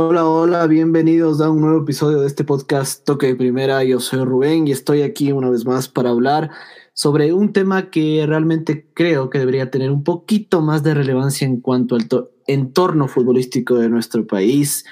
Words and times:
Hola, 0.00 0.28
hola, 0.28 0.68
bienvenidos 0.68 1.40
a 1.40 1.50
un 1.50 1.60
nuevo 1.60 1.82
episodio 1.82 2.20
de 2.20 2.28
este 2.28 2.44
podcast 2.44 3.04
Toque 3.04 3.26
de 3.26 3.34
Primera. 3.34 3.82
Yo 3.82 3.98
soy 3.98 4.22
Rubén 4.24 4.68
y 4.68 4.70
estoy 4.70 5.02
aquí 5.02 5.32
una 5.32 5.50
vez 5.50 5.66
más 5.66 5.88
para 5.88 6.10
hablar 6.10 6.52
sobre 6.92 7.32
un 7.32 7.52
tema 7.52 7.90
que 7.90 8.24
realmente 8.24 8.86
creo 8.94 9.28
que 9.28 9.40
debería 9.40 9.72
tener 9.72 9.90
un 9.90 10.04
poquito 10.04 10.60
más 10.60 10.84
de 10.84 10.94
relevancia 10.94 11.48
en 11.48 11.60
cuanto 11.60 11.96
al 11.96 12.06
entorno 12.46 13.08
futbolístico 13.08 13.74
de 13.74 13.88
nuestro 13.88 14.24
país. 14.24 14.84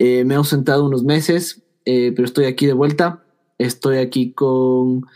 Eh, 0.00 0.24
me 0.24 0.34
he 0.34 0.36
ausentado 0.36 0.84
unos 0.84 1.04
meses, 1.04 1.62
eh, 1.84 2.12
pero 2.16 2.26
estoy 2.26 2.46
aquí 2.46 2.66
de 2.66 2.72
vuelta. 2.72 3.22
Estoy 3.58 3.98
aquí 3.98 4.32
con 4.32 5.06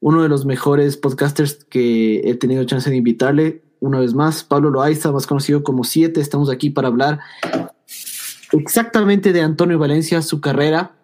uno 0.00 0.22
de 0.22 0.28
los 0.28 0.44
mejores 0.44 0.98
podcasters 0.98 1.64
que 1.64 2.20
he 2.28 2.34
tenido 2.34 2.62
chance 2.64 2.90
de 2.90 2.96
invitarle 2.96 3.62
una 3.80 4.00
vez 4.00 4.12
más, 4.12 4.44
Pablo 4.44 4.68
Loaiza, 4.68 5.12
más 5.12 5.26
conocido 5.26 5.62
como 5.62 5.82
Siete. 5.82 6.20
Estamos 6.20 6.50
aquí 6.50 6.68
para 6.68 6.88
hablar 6.88 7.20
exactamente 8.52 9.32
de 9.32 9.40
Antonio 9.40 9.78
Valencia, 9.78 10.22
su 10.22 10.40
carrera, 10.40 10.96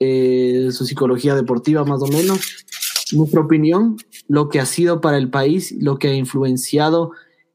eh, 0.00 0.68
su 0.70 0.84
psicología 0.84 1.34
deportiva 1.34 1.84
más 1.84 2.02
o 2.02 2.06
menos, 2.08 2.64
nuestra 3.12 3.40
opinión, 3.40 3.96
lo 4.28 4.48
que 4.48 4.60
ha 4.60 4.66
sido 4.66 5.00
para 5.00 5.18
el 5.18 5.30
país, 5.30 5.74
lo 5.80 5.98
que 5.98 6.08
ha 6.08 6.14
influenciado 6.14 7.12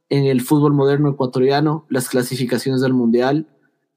en 0.10 0.26
el 0.26 0.42
fútbol 0.42 0.74
moderno 0.74 1.10
ecuatoriano, 1.10 1.86
las 1.90 2.10
clasificaciones 2.10 2.82
del 2.82 2.94
Mundial, 2.94 3.48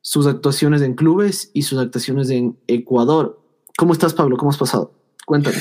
sus 0.01 0.27
actuaciones 0.27 0.83
en 0.83 0.95
clubes 0.95 1.51
y 1.55 1.63
sus 1.63 1.79
actuaciones 1.79 2.31
en 2.31 2.59
Ecuador. 2.67 3.41
¿Cómo 3.77 3.93
estás, 3.93 4.13
Pablo? 4.13 4.37
¿Cómo 4.37 4.51
has 4.51 4.59
pasado? 4.59 4.93
Cuéntame. 5.25 5.57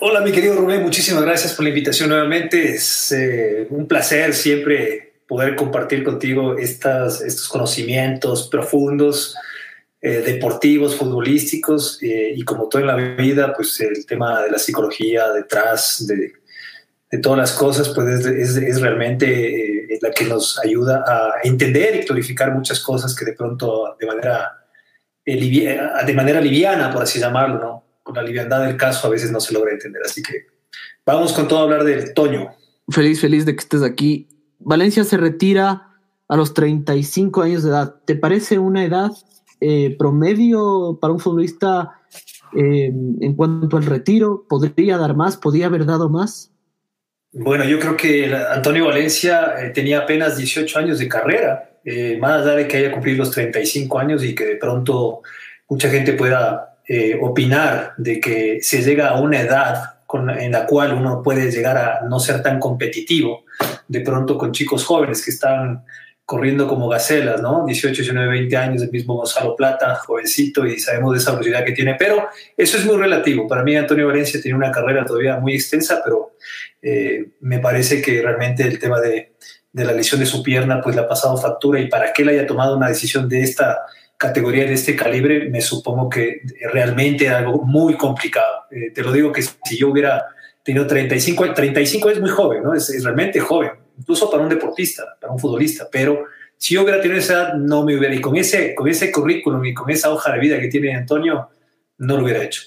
Hola, 0.00 0.20
mi 0.20 0.32
querido 0.32 0.56
Rubén, 0.56 0.82
muchísimas 0.82 1.22
gracias 1.22 1.54
por 1.54 1.64
la 1.64 1.70
invitación 1.70 2.08
nuevamente. 2.08 2.74
Es 2.74 3.12
eh, 3.12 3.66
un 3.70 3.86
placer 3.86 4.34
siempre 4.34 5.09
poder 5.30 5.54
compartir 5.54 6.02
contigo 6.02 6.58
estas, 6.58 7.20
estos 7.20 7.48
conocimientos 7.48 8.48
profundos, 8.48 9.36
eh, 10.02 10.22
deportivos, 10.26 10.96
futbolísticos, 10.96 12.02
eh, 12.02 12.32
y 12.34 12.42
como 12.42 12.68
todo 12.68 12.80
en 12.82 12.88
la 12.88 12.96
vida, 12.96 13.52
pues 13.54 13.80
el 13.80 14.04
tema 14.06 14.42
de 14.42 14.50
la 14.50 14.58
psicología 14.58 15.30
detrás 15.30 16.04
de, 16.08 16.32
de 17.12 17.18
todas 17.18 17.38
las 17.38 17.52
cosas, 17.52 17.90
pues 17.90 18.26
es, 18.26 18.56
es, 18.56 18.80
realmente 18.80 19.84
eh, 19.94 19.98
la 20.02 20.10
que 20.10 20.24
nos 20.24 20.58
ayuda 20.58 21.04
a 21.06 21.34
entender 21.44 21.94
y 21.94 22.04
clarificar 22.04 22.52
muchas 22.52 22.80
cosas 22.80 23.14
que 23.14 23.24
de 23.24 23.34
pronto 23.34 23.96
de 24.00 24.06
manera, 24.08 24.66
de 25.24 26.12
manera 26.12 26.40
liviana, 26.40 26.90
por 26.90 27.02
así 27.02 27.20
llamarlo, 27.20 27.60
¿no? 27.60 27.84
con 28.02 28.16
la 28.16 28.24
liviandad 28.24 28.66
del 28.66 28.76
caso 28.76 29.06
a 29.06 29.10
veces 29.10 29.30
no 29.30 29.38
se 29.38 29.54
logra 29.54 29.70
entender. 29.70 30.02
Así 30.04 30.24
que 30.24 30.46
vamos 31.06 31.32
con 31.32 31.46
todo 31.46 31.60
a 31.60 31.62
hablar 31.62 31.84
del 31.84 32.14
Toño. 32.14 32.50
Feliz, 32.88 33.20
feliz 33.20 33.46
de 33.46 33.54
que 33.54 33.60
estés 33.60 33.82
aquí. 33.84 34.26
Valencia 34.60 35.04
se 35.04 35.16
retira 35.16 35.88
a 36.28 36.36
los 36.36 36.54
35 36.54 37.42
años 37.42 37.64
de 37.64 37.70
edad. 37.70 37.96
¿Te 38.04 38.14
parece 38.14 38.58
una 38.58 38.84
edad 38.84 39.10
eh, 39.60 39.96
promedio 39.98 40.98
para 41.00 41.12
un 41.12 41.18
futbolista 41.18 42.00
eh, 42.56 42.92
en 43.20 43.34
cuanto 43.34 43.76
al 43.76 43.86
retiro? 43.86 44.46
¿Podría 44.48 44.96
dar 44.96 45.16
más? 45.16 45.36
¿Podría 45.36 45.66
haber 45.66 45.86
dado 45.86 46.08
más? 46.08 46.52
Bueno, 47.32 47.64
yo 47.64 47.78
creo 47.78 47.96
que 47.96 48.32
Antonio 48.34 48.86
Valencia 48.86 49.54
eh, 49.58 49.70
tenía 49.70 50.00
apenas 50.00 50.36
18 50.36 50.78
años 50.78 50.98
de 50.98 51.08
carrera, 51.08 51.66
más 52.20 52.42
allá 52.42 52.56
de 52.56 52.68
que 52.68 52.76
haya 52.76 52.92
cumplido 52.92 53.18
los 53.18 53.30
35 53.30 53.98
años 53.98 54.22
y 54.22 54.34
que 54.34 54.44
de 54.44 54.56
pronto 54.56 55.22
mucha 55.68 55.88
gente 55.88 56.12
pueda 56.12 56.76
opinar 57.20 57.94
de 57.96 58.20
que 58.20 58.58
se 58.60 58.82
llega 58.82 59.08
a 59.08 59.20
una 59.20 59.40
edad 59.40 59.99
en 60.14 60.52
la 60.52 60.66
cual 60.66 60.94
uno 60.94 61.22
puede 61.22 61.50
llegar 61.50 61.76
a 61.76 62.00
no 62.08 62.18
ser 62.20 62.42
tan 62.42 62.58
competitivo, 62.58 63.44
de 63.88 64.00
pronto 64.00 64.36
con 64.38 64.52
chicos 64.52 64.84
jóvenes 64.84 65.24
que 65.24 65.30
están 65.30 65.84
corriendo 66.30 66.68
como 66.68 66.88
gacelas, 66.88 67.42
¿no? 67.42 67.64
18, 67.66 68.02
19, 68.02 68.28
20 68.28 68.56
años, 68.56 68.82
el 68.82 68.90
mismo 68.92 69.16
Gonzalo 69.16 69.56
Plata, 69.56 69.96
jovencito, 69.96 70.64
y 70.64 70.78
sabemos 70.78 71.12
de 71.12 71.18
esa 71.18 71.32
velocidad 71.32 71.64
que 71.64 71.72
tiene, 71.72 71.96
pero 71.98 72.28
eso 72.56 72.78
es 72.78 72.84
muy 72.84 72.96
relativo. 72.96 73.48
Para 73.48 73.64
mí 73.64 73.74
Antonio 73.74 74.06
Valencia 74.06 74.40
tiene 74.40 74.56
una 74.56 74.70
carrera 74.70 75.04
todavía 75.04 75.40
muy 75.40 75.54
extensa, 75.54 76.00
pero 76.04 76.36
eh, 76.80 77.30
me 77.40 77.58
parece 77.58 78.00
que 78.00 78.22
realmente 78.22 78.62
el 78.62 78.78
tema 78.78 79.00
de, 79.00 79.32
de, 79.72 79.84
la 79.84 79.92
lesión 79.92 80.20
de 80.20 80.26
su 80.26 80.40
pierna, 80.40 80.80
pues 80.80 80.94
le 80.94 81.02
ha 81.02 81.08
pasado 81.08 81.36
factura, 81.36 81.80
y 81.80 81.88
para 81.88 82.12
que 82.12 82.22
él 82.22 82.28
haya 82.28 82.46
tomado 82.46 82.76
una 82.76 82.86
decisión 82.86 83.28
de 83.28 83.42
esta 83.42 83.80
categoría 84.20 84.66
de 84.66 84.74
este 84.74 84.94
calibre, 84.94 85.48
me 85.48 85.62
supongo 85.62 86.10
que 86.10 86.42
realmente 86.74 87.24
es 87.24 87.30
algo 87.30 87.62
muy 87.62 87.96
complicado. 87.96 88.64
Eh, 88.70 88.90
te 88.94 89.02
lo 89.02 89.12
digo 89.12 89.32
que 89.32 89.40
si 89.40 89.78
yo 89.78 89.88
hubiera 89.88 90.26
tenido 90.62 90.86
35, 90.86 91.54
35 91.54 92.10
es 92.10 92.20
muy 92.20 92.28
joven, 92.28 92.62
¿no? 92.62 92.74
Es, 92.74 93.02
realmente 93.02 93.40
joven, 93.40 93.70
incluso 93.98 94.30
para 94.30 94.42
un 94.42 94.50
deportista, 94.50 95.04
para 95.18 95.32
un 95.32 95.38
futbolista, 95.38 95.88
pero 95.90 96.24
si 96.58 96.74
yo 96.74 96.82
hubiera 96.82 97.00
tenido 97.00 97.18
esa 97.18 97.32
edad, 97.32 97.54
no 97.54 97.82
me 97.82 97.96
hubiera, 97.96 98.14
y 98.14 98.20
con 98.20 98.36
ese, 98.36 98.74
con 98.74 98.88
ese 98.88 99.10
currículum 99.10 99.64
y 99.64 99.72
con 99.72 99.88
esa 99.88 100.12
hoja 100.12 100.34
de 100.34 100.40
vida 100.40 100.60
que 100.60 100.68
tiene 100.68 100.94
Antonio, 100.94 101.48
no 101.96 102.18
lo 102.18 102.24
hubiera 102.24 102.44
hecho. 102.44 102.60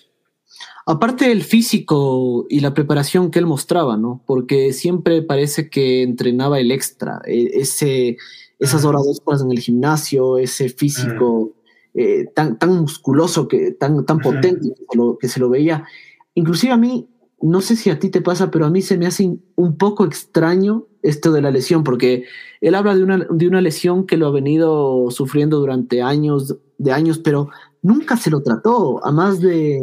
Aparte 0.87 1.29
del 1.29 1.43
físico 1.43 2.47
y 2.49 2.61
la 2.61 2.73
preparación 2.73 3.29
que 3.29 3.37
él 3.37 3.45
mostraba, 3.45 3.95
¿no? 3.95 4.23
Porque 4.25 4.73
siempre 4.73 5.21
parece 5.21 5.69
que 5.69 6.01
entrenaba 6.01 6.59
el 6.59 6.71
extra, 6.71 7.21
e, 7.27 7.51
ese 7.53 8.17
esas 8.63 8.85
horas 8.85 9.05
extras 9.07 9.41
en 9.41 9.51
el 9.51 9.59
gimnasio, 9.59 10.37
ese 10.37 10.69
físico 10.69 11.51
eh, 11.93 12.27
tan, 12.33 12.57
tan 12.57 12.81
musculoso, 12.81 13.47
que, 13.47 13.71
tan, 13.71 14.05
tan 14.05 14.19
potente 14.19 14.73
que, 15.19 15.27
se 15.27 15.39
lo 15.39 15.49
veía. 15.49 15.85
Inclusive 16.33 16.71
a 16.71 16.77
mí, 16.77 17.09
no 17.41 17.59
sé 17.59 17.75
si 17.75 17.89
a 17.89 17.99
ti 17.99 18.09
te 18.09 18.21
pasa, 18.21 18.51
pero 18.51 18.65
a 18.65 18.69
mí 18.69 18.81
se 18.81 18.97
me 18.97 19.05
hace 19.05 19.37
un 19.55 19.77
poco 19.77 20.05
extraño 20.05 20.87
esto 21.01 21.33
de 21.33 21.41
la 21.41 21.51
lesión, 21.51 21.83
porque 21.83 22.23
él 22.61 22.75
habla 22.75 22.95
de 22.95 23.03
una, 23.03 23.27
de 23.29 23.47
una 23.47 23.59
lesión 23.59 24.07
que 24.07 24.15
lo 24.15 24.27
ha 24.27 24.31
venido 24.31 25.11
sufriendo 25.11 25.59
durante 25.59 26.01
años, 26.01 26.57
de 26.77 26.91
años, 26.93 27.19
pero 27.19 27.49
nunca 27.81 28.15
se 28.15 28.29
lo 28.29 28.41
trató, 28.41 29.05
a 29.05 29.11
más 29.11 29.41
de, 29.41 29.81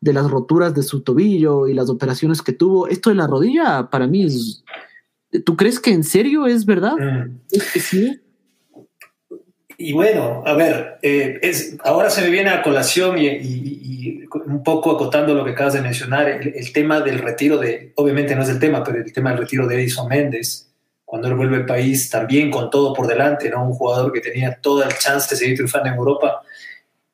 de 0.00 0.12
las 0.14 0.30
roturas 0.30 0.74
de 0.74 0.82
su 0.82 1.02
tobillo 1.02 1.68
y 1.68 1.74
las 1.74 1.90
operaciones 1.90 2.40
que 2.40 2.54
tuvo. 2.54 2.88
Esto 2.88 3.10
de 3.10 3.16
la 3.16 3.26
rodilla 3.26 3.90
para 3.90 4.06
mí 4.06 4.24
es 4.24 4.64
¿Tú 5.44 5.56
crees 5.56 5.78
que 5.78 5.90
en 5.90 6.04
serio 6.04 6.46
es 6.46 6.64
verdad? 6.64 6.94
Mm. 6.98 7.40
¿Es 7.50 7.72
que 7.72 7.80
sí? 7.80 8.20
Y 9.80 9.92
bueno, 9.92 10.42
a 10.44 10.54
ver, 10.54 10.98
eh, 11.02 11.38
es, 11.40 11.76
ahora 11.84 12.10
se 12.10 12.22
me 12.22 12.30
viene 12.30 12.50
a 12.50 12.62
colación 12.62 13.16
y, 13.16 14.24
un 14.46 14.62
poco 14.64 14.90
acotando 14.90 15.34
lo 15.34 15.44
que 15.44 15.52
acabas 15.52 15.74
de 15.74 15.82
mencionar, 15.82 16.28
el, 16.28 16.72
tema 16.72 17.00
del 17.00 17.18
retiro 17.18 17.58
de, 17.58 17.92
obviamente 17.94 18.34
no 18.34 18.42
es 18.42 18.48
el 18.48 18.58
tema, 18.58 18.82
pero 18.82 18.98
el 18.98 19.12
tema 19.12 19.30
del 19.30 19.40
retiro 19.40 19.68
de 19.68 19.76
Edison 19.76 20.08
Méndez, 20.08 20.72
cuando 21.04 21.28
él 21.28 21.34
vuelve 21.34 21.56
al 21.56 21.66
país 21.66 22.10
también 22.10 22.50
con 22.50 22.70
todo 22.70 22.92
por 22.92 23.06
delante, 23.06 23.48
¿no? 23.50 23.64
Un 23.64 23.72
jugador 23.72 24.12
que 24.12 24.20
tenía 24.20 24.58
toda 24.60 24.86
la 24.86 24.98
chance 24.98 25.30
de 25.30 25.36
seguir 25.36 25.54
triunfando 25.54 25.88
en 25.88 25.94
Europa 25.94 26.42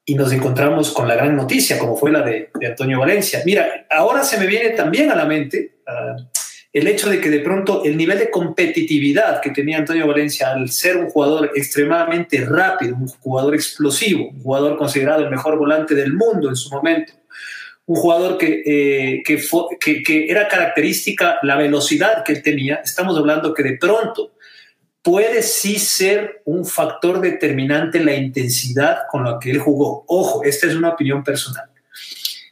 y 0.06 0.14
nos 0.14 0.32
encontramos 0.32 0.90
con 0.90 1.06
la 1.06 1.16
gran 1.16 1.36
noticia, 1.36 1.78
como 1.78 1.96
fue 1.96 2.10
la 2.10 2.22
de, 2.22 2.50
Antonio 2.66 2.98
Valencia. 2.98 3.42
Mira, 3.44 3.86
ahora 3.90 4.24
se 4.24 4.38
me 4.38 4.46
viene 4.46 4.70
también 4.70 5.10
a 5.10 5.14
la 5.14 5.26
mente... 5.26 5.80
Uh, 5.86 6.22
el 6.74 6.88
hecho 6.88 7.08
de 7.08 7.20
que 7.20 7.30
de 7.30 7.38
pronto 7.38 7.84
el 7.84 7.96
nivel 7.96 8.18
de 8.18 8.30
competitividad 8.30 9.40
que 9.40 9.50
tenía 9.50 9.78
Antonio 9.78 10.08
Valencia 10.08 10.50
al 10.50 10.68
ser 10.70 10.96
un 10.96 11.08
jugador 11.08 11.52
extremadamente 11.54 12.44
rápido, 12.44 12.96
un 12.96 13.06
jugador 13.06 13.54
explosivo, 13.54 14.28
un 14.30 14.42
jugador 14.42 14.76
considerado 14.76 15.22
el 15.22 15.30
mejor 15.30 15.56
volante 15.56 15.94
del 15.94 16.12
mundo 16.12 16.48
en 16.48 16.56
su 16.56 16.70
momento, 16.70 17.12
un 17.86 17.94
jugador 17.94 18.36
que, 18.36 18.62
eh, 18.66 19.22
que, 19.22 20.26
era 20.28 20.48
característica 20.48 21.38
la 21.42 21.56
velocidad 21.56 22.24
que 22.24 22.32
él 22.32 22.42
tenía, 22.42 22.80
estamos 22.84 23.16
hablando 23.16 23.54
que 23.54 23.62
de 23.62 23.78
pronto 23.78 24.32
puede 25.00 25.42
sí 25.42 25.78
ser 25.78 26.42
un 26.44 26.66
factor 26.66 27.20
determinante 27.20 28.02
la 28.02 28.16
intensidad 28.16 29.02
con 29.12 29.22
la 29.22 29.38
que 29.38 29.52
él 29.52 29.58
jugó. 29.58 30.04
Ojo, 30.08 30.42
esta 30.42 30.66
es 30.66 30.74
una 30.74 30.88
opinión 30.88 31.22
personal. 31.22 31.68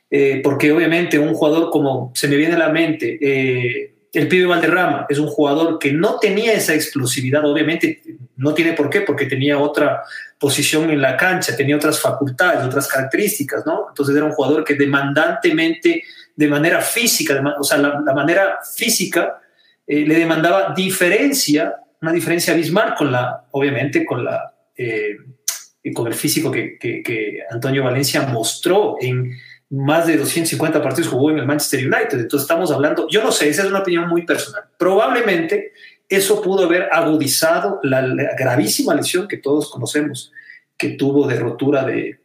Eh, 0.09 0.43
porque 0.44 0.70
obviamente 0.70 1.19
un 1.19 1.32
jugador 1.32 1.70
como 1.70 2.12
se 2.14 2.29
me 2.29 2.37
viene 2.37 2.55
a 2.55 2.58
la 2.58 2.69
mente, 2.69 3.19
eh, 3.20 3.92
el 4.12 4.29
pibe 4.29 4.47
Valderrama 4.47 5.06
es 5.09 5.19
un 5.19 5.26
jugador 5.26 5.79
que 5.79 5.93
no 5.93 6.19
tenía 6.19 6.53
esa 6.53 6.75
explosividad, 6.75 7.44
obviamente 7.47 8.03
no 8.37 8.53
tiene 8.53 8.75
por 8.75 8.91
qué, 8.91 9.00
porque 9.00 9.25
tenía 9.25 9.59
otra 9.59 10.03
posición 10.38 10.91
en 10.91 11.00
la 11.00 11.17
cancha, 11.17 11.56
tenía 11.56 11.76
otras 11.76 11.99
facultades, 11.99 12.64
otras 12.64 12.88
características, 12.88 13.64
¿no? 13.64 13.87
Entonces 13.88 14.14
era 14.14 14.26
un 14.26 14.32
jugador 14.32 14.64
que 14.64 14.75
demandantemente, 14.75 16.03
de 16.37 16.49
manera 16.49 16.82
física, 16.82 17.43
o 17.59 17.64
sea, 17.64 17.79
la, 17.79 18.14
manera 18.14 18.59
física 18.76 19.41
eh, 19.87 20.05
le 20.06 20.17
demandaba 20.17 20.75
diferencia, 20.76 21.76
una 22.03 22.12
diferencia 22.12 22.53
abismal 22.53 22.94
con 22.94 23.11
la, 23.11 23.47
obviamente, 23.53 24.05
con 24.05 24.25
la... 24.25 24.55
Eh, 24.76 25.17
con 25.93 26.06
el 26.06 26.14
físico 26.14 26.49
que, 26.49 26.79
que 26.79 27.41
Antonio 27.50 27.82
Valencia 27.82 28.23
mostró 28.23 28.99
en, 29.00 29.32
más 29.73 30.07
de 30.07 30.19
250 30.19 30.83
partidos 30.83 31.11
jugó 31.11 31.31
en 31.31 31.39
el 31.39 31.47
Manchester 31.47 31.81
United. 31.81 32.21
Entonces 32.21 32.43
estamos 32.43 32.71
hablando, 32.71 33.09
yo 33.09 33.23
no 33.23 33.33
sé, 33.33 33.49
esa 33.49 33.63
es 33.63 33.69
una 33.69 33.81
opinión 33.81 34.09
muy 34.09 34.27
personal. 34.27 34.65
Probablemente 34.79 35.73
eso 36.09 36.43
pudo 36.43 36.67
haber 36.67 36.89
agudizado 36.93 37.81
la, 37.83 38.03
gravísima 38.39 38.95
lesión 38.95 39.27
que 39.27 39.39
todos 39.39 39.71
conocemos, 39.71 40.31
que 40.77 40.91
tuvo 40.91 41.27
de 41.27 41.37
rotura 41.37 41.85
de, 41.85 42.21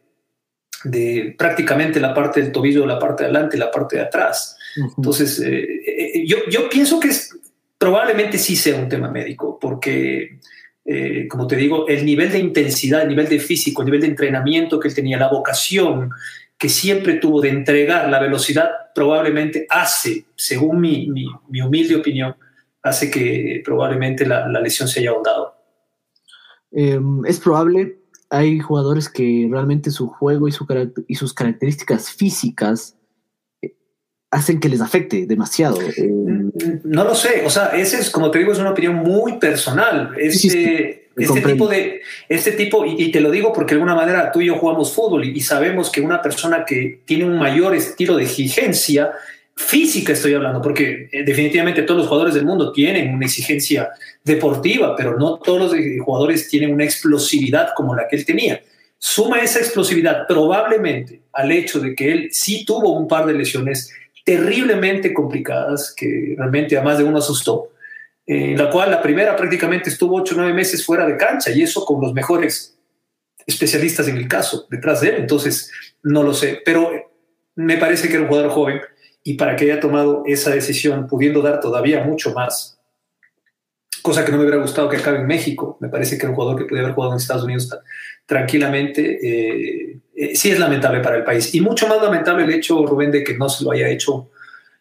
de 0.84 1.34
prácticamente 1.38 2.00
la 2.00 2.12
parte 2.12 2.42
del 2.42 2.52
tobillo, 2.52 2.84
la 2.84 2.98
parte 2.98 3.22
de 3.22 3.30
adelante 3.30 3.56
y 3.56 3.60
la 3.60 3.70
parte 3.70 3.96
de 3.96 4.02
atrás. 4.02 4.58
Entonces, 4.76 5.40
eh, 5.40 5.66
eh, 5.86 6.26
yo, 6.26 6.38
yo 6.50 6.68
pienso 6.68 7.00
que 7.00 7.08
es, 7.08 7.34
probablemente 7.78 8.36
sí 8.36 8.56
sea 8.56 8.76
un 8.76 8.90
tema 8.90 9.10
médico, 9.10 9.58
porque 9.58 10.38
eh, 10.84 11.28
como 11.28 11.46
te 11.46 11.56
digo, 11.56 11.86
el 11.86 12.04
nivel 12.04 12.32
de 12.32 12.38
intensidad, 12.38 13.02
el 13.02 13.08
nivel 13.08 13.28
de 13.28 13.38
físico, 13.38 13.82
el 13.82 13.86
nivel 13.86 14.00
de 14.00 14.06
entrenamiento 14.06 14.80
que 14.80 14.88
él 14.88 14.94
tenía, 14.94 15.18
la 15.18 15.28
vocación 15.28 16.10
que 16.58 16.68
siempre 16.68 17.14
tuvo 17.14 17.40
de 17.40 17.50
entregar 17.50 18.10
la 18.10 18.18
velocidad, 18.18 18.68
probablemente 18.94 19.66
hace, 19.70 20.26
según 20.34 20.80
mi, 20.80 21.08
mi, 21.08 21.60
humilde 21.62 21.94
opinión, 21.94 22.34
hace 22.82 23.10
que 23.10 23.62
probablemente 23.64 24.26
la, 24.26 24.48
la 24.48 24.60
lesión 24.60 24.88
se 24.88 25.00
haya 25.00 25.10
ahondado. 25.10 25.54
Em, 26.72 27.24
es 27.26 27.38
probable, 27.38 28.00
hay 28.28 28.58
jugadores 28.58 29.08
que 29.08 29.48
realmente 29.50 29.90
su 29.90 30.08
juego 30.08 30.48
y, 30.48 30.52
su 30.52 30.66
y 31.06 31.14
sus 31.14 31.32
características 31.32 32.10
físicas 32.10 32.98
eh, 33.62 33.76
hacen 34.30 34.60
que 34.60 34.68
les 34.68 34.80
afecte 34.80 35.26
demasiado. 35.26 35.78
Em, 35.96 36.37
no 36.84 37.04
lo 37.04 37.14
sé, 37.14 37.42
o 37.44 37.50
sea, 37.50 37.66
ese 37.68 37.98
es, 37.98 38.10
como 38.10 38.30
te 38.30 38.38
digo, 38.38 38.52
es 38.52 38.58
una 38.58 38.70
opinión 38.70 38.96
muy 38.96 39.38
personal. 39.38 40.14
Este, 40.18 41.08
este 41.16 41.40
tipo 41.40 41.66
de, 41.66 42.00
este 42.28 42.52
tipo, 42.52 42.84
y, 42.84 43.10
te 43.10 43.20
lo 43.20 43.30
digo 43.30 43.52
porque 43.52 43.74
de 43.74 43.80
alguna 43.80 43.94
manera 43.94 44.30
tú 44.30 44.40
y 44.40 44.46
yo 44.46 44.56
jugamos 44.56 44.92
fútbol 44.92 45.24
y, 45.24 45.40
sabemos 45.40 45.90
que 45.90 46.00
una 46.00 46.22
persona 46.22 46.64
que 46.64 47.00
tiene 47.04 47.24
un 47.24 47.38
mayor 47.38 47.74
estilo 47.74 48.16
de 48.16 48.24
exigencia 48.24 49.12
física, 49.56 50.12
estoy 50.12 50.34
hablando, 50.34 50.62
porque 50.62 51.08
eh, 51.10 51.24
definitivamente 51.24 51.82
todos 51.82 51.98
los 51.98 52.08
jugadores 52.08 52.34
del 52.34 52.44
mundo 52.44 52.70
tienen 52.72 53.12
una 53.12 53.26
exigencia 53.26 53.90
deportiva, 54.22 54.94
pero 54.94 55.18
no 55.18 55.38
todos 55.38 55.72
los 55.72 56.04
jugadores 56.04 56.48
tienen 56.48 56.72
una 56.72 56.84
explosividad 56.84 57.70
como 57.74 57.96
la 57.96 58.06
que 58.06 58.16
él 58.16 58.24
tenía. 58.24 58.60
Suma 58.98 59.40
esa 59.40 59.58
explosividad 59.58 60.26
probablemente 60.26 61.20
al 61.32 61.50
hecho 61.52 61.80
de 61.80 61.94
que 61.94 62.12
él 62.12 62.28
sí 62.32 62.64
tuvo 62.64 62.92
un 62.92 63.08
par 63.08 63.26
de 63.26 63.34
lesiones 63.34 63.92
terriblemente 64.28 65.14
complicadas 65.14 65.94
que 65.96 66.34
realmente 66.36 66.76
a 66.76 66.82
más 66.82 66.98
de 66.98 67.04
uno 67.04 67.16
asustó, 67.16 67.70
en 68.26 68.58
la 68.58 68.68
cual 68.68 68.90
la 68.90 69.00
primera 69.00 69.34
prácticamente 69.34 69.88
estuvo 69.88 70.16
ocho 70.16 70.34
o 70.34 70.36
nueve 70.36 70.52
meses 70.52 70.84
fuera 70.84 71.06
de 71.06 71.16
cancha 71.16 71.50
y 71.50 71.62
eso 71.62 71.82
con 71.86 71.98
los 72.02 72.12
mejores 72.12 72.76
especialistas 73.46 74.06
en 74.06 74.18
el 74.18 74.28
caso 74.28 74.66
detrás 74.70 75.00
de 75.00 75.08
él. 75.08 75.14
Entonces, 75.20 75.72
no 76.02 76.22
lo 76.22 76.34
sé, 76.34 76.60
pero 76.62 77.10
me 77.54 77.78
parece 77.78 78.08
que 78.08 78.16
era 78.16 78.24
un 78.24 78.28
jugador 78.28 78.50
joven 78.50 78.82
y 79.24 79.32
para 79.32 79.56
que 79.56 79.64
haya 79.64 79.80
tomado 79.80 80.24
esa 80.26 80.50
decisión, 80.50 81.06
pudiendo 81.06 81.40
dar 81.40 81.58
todavía 81.58 82.04
mucho 82.04 82.34
más, 82.34 82.78
cosa 84.02 84.26
que 84.26 84.30
no 84.30 84.36
me 84.36 84.42
hubiera 84.42 84.60
gustado 84.60 84.90
que 84.90 84.98
acabe 84.98 85.20
en 85.20 85.26
México, 85.26 85.78
me 85.80 85.88
parece 85.88 86.18
que 86.18 86.26
era 86.26 86.30
un 86.32 86.36
jugador 86.36 86.58
que 86.58 86.66
podía 86.66 86.82
haber 86.82 86.94
jugado 86.94 87.14
en 87.14 87.18
Estados 87.18 87.44
Unidos 87.44 87.70
tranquilamente. 88.26 89.20
Eh, 89.22 90.00
eh, 90.18 90.34
sí 90.34 90.50
es 90.50 90.58
lamentable 90.58 90.98
para 90.98 91.16
el 91.16 91.22
país. 91.22 91.54
Y 91.54 91.60
mucho 91.60 91.86
más 91.86 92.02
lamentable 92.02 92.42
el 92.42 92.50
hecho, 92.50 92.84
Rubén, 92.84 93.12
de 93.12 93.22
que 93.22 93.38
no 93.38 93.48
se 93.48 93.62
lo 93.62 93.70
haya 93.70 93.88
hecho, 93.88 94.28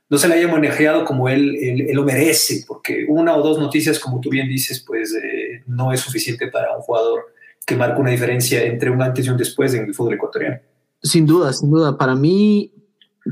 no 0.10 0.18
se 0.18 0.28
le 0.28 0.34
haya 0.34 0.48
manejado 0.48 1.06
como 1.06 1.30
él, 1.30 1.56
él, 1.62 1.88
lo 1.94 2.04
merece, 2.04 2.64
porque 2.68 3.06
una 3.08 3.36
o 3.36 3.44
dos 3.44 3.60
noticias, 3.60 4.00
como 4.00 4.20
tú 4.20 4.32
bien 4.32 4.48
dices, 4.48 4.84
pues 4.86 5.14
eh, 5.14 5.62
no 5.68 5.94
es 5.94 6.00
suficiente 6.00 6.48
para 6.48 6.76
un 6.76 6.82
jugador 6.82 7.36
que 7.64 7.76
marca 7.76 8.00
una 8.00 8.10
diferencia 8.10 8.64
entre 8.64 8.90
un 8.90 9.00
antes 9.00 9.28
y 9.28 9.30
un 9.30 9.38
después 9.38 9.76
en 9.76 9.86
el 9.86 9.94
fútbol 9.94 10.16
ecuatoriano. 10.16 10.60
Sin 11.04 11.28
duda, 11.28 11.54
sin 11.54 11.70
duda. 11.70 11.96
Para 12.00 12.16
mí, 12.16 12.74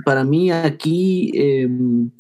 para 0.06 0.24
mí 0.24 0.52
aquí 0.52 1.32
em, 1.34 2.12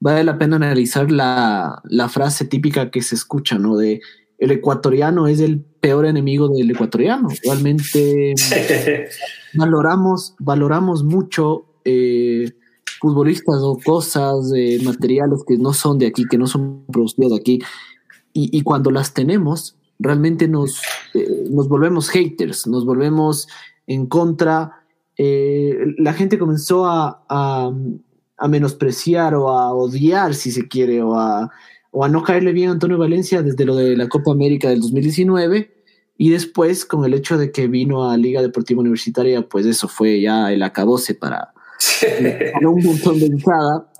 vale 0.00 0.24
la 0.24 0.38
pena 0.38 0.56
analizar 0.56 1.10
la, 1.10 1.82
la 1.84 2.08
frase 2.08 2.46
típica 2.46 2.90
que 2.90 3.02
se 3.02 3.14
escucha, 3.14 3.58
¿no? 3.58 3.76
De 3.76 4.00
el 4.38 4.50
ecuatoriano 4.50 5.26
es 5.26 5.40
el 5.40 5.60
peor 5.60 6.06
enemigo 6.06 6.48
del 6.48 6.70
ecuatoriano. 6.70 7.28
Realmente 7.44 8.34
valoramos, 9.54 10.34
valoramos 10.38 11.04
mucho 11.04 11.66
eh, 11.84 12.52
futbolistas 13.00 13.56
o 13.62 13.78
cosas, 13.84 14.52
eh, 14.56 14.80
materiales 14.84 15.44
que 15.46 15.56
no 15.58 15.72
son 15.72 15.98
de 15.98 16.06
aquí, 16.06 16.24
que 16.24 16.38
no 16.38 16.46
son 16.46 16.84
producidos 16.86 17.32
de 17.32 17.38
aquí. 17.38 17.58
Y, 18.36 18.62
cuando 18.62 18.90
las 18.90 19.14
tenemos, 19.14 19.76
realmente 20.00 20.48
nos, 20.48 20.82
eh, 21.14 21.44
nos 21.50 21.68
volvemos 21.68 22.08
haters, 22.08 22.66
nos 22.66 22.84
volvemos 22.84 23.46
en 23.86 24.06
contra. 24.06 24.72
la 25.16 26.12
gente 26.14 26.36
comenzó 26.36 26.84
a, 26.84 27.22
a 27.28 28.48
menospreciar 28.48 29.34
o 29.36 29.50
a 29.50 29.72
odiar, 29.72 30.34
si 30.34 30.50
se 30.50 30.66
quiere, 30.66 31.00
o 31.00 31.14
a 31.14 31.50
o 31.96 32.04
a 32.04 32.08
no 32.08 32.24
caerle 32.24 32.52
bien 32.52 32.70
a 32.70 32.72
Antonio 32.72 32.98
Valencia 32.98 33.40
desde 33.40 33.64
lo 33.64 33.76
de 33.76 33.96
la 33.96 34.08
Copa 34.08 34.32
América 34.32 34.68
del 34.68 34.80
2019 34.80 35.72
y 36.18 36.30
después 36.30 36.84
con 36.84 37.04
el 37.04 37.14
hecho 37.14 37.38
de 37.38 37.52
que 37.52 37.68
vino 37.68 38.10
a 38.10 38.16
Liga 38.16 38.42
Deportiva 38.42 38.80
Universitaria, 38.80 39.42
pues 39.42 39.64
eso 39.64 39.86
fue 39.86 40.20
ya 40.20 40.52
el 40.52 40.64
acabose 40.64 41.14
para, 41.14 41.54
un 42.62 42.82
montón 42.82 43.20
de 43.20 43.26
hinchada, 43.26 43.92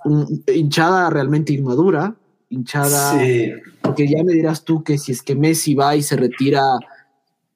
hinchada 0.53 1.09
realmente 1.09 1.53
inmadura, 1.53 2.15
hinchada, 2.49 3.17
porque 3.81 4.09
ya 4.09 4.25
me 4.25 4.33
dirás 4.33 4.65
tú 4.65 4.83
que 4.83 4.97
si 4.97 5.13
es 5.13 5.21
que 5.21 5.35
Messi 5.35 5.73
va 5.73 5.95
y 5.95 6.01
se 6.01 6.17
retira 6.17 6.61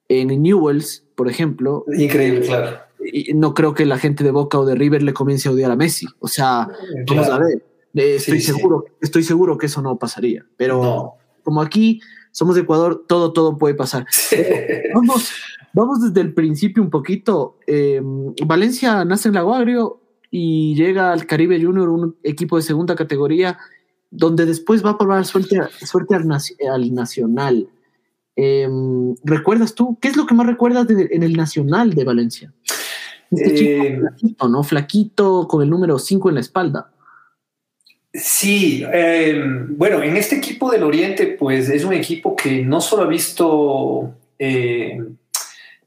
en 0.08 0.28
Newells, 0.42 1.04
por 1.16 1.28
ejemplo. 1.28 1.84
Increíble, 1.94 2.40
claro. 2.46 2.78
Y 3.12 3.34
no 3.34 3.52
creo 3.52 3.74
que 3.74 3.84
la 3.84 3.98
gente 3.98 4.24
de 4.24 4.30
Boca 4.30 4.58
o 4.58 4.64
de 4.64 4.74
River 4.74 5.02
le 5.02 5.12
comience 5.12 5.50
a 5.50 5.52
odiar 5.52 5.70
a 5.70 5.76
Messi. 5.76 6.06
O 6.18 6.28
sea, 6.28 6.66
vamos 7.06 7.28
a 7.28 7.38
ver 7.38 7.69
estoy, 7.94 8.40
seguro, 8.40 8.84
estoy 9.00 9.22
seguro 9.22 9.58
que 9.58 9.66
eso 9.66 9.82
no 9.82 9.98
pasaría. 9.98 10.46
Pero 10.56 11.14
como 11.42 11.60
aquí 11.60 12.00
somos 12.32 12.54
de 12.54 12.62
Ecuador, 12.62 13.04
todo, 13.06 13.32
todo 13.32 13.58
puede 13.58 13.74
pasar. 13.74 14.06
vamos, 14.94 15.30
vamos 15.72 16.02
desde 16.02 16.20
el 16.20 16.34
principio 16.34 16.82
un 16.82 16.90
poquito. 16.90 17.58
Em, 17.66 18.34
Valencia 18.46 19.04
nace 19.04 19.28
en 19.28 19.34
Lago 19.34 19.54
Agrio 19.54 20.00
y 20.30 20.74
llega 20.74 21.12
al 21.12 21.26
Caribe 21.26 21.62
Junior, 21.62 21.88
un 21.88 22.16
equipo 22.22 22.56
de 22.56 22.62
segunda 22.62 22.94
categoría, 22.94 23.58
donde 24.10 24.46
después 24.46 24.84
va 24.84 24.90
a 24.90 24.98
probar 24.98 25.24
suerte, 25.24 25.58
suerte 25.84 26.14
al, 26.14 26.94
Nacional. 26.94 27.68
Em, 28.36 29.14
¿Recuerdas 29.24 29.74
tú? 29.74 29.98
¿Qué 30.00 30.08
es 30.08 30.16
lo 30.16 30.26
que 30.26 30.34
más 30.34 30.46
recuerdas 30.46 30.86
en 30.88 31.22
el 31.22 31.32
Nacional 31.34 31.94
de 31.94 32.04
Valencia? 32.04 32.52
Este 33.30 33.54
chico 33.54 33.84
em, 33.84 34.00
flaquito, 34.00 34.48
¿no? 34.48 34.62
Flaquito 34.62 35.48
con 35.48 35.62
el 35.62 35.70
número 35.70 35.98
5 35.98 36.28
en 36.28 36.34
la 36.34 36.40
espalda. 36.40 36.92
Sí, 38.12 38.84
em, 38.92 39.76
bueno, 39.76 40.02
en 40.02 40.16
este 40.16 40.36
equipo 40.36 40.70
del 40.70 40.82
Oriente, 40.82 41.26
pues 41.38 41.68
es 41.68 41.84
un 41.84 41.92
equipo 41.92 42.34
que 42.34 42.62
no 42.64 42.80
solo 42.80 43.04
ha 43.04 43.06
visto 43.06 44.12
em, 44.36 45.16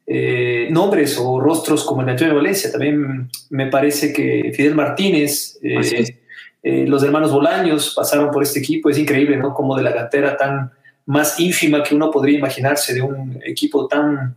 eh, 0.07 0.67
nombres 0.71 1.17
o 1.19 1.39
rostros 1.41 1.83
como 1.83 2.01
el 2.01 2.05
de 2.05 2.11
Antonio 2.13 2.35
Valencia, 2.35 2.71
también 2.71 3.29
me 3.49 3.67
parece 3.67 4.13
que 4.13 4.53
Fidel 4.55 4.73
Martínez, 4.73 5.59
eh, 5.61 6.15
eh, 6.63 6.85
los 6.87 7.03
hermanos 7.03 7.33
Bolaños 7.33 7.93
pasaron 7.93 8.31
por 8.31 8.43
este 8.43 8.59
equipo, 8.59 8.89
es 8.89 8.97
increíble, 8.97 9.35
¿no? 9.35 9.53
Como 9.53 9.75
de 9.75 9.83
la 9.83 9.93
cantera 9.93 10.37
tan 10.37 10.71
más 11.05 11.37
ínfima 11.41 11.83
que 11.83 11.93
uno 11.93 12.09
podría 12.09 12.37
imaginarse 12.37 12.93
de 12.93 13.01
un 13.01 13.41
equipo 13.45 13.87
tan 13.87 14.35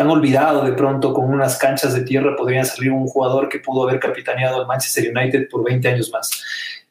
tan 0.00 0.08
olvidado 0.08 0.64
de 0.64 0.72
pronto 0.72 1.12
con 1.12 1.26
unas 1.26 1.58
canchas 1.58 1.92
de 1.92 2.00
tierra 2.00 2.34
podría 2.34 2.64
salir 2.64 2.90
un 2.90 3.06
jugador 3.06 3.50
que 3.50 3.58
pudo 3.58 3.86
haber 3.86 4.00
capitaneado 4.00 4.58
al 4.58 4.66
Manchester 4.66 5.12
United 5.14 5.46
por 5.50 5.62
20 5.62 5.88
años 5.88 6.10
más. 6.10 6.42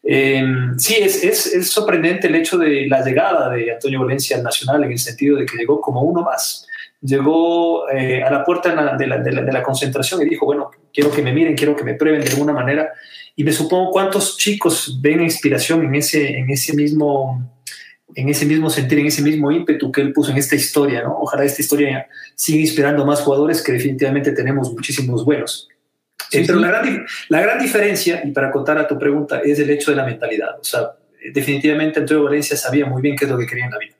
Eh, 0.03 0.43
sí, 0.77 0.97
es, 1.01 1.23
es, 1.23 1.71
sorprendente 1.71 2.27
el 2.27 2.35
hecho 2.35 2.59
de 2.59 2.85
la 2.87 3.03
llegada 3.03 3.49
de 3.49 3.71
Antonio 3.73 4.01
Valencia 4.01 4.37
al 4.37 4.43
Nacional 4.43 4.83
en 4.83 4.91
el 4.91 4.99
sentido 4.99 5.37
de 5.37 5.47
que 5.47 5.57
llegó 5.57 5.81
como 5.81 6.03
uno 6.03 6.21
más. 6.21 6.67
Llegó 7.01 7.89
eh, 7.89 8.21
a 8.21 8.29
la 8.29 8.43
puerta 8.43 8.69
de 8.69 9.07
la, 9.07 9.17
de, 9.17 9.33
la, 9.51 9.63
concentración 9.63 10.21
y 10.21 10.25
dijo, 10.25 10.45
bueno, 10.45 10.69
quiero 10.93 11.09
que 11.11 11.23
me 11.23 11.33
miren, 11.33 11.55
quiero 11.55 11.75
que 11.75 11.83
me 11.83 11.95
prueben 11.95 12.21
de 12.21 12.29
alguna 12.29 12.53
manera. 12.53 12.91
Y 13.35 13.43
me 13.43 13.51
supongo 13.51 13.89
cuántos 13.89 14.37
chicos 14.37 14.99
ven 15.01 15.21
inspiración 15.21 15.83
en 15.83 15.95
ese, 15.95 16.37
en 16.37 16.51
ese 16.51 16.75
mismo 16.75 17.58
en 18.15 18.29
ese 18.29 18.45
mismo 18.45 18.69
sentir, 18.69 18.99
en 18.99 19.07
ese 19.07 19.21
mismo 19.21 19.51
ímpetu 19.51 19.91
que 19.91 20.01
él 20.01 20.13
puso 20.13 20.31
en 20.31 20.37
esta 20.37 20.55
historia, 20.55 21.03
¿no? 21.03 21.17
Ojalá 21.19 21.43
esta 21.43 21.61
historia 21.61 22.07
siga 22.35 22.59
inspirando 22.59 23.05
más 23.05 23.21
jugadores 23.21 23.61
que 23.61 23.71
definitivamente 23.71 24.31
tenemos 24.31 24.71
muchísimos 24.73 25.23
buenos. 25.23 25.67
Eh, 26.31 26.43
pero 26.45 26.59
La, 26.59 26.69
gran, 26.69 27.05
la 27.29 27.41
gran 27.41 27.59
diferencia, 27.59 28.21
y 28.23 28.31
para 28.31 28.51
contar 28.51 28.77
a 28.77 28.87
tu 28.87 28.97
pregunta, 28.97 29.41
es 29.43 29.59
el 29.59 29.69
hecho 29.69 29.91
de 29.91 29.97
la 29.97 30.05
mentalidad. 30.05 30.59
O 30.59 30.63
sea, 30.63 30.91
definitivamente 31.33 31.99
Antonio 31.99 32.23
Valencia 32.23 32.55
sabía 32.57 32.85
muy 32.85 33.01
bien 33.01 33.15
qué 33.15 33.25
es 33.25 33.31
lo 33.31 33.37
que 33.37 33.45
quería 33.45 33.65
en 33.65 33.71
la 33.71 33.77
vida. 33.77 33.95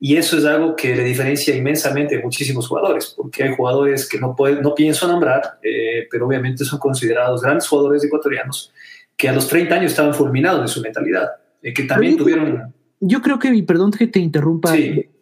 Y 0.00 0.16
eso 0.16 0.36
es 0.36 0.44
algo 0.44 0.74
que 0.74 0.96
le 0.96 1.04
diferencia 1.04 1.54
inmensamente 1.54 2.16
a 2.16 2.20
muchísimos 2.20 2.66
jugadores, 2.66 3.14
porque 3.16 3.44
hay 3.44 3.54
jugadores 3.54 4.08
que 4.08 4.18
no, 4.18 4.34
puedo, 4.34 4.60
no 4.60 4.74
pienso 4.74 5.06
nombrar, 5.06 5.58
eh, 5.62 6.08
pero 6.10 6.26
obviamente 6.26 6.64
son 6.64 6.80
considerados 6.80 7.42
grandes 7.42 7.68
jugadores 7.68 8.02
ecuatorianos 8.02 8.72
que 9.16 9.28
a 9.28 9.32
los 9.32 9.46
30 9.46 9.74
años 9.76 9.92
estaban 9.92 10.12
fulminados 10.12 10.62
de 10.62 10.68
su 10.68 10.80
mentalidad, 10.80 11.30
eh, 11.62 11.72
que 11.72 11.84
también 11.84 12.16
tuvieron 12.16 12.74
yo 13.04 13.20
creo 13.20 13.40
que, 13.40 13.52
y 13.52 13.62
perdón 13.62 13.90
que 13.90 14.06
te 14.06 14.20
interrumpa, 14.20 14.74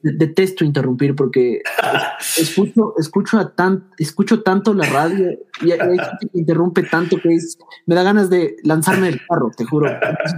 detesto 0.03 0.67
interrumpir 0.67 1.15
porque 1.15 1.63
escucho, 2.37 2.95
escucho, 2.99 3.39
a 3.39 3.55
tan, 3.55 3.89
escucho 3.99 4.43
tanto 4.43 4.75
la 4.75 4.85
radio 4.85 5.31
y 5.63 5.71
hay 5.71 5.79
gente 5.79 6.29
que 6.31 6.39
interrumpe 6.39 6.83
tanto 6.83 7.17
que 7.17 7.35
es, 7.35 7.59
me 7.87 7.95
da 7.95 8.03
ganas 8.03 8.29
de 8.29 8.57
lanzarme 8.65 9.07
del 9.07 9.21
carro, 9.27 9.51
te 9.57 9.65
juro. 9.65 9.91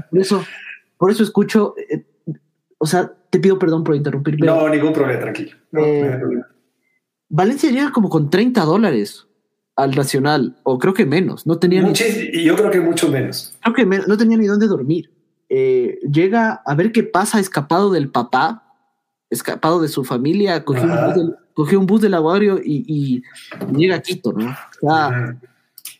Por 0.09 0.21
eso, 0.21 0.45
por 0.97 1.11
eso 1.11 1.25
escucho, 1.25 1.75
eh, 1.91 2.05
o 2.79 2.87
sea, 2.87 3.13
te 3.29 3.41
pido 3.41 3.59
perdón 3.59 3.83
por 3.83 3.97
interrumpir. 3.97 4.39
no, 4.45 4.69
ningún 4.69 4.93
problema, 4.93 5.21
tranquilo. 5.21 5.57
Eh, 5.77 6.21
Valencia 7.29 7.71
llega 7.71 7.91
como 7.91 8.09
con 8.09 8.31
30 8.31 8.63
dólares 8.63 9.27
al 9.75 9.91
Nacional, 9.97 10.59
o 10.63 10.79
creo 10.79 10.95
que 10.95 11.07
menos, 11.07 11.45
no 11.47 11.59
tenía 11.59 11.83
Y 12.33 12.45
yo 12.45 12.55
creo 12.55 12.71
que 12.71 12.81
mucho 12.81 13.09
menos. 13.09 13.59
Creo 13.63 13.75
que 13.75 13.85
no 13.85 14.17
tenía 14.17 14.37
ni 14.37 14.47
dónde 14.47 14.69
dormir. 14.69 15.11
Eh, 15.55 15.99
llega 16.11 16.63
a 16.65 16.75
ver 16.75 16.93
qué 16.93 17.03
pasa 17.03 17.39
escapado 17.39 17.91
del 17.91 18.09
papá, 18.09 18.65
escapado 19.29 19.83
de 19.83 19.89
su 19.89 20.03
familia, 20.03 20.65
cogió, 20.65 20.85
un 20.85 21.05
bus, 21.05 21.15
del, 22.01 22.13
cogió 22.15 22.59
y, 22.65 23.23
llega 23.77 23.97
a 23.97 24.01
Quito, 24.01 24.33
¿no? 24.33 24.47
O 24.49 24.89
sea, 24.89 25.37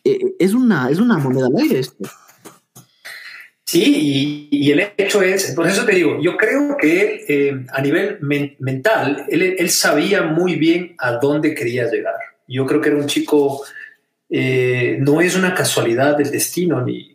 eh, 0.03 0.33
es, 0.39 0.55
una, 0.55 0.89
es 0.89 0.97
una 0.97 1.19
moneda 1.19 1.45
al 1.45 1.57
aire 1.57 1.77
esto. 1.77 2.03
Sí, 3.63 4.49
y, 4.49 4.71
el 4.71 4.91
hecho 4.97 5.21
es, 5.21 5.51
por 5.51 5.67
eso 5.67 5.85
te 5.85 5.93
digo, 5.93 6.19
yo 6.19 6.35
creo 6.35 6.75
que 6.75 7.01
él, 7.01 7.21
eh, 7.27 7.65
a 7.73 7.79
nivel 7.79 8.17
mental, 8.59 9.27
él, 9.29 9.69
sabía 9.69 10.23
muy 10.23 10.55
bien 10.55 10.95
a 10.97 11.11
dónde 11.17 11.53
quería 11.53 11.87
llegar. 11.91 12.15
Yo 12.47 12.65
creo 12.65 12.81
que 12.81 12.89
era 12.89 12.97
un 12.97 13.05
chico, 13.05 13.63
eh, 14.31 14.97
no 14.99 15.21
es 15.21 15.35
una 15.35 15.53
casualidad 15.53 16.17
del 16.17 16.31
destino, 16.31 16.81
ni, 16.81 17.12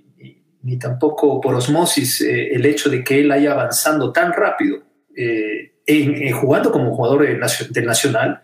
ni, 0.62 0.79
tampoco 0.79 1.41
por 1.41 1.55
osmosis 1.55 2.21
eh, 2.21 2.55
el 2.55 2.65
hecho 2.67 2.88
de 2.88 3.03
que 3.03 3.21
él 3.21 3.31
haya 3.33 3.53
avanzando 3.53 4.12
tan 4.12 4.33
rápido, 4.33 4.83
en, 5.17 6.31
jugando 6.33 6.71
como 6.71 6.95
jugador 6.95 7.27
del 7.27 7.87
Nacional, 7.87 8.41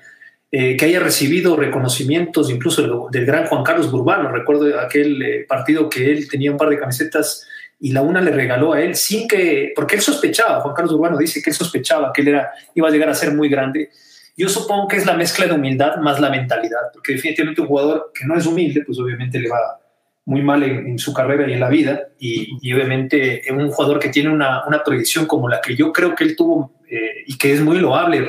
que 0.51 0.85
haya 0.85 0.99
recibido 0.99 1.57
reconocimientos 1.57 2.51
incluso 2.51 2.83
del, 2.83 2.93
del, 3.13 3.27
gran 3.27 3.47
Juan 3.47 3.63
Carlos 3.63 3.93
Burbano. 3.93 4.31
Recuerdo 4.33 4.81
aquel 4.81 5.45
partido 5.49 5.89
que 5.89 6.11
él 6.11 6.29
tenía 6.29 6.51
un 6.51 6.57
par 6.57 6.69
de 6.69 6.79
camisetas 6.79 7.47
y 7.85 7.93
la 7.93 8.03
una 8.03 8.21
le 8.21 8.31
regaló 8.31 8.73
a 8.73 8.81
él 8.81 8.95
sin 8.95 9.29
que, 9.29 9.73
porque 9.75 9.97
él 9.97 10.01
sospechaba, 10.01 10.61
Juan 10.61 10.75
Carlos 10.75 10.95
Urbano 10.95 11.19
dice 11.19 11.43
que 11.43 11.51
él 11.51 11.57
sospechaba 11.57 12.13
que 12.15 12.23
él 12.23 12.29
era, 12.29 12.51
iba 12.75 12.89
a 12.89 12.91
llegar 12.91 13.11
a 13.11 13.15
ser 13.15 13.35
muy 13.35 13.49
grande. 13.49 13.91
Yo 14.37 14.49
supongo 14.49 14.89
que 14.89 14.97
es 14.97 15.07
la 15.07 15.15
mezcla 15.15 15.47
de 15.47 15.53
humildad 15.53 15.97
más 15.97 16.19
la 16.19 16.31
mentalidad, 16.31 16.91
porque 16.93 17.13
definitivamente 17.13 17.61
un 17.61 17.69
jugador 17.69 18.11
que 18.15 18.25
no 18.25 18.37
es 18.37 18.47
humilde, 18.47 18.83
pues 18.87 18.99
obviamente 18.99 19.39
le 19.39 19.49
va 19.49 19.79
muy 20.27 20.43
mal 20.43 20.63
en, 20.63 20.99
su 20.99 21.13
carrera 21.13 21.49
y 21.49 21.53
en 21.53 21.61
la 21.61 21.69
vida, 21.69 22.09
y, 22.19 22.73
obviamente 22.73 23.43
un 23.51 23.71
jugador 23.71 23.99
que 23.99 24.09
tiene 24.09 24.31
una, 24.31 24.65
una, 24.67 24.83
proyección 24.83 25.27
como 25.27 25.49
la 25.49 25.61
que 25.61 25.77
yo 25.77 25.93
creo 25.93 26.15
que 26.15 26.25
él 26.25 26.35
tuvo 26.35 26.73
eh, 26.89 27.25
y 27.27 27.37
que 27.37 27.53
es 27.53 27.61
muy 27.61 27.79
loable 27.79 28.27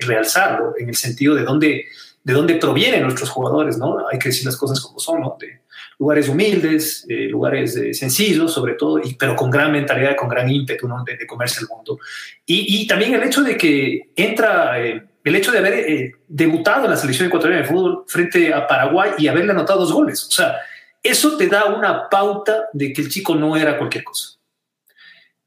realzarlo 0.00 0.74
en 0.78 0.88
el 0.88 0.94
sentido 0.94 1.34
de 1.34 1.42
dónde, 1.42 1.86
de 2.22 2.32
dónde 2.32 2.54
provienen 2.54 3.02
nuestros 3.02 3.30
jugadores, 3.30 3.76
¿no? 3.78 4.06
Hay 4.08 4.18
que 4.18 4.28
decir 4.28 4.44
las 4.44 4.56
cosas 4.56 4.80
como 4.80 5.00
son, 5.00 5.20
¿no? 5.20 5.36
De, 5.40 5.62
lugares 5.98 6.28
humildes, 6.28 7.06
eh, 7.08 7.28
lugares 7.28 7.76
eh, 7.76 7.94
sencillos 7.94 8.52
sobre 8.52 8.74
todo, 8.74 8.98
y, 8.98 9.14
pero 9.14 9.36
con 9.36 9.50
gran 9.50 9.70
mentalidad, 9.70 10.16
con 10.16 10.28
gran 10.28 10.50
ímpetu 10.50 10.88
¿no? 10.88 11.04
de, 11.04 11.26
comerse 11.26 11.60
el 11.60 11.68
mundo. 11.68 11.98
Y, 12.44 12.82
y, 12.82 12.86
también 12.88 13.14
el 13.14 13.22
hecho 13.22 13.42
de 13.42 13.56
que 13.56 14.10
entra, 14.16 14.84
eh, 14.84 15.00
el 15.22 15.36
hecho 15.36 15.52
de 15.52 15.58
haber 15.58 16.12
debutado 16.26 16.86
en 16.86 16.90
la 16.90 16.96
selección 16.96 17.28
ecuatoriana 17.28 17.62
de 17.62 17.68
fútbol 17.68 18.04
frente 18.08 18.52
a 18.52 18.66
Paraguay 18.66 19.12
y 19.16 19.28
haberle 19.28 19.52
anotado 19.52 19.80
dos 19.80 19.92
goles. 19.92 20.26
O 20.26 20.30
sea, 20.32 20.56
eso 21.02 21.36
te 21.36 21.48
da 21.48 21.66
una 21.66 22.08
pauta 22.08 22.68
de 22.72 22.92
que 22.92 23.02
el 23.02 23.08
chico 23.08 23.34
no 23.34 23.56
era 23.56 23.76
cualquier 23.76 24.04
cosa. 24.04 24.38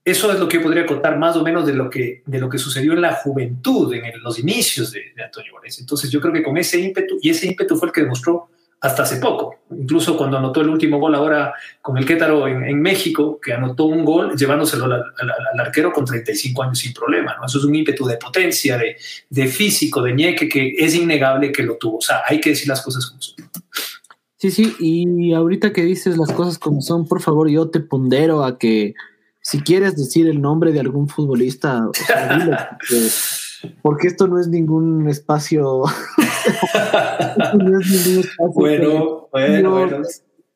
Eso 0.03 0.31
es 0.31 0.39
lo 0.39 0.47
que 0.47 0.57
yo 0.57 0.63
podría 0.63 0.85
contar 0.85 1.17
más 1.17 1.35
o 1.35 1.43
menos 1.43 1.65
de 1.65 1.73
lo 1.73 1.89
que, 1.89 2.21
de 2.27 2.39
lo 2.39 2.47
que 2.47 2.59
sucedió 2.59 2.93
en 2.93 3.01
la 3.01 3.15
juventud, 3.15 3.91
en 3.91 4.03
los 4.21 4.37
inicios 4.37 4.91
de, 4.91 5.01
Antonio 5.23 5.53
Valencia. 5.55 5.81
Entonces 5.81 6.11
yo 6.11 6.21
creo 6.21 6.31
que 6.31 6.43
con 6.43 6.57
ese 6.57 6.79
ímpetu, 6.79 7.17
y 7.21 7.31
ese 7.31 7.47
ímpetu 7.47 7.75
fue 7.75 7.87
el 7.87 7.91
que 7.91 8.01
demostró 8.01 8.49
hasta 8.81 9.01
hace 9.01 9.17
poco. 9.17 9.61
Incluso 9.71 10.15
cuando 10.15 10.37
anotó 10.37 10.61
el 10.61 10.69
último 10.69 10.99
gol 10.99 11.15
ahora 11.15 11.55
con 11.81 11.97
el 11.97 12.05
Quétaro 12.05 12.47
en, 12.47 12.79
México, 12.79 13.39
que 13.41 13.53
anotó 13.53 13.85
un 13.85 14.05
gol 14.05 14.35
llevándoselo 14.37 14.85
al, 14.85 15.59
arquero 15.59 15.91
con 15.91 16.05
35 16.05 16.61
años 16.61 16.77
sin 16.77 16.93
problema. 16.93 17.37
Eso 17.43 17.57
es 17.57 17.63
un 17.63 17.73
ímpetu 17.73 18.05
de 18.05 18.17
potencia, 18.17 18.77
de, 18.77 18.97
de, 19.27 19.47
físico, 19.47 20.03
de 20.03 20.13
ñeque, 20.13 20.47
que 20.47 20.75
es 20.77 20.93
innegable 20.93 21.51
que 21.51 21.63
lo 21.63 21.77
tuvo. 21.77 21.97
O 21.97 22.01
sea, 22.01 22.21
hay 22.27 22.39
que 22.39 22.51
decir 22.51 22.67
las 22.67 22.83
cosas 22.83 23.07
como 23.07 23.19
son. 23.23 23.35
Sí, 24.37 24.51
sí, 24.51 24.75
y 24.79 25.33
ahorita 25.33 25.71
que 25.71 25.83
dices 25.83 26.17
las 26.17 26.31
cosas 26.31 26.57
como 26.57 26.81
son, 26.81 27.07
por 27.07 27.21
favor, 27.21 27.49
yo 27.49 27.69
te 27.69 27.79
pondero 27.79 28.43
a 28.43 28.57
que 28.57 28.93
si 29.41 29.61
quieres 29.61 29.95
decir 29.95 30.27
el 30.27 30.41
nombre 30.41 30.71
de 30.71 30.79
algún 30.79 31.07
futbolista, 31.07 31.87
porque 33.81 34.07
esto 34.07 34.27
no 34.27 34.39
es 34.39 34.47
ningún 34.47 35.07
espacio. 35.07 35.83
no 37.57 37.79
es 37.79 37.87
ningún 37.89 38.19
espacio. 38.19 38.53
Bueno, 38.53 39.29
bueno, 39.31 39.71
bueno. 39.71 40.01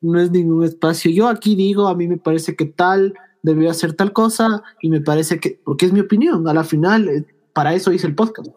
No 0.02 0.20
es 0.20 0.30
ningún 0.30 0.64
espacio. 0.64 1.10
Yo 1.10 1.28
aquí 1.28 1.54
digo, 1.54 1.88
a 1.88 1.94
mí 1.94 2.08
me 2.08 2.16
parece 2.18 2.56
que 2.56 2.66
tal 2.66 3.14
debería 3.42 3.70
hacer 3.70 3.92
tal 3.94 4.12
cosa 4.12 4.62
y 4.82 4.90
me 4.90 5.00
parece 5.00 5.38
que, 5.38 5.60
porque 5.64 5.86
es 5.86 5.92
mi 5.92 6.00
opinión, 6.00 6.48
a 6.48 6.54
la 6.54 6.64
final, 6.64 7.08
eh, 7.08 7.24
para 7.52 7.74
eso 7.74 7.92
hice 7.92 8.06
el 8.06 8.14
podcast. 8.14 8.48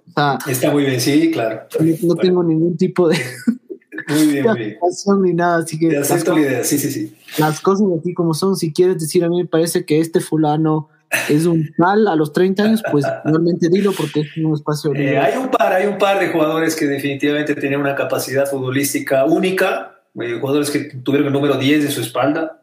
Está 0.48 0.72
muy 0.72 0.86
bien, 0.86 1.00
sí, 1.00 1.32
claro. 1.32 1.62
No, 2.02 2.16
tengo 2.16 2.44
ningún 2.44 2.78
tipo 2.78 3.08
de. 3.08 3.18
Muy 4.08 4.28
bien, 4.28 4.46
ni 5.22 5.34
nada, 5.34 5.58
así 5.58 5.78
que. 5.80 5.90
Te 5.90 5.98
acepto 5.98 6.34
la 6.34 6.42
idea, 6.42 6.64
sí, 6.64 6.78
sí, 6.78 6.92
sí. 6.92 7.16
Las 7.38 7.62
cosas 7.62 7.88
aquí 8.00 8.14
como 8.14 8.34
son, 8.34 8.56
si 8.56 8.74
quieres 8.74 9.00
decir, 9.00 9.24
a 9.24 9.30
mí 9.30 9.42
me 9.42 9.48
parece 9.48 9.86
que 9.86 10.00
este 10.00 10.20
fulano 10.20 10.90
es 11.30 11.46
un 11.46 11.70
tal 11.78 12.08
a 12.08 12.16
los 12.16 12.34
30 12.34 12.64
años, 12.64 12.84
pues 12.92 13.06
realmente 13.26 13.70
dilo 13.70 13.92
porque 13.92 14.22
es 14.22 14.38
un 14.38 14.54
espacio. 14.54 14.94
Eh, 14.96 15.18
hay 15.18 15.38
un 15.38 15.50
par, 15.50 15.74
hay 15.74 15.86
un 15.88 15.98
par 15.98 16.20
de 16.20 16.30
jugadores 16.30 16.76
que 16.76 16.86
definitivamente 16.86 17.56
tenían 17.56 17.82
una 17.82 17.96
capacidad 17.96 18.48
futbolística 18.48 19.26
única, 19.26 20.00
eh, 20.20 20.38
jugadores 20.40 20.72
que 20.72 20.80
tuvieron 20.80 21.28
el 21.28 21.34
número 21.34 21.56
10 21.58 21.86
en 21.86 21.92
su 21.92 22.02
espalda 22.02 22.63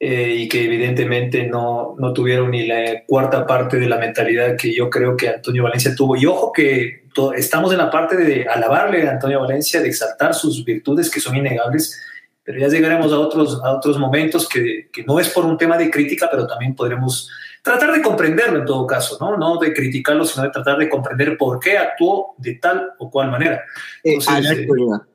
eh, 0.00 0.34
y 0.36 0.48
que 0.48 0.64
evidentemente 0.64 1.46
no, 1.46 1.96
no 1.98 2.12
tuvieron 2.12 2.50
ni 2.50 2.66
la 2.66 3.02
cuarta 3.06 3.46
parte 3.46 3.78
de 3.78 3.88
la 3.88 3.98
mentalidad 3.98 4.56
que 4.56 4.74
yo 4.74 4.88
creo 4.88 5.16
que 5.16 5.28
Antonio 5.28 5.64
Valencia 5.64 5.94
tuvo. 5.94 6.16
Y 6.16 6.26
ojo 6.26 6.52
que 6.52 7.04
estamos 7.36 7.72
en 7.72 7.78
la 7.78 7.90
parte 7.90 8.16
de 8.16 8.46
alabarle 8.46 9.08
a 9.08 9.12
Antonio 9.12 9.40
Valencia, 9.40 9.80
de 9.80 9.88
exaltar 9.88 10.34
sus 10.34 10.64
virtudes 10.64 11.10
que 11.10 11.20
son 11.20 11.36
innegables 11.36 12.00
pero 12.48 12.60
ya 12.60 12.68
llegaremos 12.68 13.12
a 13.12 13.18
otros, 13.18 13.60
a 13.62 13.72
otros 13.72 13.98
momentos 13.98 14.48
que, 14.48 14.88
que, 14.90 15.04
no 15.04 15.20
es 15.20 15.28
por 15.28 15.44
un 15.44 15.58
tema 15.58 15.76
de 15.76 15.90
crítica, 15.90 16.28
pero 16.30 16.46
también 16.46 16.74
podremos 16.74 17.28
tratar 17.62 17.92
de 17.92 18.00
comprenderlo 18.00 18.60
en 18.60 18.64
todo 18.64 18.86
caso, 18.86 19.18
¿no? 19.20 19.36
No 19.36 19.58
de 19.58 19.74
criticarlo, 19.74 20.24
sino 20.24 20.44
de 20.44 20.50
tratar 20.50 20.78
de 20.78 20.88
comprender 20.88 21.36
por 21.36 21.60
qué 21.60 21.76
actuó 21.76 22.34
de 22.38 22.54
tal 22.54 22.92
o 22.98 23.10
cual 23.10 23.30
manera. 23.30 23.62
Eh, 24.02 24.16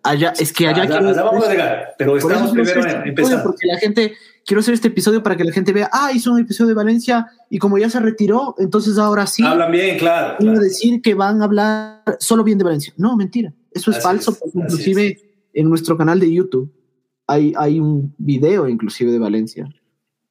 allá, 0.03 0.33
es 0.37 0.53
que 0.53 0.67
allá, 0.67 0.85
vamos 1.23 1.47
a 1.47 1.51
llegar, 1.51 1.95
pero 1.97 2.17
estamos 2.17 2.51
primero 2.51 2.81
empezando. 3.03 3.43
Porque 3.45 3.65
la 3.65 3.79
gente, 3.79 4.13
quiero 4.45 4.61
hacer 4.61 4.73
este 4.73 4.89
episodio 4.89 5.23
para 5.23 5.35
que 5.35 5.43
la 5.43 5.51
gente 5.51 5.73
vea, 5.73 5.89
ah, 5.91 6.11
hizo 6.13 6.31
un 6.31 6.39
episodio 6.39 6.69
de 6.69 6.73
Valencia 6.75 7.27
y 7.49 7.57
como 7.57 7.77
ya 7.77 7.89
se 7.89 7.99
retiró, 7.99 8.55
entonces 8.57 8.97
ahora 8.97 9.27
sí. 9.27 9.43
Hablan 9.43 9.71
bien, 9.71 9.97
claro. 9.97 10.37
claro. 10.37 10.59
decir 10.59 11.01
que 11.01 11.13
van 11.13 11.41
a 11.41 11.45
hablar 11.45 12.03
solo 12.19 12.43
bien 12.43 12.57
de 12.57 12.63
Valencia. 12.63 12.93
No, 12.97 13.15
mentira. 13.15 13.53
Eso 13.71 13.91
es 13.91 14.01
falso, 14.01 14.37
inclusive 14.53 15.19
en 15.53 15.69
nuestro 15.69 15.97
canal 15.97 16.19
de 16.19 16.31
YouTube 16.31 16.71
hay, 17.27 17.53
hay 17.57 17.79
un 17.79 18.13
video 18.17 18.67
inclusive 18.67 19.11
de 19.11 19.19
Valencia 19.19 19.67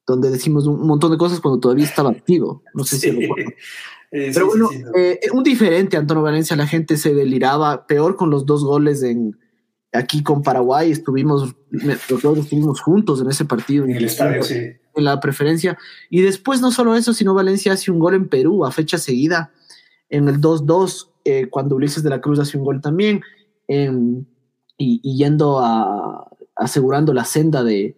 donde 0.06 0.30
decimos 0.30 0.66
un 0.66 0.86
montón 0.86 1.12
de 1.12 1.18
cosas 1.18 1.40
cuando 1.40 1.60
todavía 1.60 1.84
estaba 1.84 2.10
activo. 2.10 2.62
No 2.74 2.84
sé 2.84 2.96
si 2.98 3.12
lo 3.12 3.20
eh, 3.20 3.54
Pero 4.34 4.46
bueno, 4.46 4.68
eh, 4.96 5.20
un 5.32 5.42
diferente 5.42 5.96
Antonio 5.96 6.22
Valencia, 6.22 6.56
la 6.56 6.66
gente 6.66 6.96
se 6.96 7.14
deliraba, 7.14 7.86
peor 7.86 8.16
con 8.16 8.30
los 8.30 8.44
dos 8.44 8.64
goles 8.64 9.02
en 9.02 9.38
aquí 9.92 10.22
con 10.22 10.42
Paraguay, 10.42 10.90
estuvimos, 10.90 11.54
nosotros 11.70 12.38
estuvimos 12.38 12.80
juntos 12.80 13.20
en 13.20 13.30
ese 13.30 13.44
partido. 13.44 13.84
En 13.84 13.96
el 13.96 14.04
estadio, 14.04 14.42
sí. 14.42 14.72
En 14.94 15.04
la 15.04 15.20
preferencia. 15.20 15.78
Y 16.10 16.20
después 16.22 16.60
no 16.60 16.70
solo 16.70 16.94
eso, 16.94 17.12
sino 17.12 17.34
Valencia 17.34 17.72
hace 17.72 17.90
un 17.90 17.98
gol 17.98 18.14
en 18.14 18.28
Perú 18.28 18.64
a 18.64 18.72
fecha 18.72 18.98
seguida, 18.98 19.52
en 20.08 20.28
el 20.28 20.40
2-2, 20.40 21.08
eh, 21.24 21.48
cuando 21.48 21.76
Ulises 21.76 22.02
de 22.02 22.10
la 22.10 22.20
Cruz 22.20 22.38
hace 22.38 22.58
un 22.58 22.64
gol 22.64 22.80
también, 22.80 23.22
y, 23.68 25.00
y, 25.02 25.16
yendo 25.16 25.60
a, 25.60 26.28
asegurando 26.56 27.14
la 27.14 27.24
senda 27.24 27.62
de, 27.64 27.96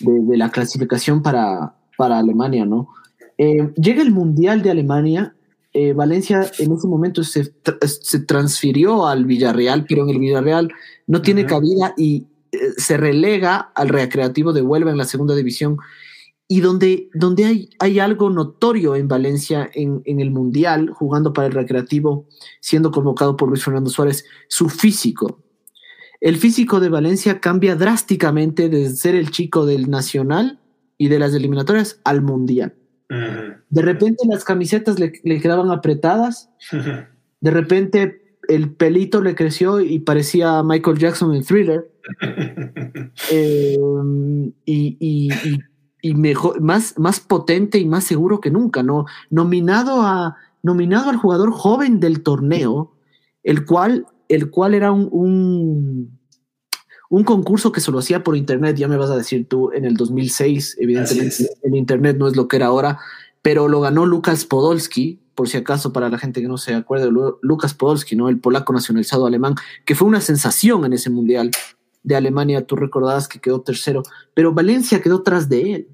de, 0.00 0.36
la 0.36 0.50
clasificación 0.50 1.22
para, 1.22 1.74
para 1.96 2.18
Alemania, 2.18 2.64
¿no? 2.64 2.88
Eh, 3.36 3.72
llega 3.76 4.02
el 4.02 4.12
Mundial 4.12 4.62
de 4.62 4.70
Alemania, 4.70 5.34
eh, 5.72 5.92
Valencia 5.92 6.50
en 6.58 6.72
ese 6.72 6.86
momento 6.86 7.22
se, 7.22 7.52
se, 7.86 8.20
transfirió 8.20 9.06
al 9.06 9.24
Villarreal, 9.24 9.86
pero 9.88 10.02
en 10.02 10.10
el 10.10 10.18
Villarreal 10.18 10.72
no 11.06 11.22
tiene 11.22 11.46
cabida 11.46 11.94
y 11.96 12.26
eh, 12.52 12.58
se 12.76 12.96
relega 12.96 13.70
al 13.74 13.88
Recreativo 13.88 14.52
de 14.52 14.62
Huelva 14.62 14.90
en 14.90 14.98
la 14.98 15.04
segunda 15.04 15.34
división. 15.34 15.78
Y 16.48 16.60
donde, 16.60 17.08
donde 17.14 17.44
hay, 17.44 17.70
hay 17.78 18.00
algo 18.00 18.28
notorio 18.28 18.96
en 18.96 19.06
Valencia 19.06 19.70
en, 19.72 20.02
en 20.04 20.18
el 20.18 20.32
Mundial, 20.32 20.90
jugando 20.90 21.32
para 21.32 21.46
el 21.46 21.54
Recreativo, 21.54 22.26
siendo 22.60 22.90
convocado 22.90 23.36
por 23.36 23.48
Luis 23.48 23.62
Fernando 23.62 23.88
Suárez, 23.88 24.24
su 24.48 24.68
físico 24.68 25.44
el 26.20 26.36
físico 26.36 26.80
de 26.80 26.90
Valencia 26.90 27.40
cambia 27.40 27.76
drásticamente 27.76 28.68
desde 28.68 28.96
ser 28.96 29.14
el 29.14 29.30
chico 29.30 29.64
del 29.64 29.88
Nacional 29.88 30.60
y 30.98 31.08
de 31.08 31.18
las 31.18 31.32
eliminatorias 31.32 31.98
al 32.04 32.20
Mundial. 32.20 32.74
De 33.10 33.82
repente 33.82 34.24
las 34.28 34.44
camisetas 34.44 35.00
le, 35.00 35.12
quedaban 35.40 35.70
apretadas, 35.70 36.50
de 37.40 37.50
repente 37.50 38.22
el 38.48 38.70
pelito 38.70 39.20
le 39.20 39.34
creció 39.34 39.80
y 39.80 39.98
parecía 39.98 40.62
Michael 40.62 40.98
Jackson 40.98 41.34
en 41.34 41.44
thriller. 41.44 41.90
Em, 43.30 44.52
y, 44.64 45.28
mejor, 46.14 46.60
más, 46.60 46.98
más 46.98 47.20
potente 47.20 47.78
y 47.78 47.84
más 47.84 48.04
seguro 48.04 48.40
que 48.40 48.50
nunca, 48.50 48.82
¿no? 48.82 49.04
Nominado, 49.28 50.02
a, 50.02 50.36
nominado 50.62 51.10
al 51.10 51.16
jugador 51.16 51.52
joven 51.52 52.00
del 52.00 52.22
torneo, 52.22 52.94
el 53.42 53.64
cual 53.66 54.06
el 54.30 54.48
cual 54.48 54.74
era 54.74 54.92
un, 54.92 55.08
un, 55.10 56.19
concurso 57.24 57.72
que 57.72 57.80
se 57.80 57.90
lo 57.90 57.98
hacía 57.98 58.22
por 58.22 58.36
internet, 58.36 58.76
ya 58.76 58.86
me 58.86 58.96
vas 58.96 59.10
a 59.10 59.16
decir 59.16 59.48
tú, 59.48 59.72
en 59.72 59.84
el 59.84 59.96
2006, 59.96 60.76
evidentemente 60.78 61.48
el 61.62 61.74
internet 61.74 62.16
no 62.16 62.28
es 62.28 62.36
lo 62.36 62.46
que 62.46 62.56
era 62.56 62.66
ahora, 62.66 62.98
pero 63.42 63.68
lo 63.68 63.80
ganó 63.80 64.06
Lucas 64.06 64.44
Podolski, 64.44 65.20
por 65.34 65.48
si 65.48 65.56
acaso 65.56 65.92
para 65.92 66.08
la 66.08 66.18
gente 66.18 66.40
que 66.40 66.48
no 66.48 66.56
se 66.56 66.74
acuerda, 66.74 67.08
Lucas 67.42 67.74
Podolski, 67.74 68.14
¿no? 68.14 68.28
El 68.28 68.38
polaco 68.38 68.72
nacionalizado 68.72 69.26
alemán, 69.26 69.56
que 69.84 69.96
fue 69.96 70.06
una 70.06 70.20
sensación 70.20 70.84
en 70.84 70.92
ese 70.92 71.10
mundial 71.10 71.50
de 72.02 72.16
Alemania, 72.16 72.64
tú 72.64 72.76
recordabas 72.76 73.26
que 73.26 73.40
quedó 73.40 73.60
tercero, 73.60 74.02
pero 74.32 74.54
Valencia 74.54 75.02
quedó 75.02 75.22
tras 75.22 75.48
de 75.48 75.74
él. 75.74 75.88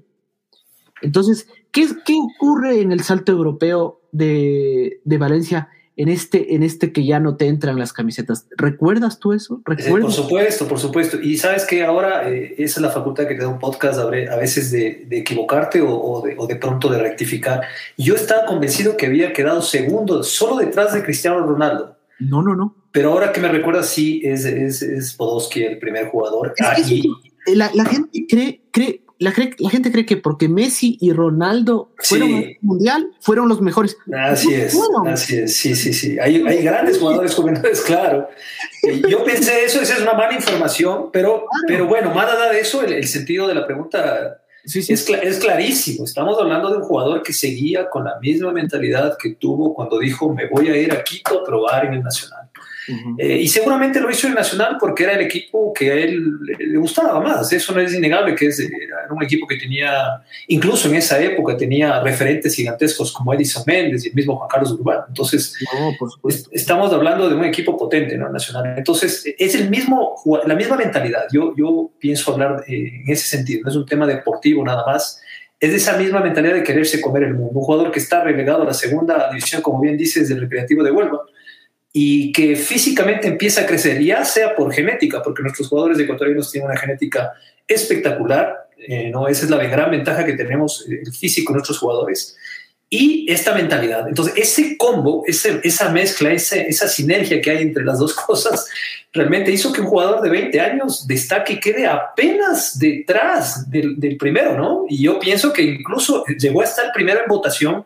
Entonces, 1.01 1.47
¿qué, 1.71 1.87
qué 2.05 2.15
ocurre 2.15 2.81
en 2.81 2.91
el 2.91 3.01
salto 3.01 3.31
europeo 3.31 4.01
de, 4.11 5.01
de 5.03 5.17
Valencia? 5.17 5.69
En 5.97 6.09
este, 6.09 6.53
en 6.53 6.61
este 6.61 6.93
que 6.93 7.05
ya 7.05 7.19
no 7.19 7.37
te 7.37 7.47
entran 7.47 7.79
las 7.79 7.91
camisetas. 7.91 8.45
¿Recuerdas 8.55 9.19
tú 9.19 9.33
eso? 9.33 9.61
por 9.63 9.81
supuesto, 10.11 10.67
por 10.67 10.79
supuesto. 10.79 11.19
Y 11.19 11.37
sabes 11.37 11.65
que 11.65 11.83
ahora 11.83 12.29
eh, 12.29 12.53
esa 12.59 12.79
es 12.79 12.81
la 12.83 12.91
facultad 12.91 13.27
que 13.27 13.33
te 13.33 13.41
da 13.41 13.47
un 13.47 13.57
podcast 13.57 13.99
a 13.99 14.05
veces 14.05 14.71
de, 14.71 15.07
equivocarte 15.09 15.81
o, 15.81 16.23
de, 16.47 16.55
pronto 16.55 16.89
de 16.89 16.99
rectificar. 16.99 17.63
Yo 17.97 18.13
estaba 18.13 18.45
convencido 18.45 18.95
que 18.95 19.07
había 19.07 19.33
quedado 19.33 19.63
segundo 19.63 20.21
solo 20.21 20.57
detrás 20.57 20.93
de 20.93 21.03
Cristiano 21.03 21.39
Ronaldo. 21.39 21.97
No, 22.19 22.43
no, 22.43 22.55
no. 22.55 22.75
Pero 22.91 23.11
ahora 23.11 23.31
que 23.31 23.41
me 23.41 23.47
recuerdas, 23.47 23.89
sí, 23.89 24.21
es, 24.23 24.45
es, 24.45 24.83
es 24.83 25.13
Podolski 25.13 25.63
el 25.63 25.79
primer 25.79 26.09
jugador. 26.09 26.53
la, 27.47 27.71
la, 27.73 27.85
gente 27.85 28.25
cree, 28.29 28.61
cree, 28.71 29.01
la, 29.19 29.31
gente 29.31 29.91
cree 29.91 30.05
que 30.05 30.17
porque 30.17 30.47
Messi 30.47 30.97
y 31.01 31.11
Ronaldo 31.11 31.91
fueron 31.97 32.35
al 32.35 32.57
mundial, 32.61 33.11
fueron 33.19 33.49
los 33.49 33.61
mejores. 33.61 33.97
Así 34.13 34.53
es, 34.53 34.77
así 35.07 35.37
es, 35.37 35.55
sí, 35.55 35.75
sí, 35.75 35.93
sí. 35.93 36.17
Hay, 36.19 36.41
grandes 36.61 36.99
jugadores 36.99 37.33
jóvenes, 37.33 37.81
claro. 37.85 38.29
Yo 39.09 39.23
pensé 39.23 39.65
eso, 39.65 39.81
esa 39.81 39.95
es 39.95 40.01
una 40.01 40.13
mala 40.13 40.33
información, 40.33 41.09
pero, 41.11 41.45
pero 41.67 41.87
bueno, 41.87 42.13
más 42.13 42.29
allá 42.29 42.51
de 42.51 42.59
eso, 42.59 42.83
el, 42.83 43.07
sentido 43.07 43.47
de 43.47 43.55
la 43.55 43.65
pregunta 43.65 44.41
Es, 44.63 44.89
es, 44.89 45.39
clarísimo. 45.39 46.05
Estamos 46.05 46.37
hablando 46.39 46.69
de 46.69 46.77
un 46.77 46.83
jugador 46.83 47.23
que 47.23 47.33
seguía 47.33 47.89
con 47.89 48.03
la 48.03 48.19
misma 48.19 48.51
mentalidad 48.51 49.17
que 49.17 49.35
tuvo 49.35 49.73
cuando 49.73 49.99
dijo, 49.99 50.31
me 50.33 50.47
voy 50.47 50.69
a 50.69 50.77
ir 50.77 50.91
a 50.93 51.03
Quito 51.03 51.41
a 51.41 51.43
probar 51.43 51.85
en 51.85 51.95
el 51.95 52.03
Nacional. 52.03 52.49
Eh, 53.17 53.37
y 53.41 53.47
seguramente 53.47 53.99
lo 53.99 54.09
hizo 54.09 54.27
el 54.27 54.33
Nacional 54.33 54.77
porque 54.79 55.03
era 55.03 55.13
el 55.13 55.21
equipo 55.21 55.73
que 55.73 55.91
a 55.91 55.95
él 55.95 56.23
le 56.57 56.77
gustaba 56.77 57.19
más. 57.19 57.51
Eso 57.51 57.73
no 57.73 57.81
es 57.81 57.93
innegable, 57.93 58.35
que 58.35 58.47
es, 58.47 58.59
era 58.59 59.07
un 59.09 59.23
equipo 59.23 59.45
que 59.45 59.57
tenía, 59.57 60.21
incluso 60.47 60.87
en 60.87 60.95
esa 60.95 61.19
época, 61.21 61.57
tenía 61.57 62.01
referentes 62.01 62.55
gigantescos 62.55 63.11
como 63.11 63.33
Edison 63.33 63.63
Méndez 63.65 64.05
y 64.05 64.09
el 64.09 64.15
mismo 64.15 64.37
Juan 64.37 64.49
Carlos 64.49 64.71
Urbano. 64.71 65.05
Entonces, 65.07 65.53
estamos 66.51 66.93
hablando 66.93 67.29
de 67.29 67.35
un 67.35 67.45
equipo 67.45 67.77
potente, 67.77 68.17
¿no? 68.17 68.29
Nacional. 68.29 68.75
Entonces, 68.77 69.23
es 69.37 69.55
el 69.55 69.69
mismo, 69.69 70.15
la 70.45 70.55
misma 70.55 70.77
mentalidad. 70.77 71.25
Yo, 71.31 71.53
yo 71.57 71.91
pienso 71.99 72.33
hablar 72.33 72.63
eh, 72.67 73.01
en 73.03 73.11
ese 73.11 73.27
sentido. 73.27 73.61
No 73.63 73.69
es 73.69 73.75
un 73.75 73.85
tema 73.85 74.07
deportivo 74.07 74.63
nada 74.63 74.85
más 74.85 75.21
es 75.59 75.71
de 75.71 75.77
esa 75.77 75.97
misma 75.97 76.19
mentalidad 76.19 76.53
de 76.53 76.63
quererse 76.63 77.01
comer 77.01 77.23
el 77.23 77.33
mundo. 77.33 77.59
Un 77.59 77.65
jugador 77.65 77.91
que 77.91 77.99
está 77.99 78.23
relegado 78.23 78.61
a 78.61 78.65
la 78.65 78.73
segunda 78.73 79.29
división, 79.29 79.61
como 79.61 79.81
bien 79.81 79.97
dices, 79.97 80.29
del 80.29 80.41
Recreativo 80.41 80.83
de 80.83 80.91
Huelva, 80.91 81.21
y 81.93 82.31
que 82.31 82.55
físicamente 82.55 83.27
empieza 83.27 83.61
a 83.61 83.65
crecer, 83.65 84.01
ya 84.03 84.23
sea 84.23 84.55
por 84.55 84.73
genética, 84.73 85.21
porque 85.23 85.41
nuestros 85.41 85.67
jugadores 85.67 85.99
ecuatorianos 85.99 86.51
tienen 86.51 86.69
una 86.69 86.79
genética 86.79 87.33
espectacular, 87.67 88.69
eh, 88.77 89.09
¿no? 89.09 89.27
esa 89.27 89.45
es 89.45 89.49
la 89.49 89.63
gran 89.63 89.91
ventaja 89.91 90.25
que 90.25 90.33
tenemos, 90.33 90.85
eh, 90.89 91.01
el 91.05 91.13
físico 91.13 91.53
nuestros 91.53 91.79
jugadores, 91.79 92.37
y 92.89 93.29
esta 93.29 93.53
mentalidad. 93.53 94.07
Entonces, 94.07 94.33
ese 94.37 94.77
combo, 94.77 95.23
ese, 95.27 95.59
esa 95.63 95.89
mezcla, 95.89 96.31
ese, 96.31 96.67
esa 96.67 96.87
sinergia 96.87 97.41
que 97.41 97.51
hay 97.51 97.63
entre 97.63 97.83
las 97.83 97.99
dos 97.99 98.13
cosas, 98.27 98.69
realmente 99.11 99.51
hizo 99.51 99.73
que 99.73 99.81
un 99.81 99.87
jugador 99.87 100.21
de 100.21 100.29
20 100.29 100.59
años 100.61 101.07
destaque 101.07 101.53
y 101.53 101.59
quede 101.59 101.85
apenas 101.85 102.77
detrás 102.79 103.69
del, 103.69 103.99
del 103.99 104.15
primero, 104.15 104.57
¿no? 104.57 104.85
Y 104.87 105.03
yo 105.03 105.19
pienso 105.19 105.51
que 105.51 105.63
incluso 105.63 106.23
llegó 106.25 106.61
a 106.61 106.65
estar 106.65 106.91
primero 106.93 107.19
en 107.21 107.27
votación 107.27 107.85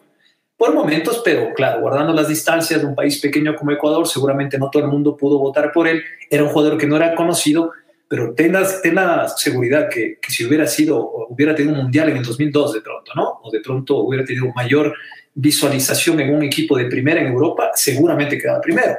por 0.61 0.75
momentos, 0.75 1.23
pero 1.25 1.55
claro, 1.55 1.81
guardando 1.81 2.13
las 2.13 2.27
distancias 2.27 2.79
de 2.79 2.85
un 2.85 2.93
país 2.93 3.19
pequeño 3.19 3.55
como 3.55 3.71
Ecuador, 3.71 4.07
seguramente 4.07 4.59
no 4.59 4.69
todo 4.69 4.83
el 4.83 4.89
mundo 4.89 5.17
pudo 5.17 5.39
votar 5.39 5.71
por 5.71 5.87
él. 5.87 6.03
Era 6.29 6.43
un 6.43 6.49
jugador 6.49 6.77
que 6.77 6.85
no 6.85 6.97
era 6.97 7.15
conocido, 7.15 7.71
pero 8.07 8.35
ten 8.35 8.53
la, 8.53 9.27
seguridad 9.29 9.89
que, 9.89 10.19
si 10.27 10.45
hubiera 10.45 10.67
sido, 10.67 11.01
hubiera 11.29 11.55
tenido 11.55 11.73
un 11.73 11.81
mundial 11.81 12.09
en 12.09 12.17
el 12.17 12.23
2002 12.23 12.73
de 12.73 12.81
pronto, 12.81 13.11
¿no? 13.15 13.39
O 13.41 13.49
de 13.49 13.59
pronto 13.59 14.01
hubiera 14.01 14.23
tenido 14.23 14.53
mayor 14.53 14.93
visualización 15.33 16.19
en 16.19 16.31
un 16.31 16.43
equipo 16.43 16.77
de 16.77 16.85
primera 16.85 17.19
en 17.19 17.33
Europa, 17.33 17.71
seguramente 17.73 18.37
quedaba 18.37 18.61
primero. 18.61 18.97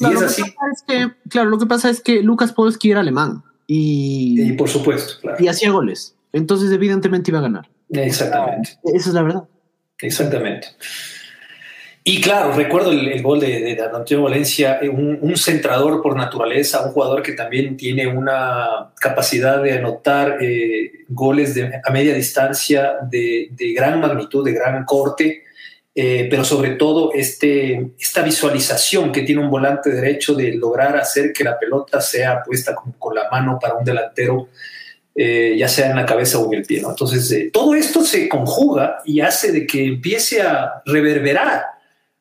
y 0.00 0.12
es 0.12 0.22
así. 0.22 0.42
Que, 0.88 1.12
claro, 1.28 1.50
lo 1.50 1.58
que 1.60 1.66
pasa 1.66 1.88
es 1.88 2.00
que 2.00 2.20
Lucas 2.20 2.52
Podolski 2.52 2.90
era 2.90 2.98
alemán 2.98 3.44
y, 3.68 4.42
y 4.42 4.52
por 4.54 4.68
supuesto, 4.68 5.20
claro. 5.20 5.36
y 5.38 5.46
hacía 5.46 5.70
goles. 5.70 6.16
Entonces, 6.32 6.72
evidentemente 6.72 7.30
iba 7.30 7.38
a 7.38 7.42
ganar. 7.42 7.68
Exactamente. 7.90 8.70
Esa 8.82 9.10
es 9.10 9.14
la 9.14 9.22
verdad. 9.22 9.44
Exactamente. 10.00 10.68
Y 12.08 12.20
claro, 12.20 12.52
recuerdo 12.52 12.92
el, 12.92 13.20
gol 13.20 13.40
de, 13.40 13.74
de, 13.74 13.82
Antonio 13.82 14.22
Valencia, 14.22 14.78
eh, 14.80 14.88
un, 14.88 15.36
centrador 15.36 16.00
por 16.02 16.14
naturaleza, 16.14 16.86
un 16.86 16.92
jugador 16.92 17.20
que 17.20 17.32
también 17.32 17.76
tiene 17.76 18.06
una 18.06 18.92
capacidad 19.00 19.60
de 19.60 19.72
anotar 19.72 20.38
eh, 20.40 20.92
goles 21.08 21.58
a 21.84 21.90
media 21.90 22.14
distancia 22.14 22.98
de, 23.10 23.50
gran 23.74 24.00
magnitud, 24.00 24.44
de 24.44 24.52
gran 24.52 24.84
corte, 24.84 25.42
eh, 25.96 26.28
pero 26.30 26.44
sobre 26.44 26.76
todo 26.76 27.10
este, 27.12 27.90
esta 27.98 28.22
visualización 28.22 29.10
que 29.10 29.22
tiene 29.22 29.42
un 29.42 29.50
volante 29.50 29.90
derecho 29.90 30.34
de 30.34 30.54
lograr 30.54 30.96
hacer 30.96 31.32
que 31.32 31.42
la 31.42 31.58
pelota 31.58 32.00
sea 32.00 32.40
puesta 32.44 32.72
con 32.76 33.16
la 33.16 33.28
mano 33.30 33.58
para 33.60 33.74
un 33.74 33.84
delantero 33.84 34.48
eh, 35.18 35.56
ya 35.56 35.66
sea 35.66 35.88
en 35.88 35.96
la 35.96 36.04
cabeza 36.04 36.38
o 36.38 36.52
en 36.52 36.58
el 36.58 36.66
pie. 36.66 36.82
¿no? 36.82 36.90
Entonces, 36.90 37.30
eh, 37.32 37.50
todo 37.50 37.74
esto 37.74 38.04
se 38.04 38.28
conjuga 38.28 38.98
y 39.06 39.20
hace 39.20 39.50
de 39.50 39.66
que 39.66 39.86
empiece 39.86 40.42
a 40.42 40.82
reverberar 40.84 41.62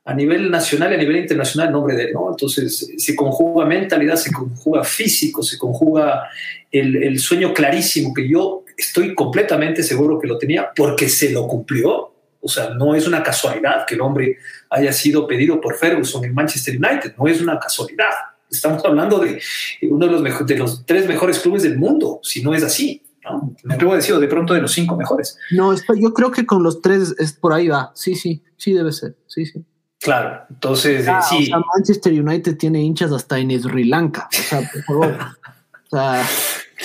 a 0.06 0.14
nivel 0.14 0.50
nacional 0.50 0.92
y 0.92 0.96
a 0.96 0.98
nivel 1.00 1.18
internacional 1.18 1.68
el 1.68 1.74
nombre 1.74 1.96
de 1.96 2.04
él. 2.06 2.14
¿no? 2.14 2.30
Entonces, 2.30 2.94
se 2.96 3.16
conjuga 3.16 3.66
mentalidad, 3.66 4.16
se 4.16 4.32
conjuga 4.32 4.86
físico, 4.86 5.44
se 5.44 5.58
conjuga 5.58 6.30
el, 6.72 7.04
el 7.04 7.20
sueño 7.20 7.54
clarísimo 7.54 8.14
que 8.14 8.30
yo 8.30 8.64
estoy 8.78 9.14
completamente 9.14 9.84
seguro 9.84 10.18
que 10.18 10.28
lo 10.28 10.38
tenía 10.38 10.72
porque 10.74 11.10
se 11.10 11.32
lo 11.32 11.48
cumplió. 11.50 12.14
O 12.40 12.48
sea, 12.48 12.70
no 12.70 12.96
es 12.96 13.08
una 13.08 13.22
casualidad 13.24 13.86
que 13.86 13.96
el 13.96 14.02
hombre 14.02 14.38
haya 14.70 14.94
sido 14.94 15.28
pedido 15.28 15.60
por 15.60 15.76
Ferguson 15.76 16.24
en 16.24 16.34
Manchester 16.34 16.78
United, 16.78 17.16
no 17.18 17.28
es 17.28 17.42
una 17.42 17.60
casualidad 17.60 18.06
estamos 18.56 18.84
hablando 18.86 19.20
de 19.20 19.42
uno 19.84 20.08
de 20.08 20.12
los, 20.12 20.46
de 20.46 20.58
los 20.58 20.86
tres 20.86 21.08
mejores 21.08 21.40
clubes 21.40 21.64
del 21.64 21.78
mundo, 21.78 22.20
si 22.24 22.42
no 22.42 22.54
es 22.54 22.64
así. 22.64 23.02
¿no? 23.24 23.56
Me 23.64 23.76
atrevo 23.76 23.94
a 23.94 23.96
decir, 23.98 24.16
de 24.16 24.28
pronto 24.28 24.54
de 24.54 24.62
los 24.62 24.72
cinco 24.72 24.96
mejores. 24.96 25.38
No, 25.52 25.74
yo 25.96 26.14
creo 26.14 26.32
que 26.32 26.46
con 26.46 26.64
los 26.64 26.82
tres 26.82 27.16
es 27.18 27.34
por 27.34 27.54
ahí 27.54 27.68
va. 27.68 27.92
Sí, 27.96 28.16
sí, 28.16 28.44
sí 28.58 28.74
debe 28.74 28.92
ser. 28.92 29.16
Sí, 29.28 29.46
sí. 29.46 29.64
Claro, 30.00 30.44
entonces 30.50 31.08
ah, 31.08 31.22
sí. 31.22 31.50
Manchester 31.76 32.14
United 32.14 32.58
tiene 32.58 32.82
hinchas 32.82 33.12
hasta 33.12 33.40
en 33.40 33.60
Sri 33.60 33.86
Lanka. 33.86 34.30
O 34.32 34.44
sea, 34.44 34.70
por 34.72 34.84
favor. 34.84 35.18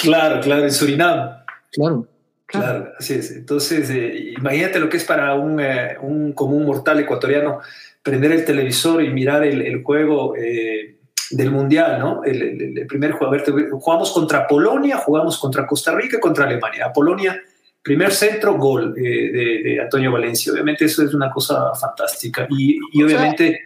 claro, 0.03 0.41
claro, 0.41 0.65
en 0.65 0.73
Surinam. 0.73 1.31
Claro. 1.73 2.09
Claro, 2.47 2.93
así 2.99 3.15
es. 3.15 3.31
Entonces, 3.31 3.89
eh, 3.91 4.35
imagínate 4.37 4.81
lo 4.81 4.89
que 4.89 4.97
es 4.97 5.05
para 5.05 5.35
un, 5.35 5.61
eh, 5.61 5.97
un 6.01 6.33
común 6.33 6.65
mortal 6.67 6.99
ecuatoriano 6.99 7.61
prender 8.03 8.33
el 8.33 8.45
televisor 8.45 9.05
y 9.05 9.11
mirar 9.11 9.45
el, 9.45 9.63
el 9.63 9.85
juego 9.85 10.35
eh, 10.37 11.00
del 11.31 11.51
Mundial, 11.51 12.01
¿no? 12.01 12.25
El, 12.25 12.87
primer 12.89 13.13
juego. 13.13 13.35
jugamos 13.79 14.13
contra 14.13 14.47
Polonia, 14.47 14.99
jugamos 14.99 15.39
contra 15.39 15.67
Costa 15.67 15.95
Rica 15.95 16.19
contra 16.19 16.45
Alemania. 16.45 16.87
A 16.87 16.93
Polonia, 16.93 17.41
primer 17.83 18.13
centro, 18.13 18.57
gol 18.59 18.95
eh, 18.97 19.63
de, 19.63 19.81
Antonio 19.81 20.13
Valencia. 20.13 20.53
Obviamente 20.53 20.85
eso 20.85 21.05
es 21.05 21.15
una 21.15 21.31
cosa 21.31 21.75
fantástica. 21.75 22.47
Y, 22.51 22.79
obviamente... 23.03 23.61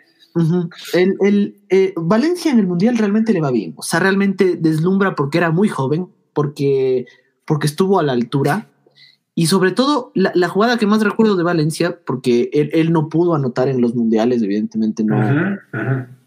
el, 0.92 1.56
eh, 1.70 1.92
Valencia 1.96 2.50
en 2.50 2.58
el 2.58 2.66
Mundial 2.66 2.98
realmente 2.98 3.32
le 3.32 3.40
va 3.40 3.50
bien. 3.50 3.74
O 3.76 3.82
sea, 3.82 4.00
realmente 4.00 4.56
deslumbra 4.56 5.14
porque 5.14 5.38
era 5.38 5.50
muy 5.50 5.68
joven, 5.68 6.08
porque, 6.32 7.06
porque 7.44 7.66
estuvo 7.66 7.98
a 7.98 8.02
la 8.02 8.12
altura. 8.12 8.68
Y 9.36 9.46
sobre 9.46 9.72
todo, 9.72 10.12
la, 10.14 10.48
jugada 10.48 10.78
que 10.78 10.86
más 10.86 11.02
recuerdo 11.02 11.34
de 11.34 11.42
Valencia, 11.42 11.98
porque 12.06 12.50
él, 12.52 12.92
no 12.92 13.08
pudo 13.08 13.34
anotar 13.34 13.68
en 13.68 13.80
los 13.80 13.94
mundiales, 13.94 14.42
evidentemente 14.42 15.02
no. 15.02 15.16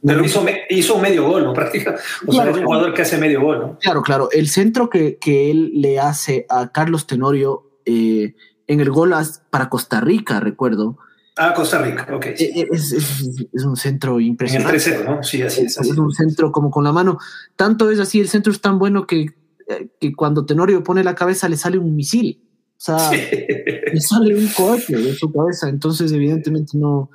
Pero 0.08 0.26
hizo, 0.26 0.46
hizo, 0.70 0.96
un 0.96 1.02
medio 1.02 1.28
gol, 1.28 1.44
¿no? 1.44 1.54
O 2.28 2.32
sea, 2.32 2.50
es 2.50 2.58
un 2.58 2.64
jugador 2.64 2.94
que 2.94 3.02
hace 3.02 3.18
medio 3.18 3.42
gol, 3.42 3.60
¿no? 3.60 3.78
Claro, 3.80 4.02
claro. 4.02 4.30
El 4.32 4.48
centro 4.48 4.90
que, 4.90 5.18
que 5.18 5.52
él 5.52 5.72
le 5.76 6.00
hace 6.00 6.46
a 6.50 6.72
Carlos 6.72 7.06
Tenorio 7.06 7.68
eh, 7.86 8.36
en 8.68 8.80
el 8.80 8.92
gol 8.92 9.14
para 9.50 9.70
Costa 9.70 10.02
Rica, 10.02 10.40
recuerdo. 10.40 10.98
Ah, 11.38 11.54
Costa 11.54 11.82
Rica, 11.82 12.08
ok. 12.14 12.26
Eh, 12.26 12.68
es, 12.72 12.92
es, 12.92 13.64
un 13.64 13.76
centro 13.76 14.20
impresionante. 14.20 14.70
En 14.70 14.76
el 14.76 14.84
3 14.84 15.06
¿no? 15.06 15.24
Sí, 15.24 15.42
así 15.42 15.62
es. 15.62 15.78
Es, 15.78 15.98
un 15.98 16.12
centro 16.12 16.52
como 16.52 16.72
con 16.72 16.84
la 16.84 16.92
mano. 16.92 17.20
Tanto 17.56 17.92
es 17.92 18.00
así, 18.00 18.20
el 18.20 18.28
centro 18.28 18.52
es 18.52 18.60
tan 18.60 18.80
bueno 18.80 19.06
que, 19.06 19.28
eh, 19.68 19.90
que 20.00 20.14
cuando 20.14 20.46
Tenorio 20.46 20.84
pone 20.84 21.04
la 21.04 21.16
cabeza 21.16 21.48
le 21.48 21.58
sale 21.58 21.78
un 21.78 21.96
misil. 21.96 22.42
O 22.78 22.80
sea, 22.80 23.12
le 23.12 24.00
sale 24.02 24.36
un 24.36 24.48
cohete 24.50 24.98
de 24.98 25.14
su 25.14 25.32
cabeza. 25.32 25.70
Entonces, 25.70 26.12
evidentemente, 26.12 26.78
no. 26.78 27.10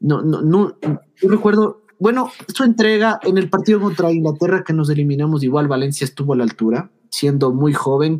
No, 0.00 0.20
no, 0.20 0.42
no. 0.42 0.78
Yo 0.82 1.28
recuerdo 1.28 1.81
bueno, 2.02 2.32
su 2.48 2.64
entrega 2.64 3.20
en 3.22 3.38
el 3.38 3.48
partido 3.48 3.80
contra 3.80 4.10
Inglaterra 4.10 4.64
que 4.66 4.72
nos 4.72 4.90
eliminamos, 4.90 5.44
igual 5.44 5.68
Valencia 5.68 6.04
estuvo 6.04 6.32
a 6.32 6.36
la 6.36 6.42
altura, 6.42 6.90
siendo 7.10 7.52
muy 7.52 7.72
joven. 7.72 8.18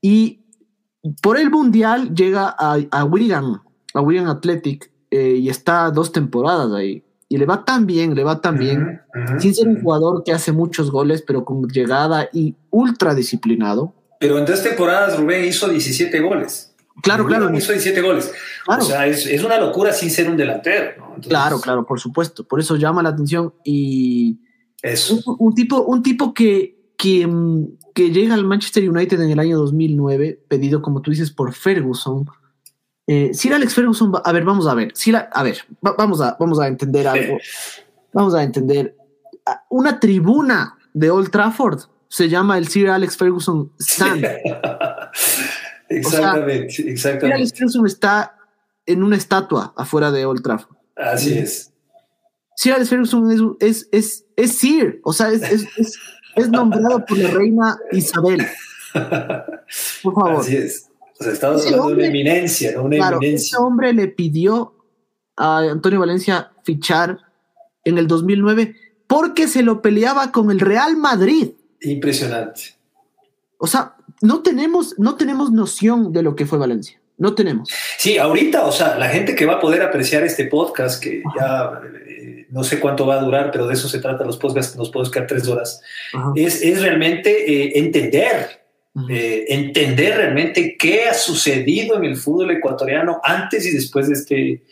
Y 0.00 0.40
por 1.20 1.36
el 1.36 1.50
Mundial 1.50 2.14
llega 2.14 2.56
a, 2.58 2.78
a 2.90 3.04
Wigan, 3.04 3.60
a 3.92 4.00
Wigan 4.00 4.26
Athletic, 4.26 4.90
eh, 5.10 5.36
y 5.38 5.50
está 5.50 5.90
dos 5.90 6.12
temporadas 6.12 6.72
ahí. 6.72 7.04
Y 7.28 7.36
le 7.36 7.44
va 7.44 7.62
tan 7.62 7.84
bien, 7.84 8.14
le 8.14 8.24
va 8.24 8.40
tan 8.40 8.58
bien, 8.58 9.02
sin 9.38 9.54
ser 9.54 9.68
un 9.68 9.82
jugador 9.82 10.24
que 10.24 10.32
hace 10.32 10.52
muchos 10.52 10.90
goles, 10.90 11.22
pero 11.24 11.44
con 11.44 11.68
llegada 11.68 12.30
y 12.32 12.54
ultra 12.70 13.14
disciplinado. 13.14 13.92
Pero 14.18 14.38
en 14.38 14.46
tres 14.46 14.62
temporadas 14.62 15.18
Rubén 15.20 15.44
hizo 15.44 15.68
17 15.68 16.20
goles. 16.20 16.69
Claro, 17.02 17.26
claro. 17.26 17.54
Hizo 17.54 17.72
17 17.72 18.00
goles. 18.00 18.32
O 18.66 18.80
sea, 18.80 19.06
es, 19.06 19.42
una 19.42 19.58
locura 19.58 19.92
sin 19.92 20.10
ser 20.10 20.28
un 20.28 20.36
delantero. 20.36 21.16
claro, 21.22 21.60
claro, 21.60 21.86
por 21.86 22.00
supuesto. 22.00 22.44
Por 22.44 22.60
eso 22.60 22.76
llama 22.76 23.02
la 23.02 23.10
atención. 23.10 23.54
Y 23.64 24.40
eso. 24.82 25.20
Un, 25.38 25.54
tipo, 25.54 25.82
un 25.82 26.02
tipo 26.02 26.34
que, 26.34 26.92
que, 26.96 27.26
mm, 27.26 27.78
que, 27.94 28.10
llega 28.10 28.34
al 28.34 28.44
Manchester 28.44 28.88
United 28.88 29.20
en 29.20 29.30
el 29.30 29.38
año 29.38 29.58
2009, 29.58 30.44
pedido, 30.48 30.82
como 30.82 31.02
tú 31.02 31.10
dices, 31.10 31.30
por 31.30 31.52
Ferguson. 31.52 32.26
Eh, 33.06 33.30
Sir 33.34 33.54
Alex 33.54 33.74
Ferguson, 33.74 34.12
a 34.22 34.32
ver, 34.32 34.44
vamos 34.44 34.66
a 34.66 34.74
ver. 34.74 34.92
a 35.32 35.42
ver, 35.42 35.58
vamos, 35.80 36.20
a, 36.20 36.36
vamos 36.38 36.60
a 36.60 36.68
entender 36.68 37.08
algo. 37.08 37.38
Vamos 38.12 38.34
a 38.34 38.42
entender. 38.42 38.96
Una 39.68 39.98
tribuna 39.98 40.76
de 40.92 41.10
Old 41.10 41.30
Trafford 41.30 41.80
se 42.08 42.28
llama 42.28 42.58
el 42.58 42.68
Sir 42.68 42.90
Alex 42.90 43.16
Ferguson 43.16 43.72
Stand. 43.78 44.26
exactamente, 45.90 46.90
exactamente. 46.90 47.26
Sir 47.26 47.32
Alex 47.34 47.52
Ferguson 47.52 47.86
está 47.86 48.36
en 48.86 49.02
una 49.02 49.16
estatua 49.16 49.72
afuera 49.76 50.10
de 50.10 50.24
Old 50.24 50.42
Trafford. 50.42 50.76
Así 50.96 51.38
es. 51.38 51.72
Sir 52.56 52.74
Alex 52.74 52.88
Ferguson 52.88 53.56
es, 53.60 53.88
es, 53.90 54.26
es, 54.36 54.52
Sir, 54.52 55.00
o 55.04 55.12
sea, 55.12 55.30
es, 55.30 55.42
es, 55.42 56.50
nombrado 56.50 57.04
por 57.04 57.18
la 57.18 57.30
reina 57.30 57.78
Isabel. 57.92 58.46
Por 60.02 60.14
favor. 60.14 60.40
Así 60.40 60.56
es. 60.56 60.88
O 61.18 61.22
sea, 61.22 61.32
estamos 61.32 61.64
hablando 61.66 61.88
de 61.88 61.94
una 61.94 62.06
eminencia, 62.06 62.72
¿no? 62.72 62.84
Una 62.84 62.96
claro, 62.96 63.16
eminencia. 63.18 63.56
Ese 63.56 63.62
hombre 63.62 63.92
le 63.92 64.08
pidió 64.08 64.74
a 65.36 65.58
Antonio 65.58 66.00
Valencia 66.00 66.52
fichar 66.64 67.18
en 67.84 67.98
el 67.98 68.06
2009 68.06 68.74
porque 69.06 69.48
se 69.48 69.62
lo 69.62 69.82
peleaba 69.82 70.32
con 70.32 70.50
el 70.50 70.60
Real 70.60 70.96
Madrid. 70.96 71.52
Impresionante. 71.80 72.74
O 73.58 73.66
sea, 73.66 73.96
no 74.20 74.42
tenemos, 74.42 74.98
no 74.98 75.16
tenemos 75.16 75.50
noción 75.50 76.12
de 76.12 76.22
lo 76.22 76.36
que 76.36 76.46
fue 76.46 76.58
Valencia. 76.58 77.00
No 77.16 77.34
tenemos. 77.34 77.68
Sí, 77.98 78.16
ahorita, 78.16 78.64
o 78.64 78.72
sea, 78.72 78.96
la 78.96 79.08
gente 79.08 79.34
que 79.34 79.44
va 79.44 79.54
a 79.54 79.60
poder 79.60 79.82
apreciar 79.82 80.24
este 80.24 80.46
podcast, 80.46 81.02
que 81.02 81.22
ya 81.38 81.80
eh, 82.08 82.46
no 82.50 82.64
sé 82.64 82.80
cuánto 82.80 83.06
va 83.06 83.18
a 83.18 83.22
durar, 83.22 83.50
pero 83.50 83.66
de 83.66 83.74
eso 83.74 83.88
se 83.88 83.98
trata 83.98 84.24
los 84.24 84.38
podcasts, 84.38 84.74
nos 84.76 84.88
podemos 84.88 85.10
quedar 85.10 85.26
tres 85.26 85.46
horas, 85.46 85.82
es, 86.34 86.62
es, 86.62 86.80
realmente 86.80 87.30
eh, 87.30 87.72
entender, 87.74 88.62
eh, 89.10 89.44
entender 89.48 90.16
realmente 90.16 90.76
qué 90.78 91.04
ha 91.04 91.14
sucedido 91.14 91.98
en 91.98 92.04
el 92.04 92.16
fútbol 92.16 92.52
ecuatoriano 92.52 93.20
antes 93.22 93.66
y 93.66 93.72
después 93.72 94.08
de 94.08 94.14
este, 94.14 94.62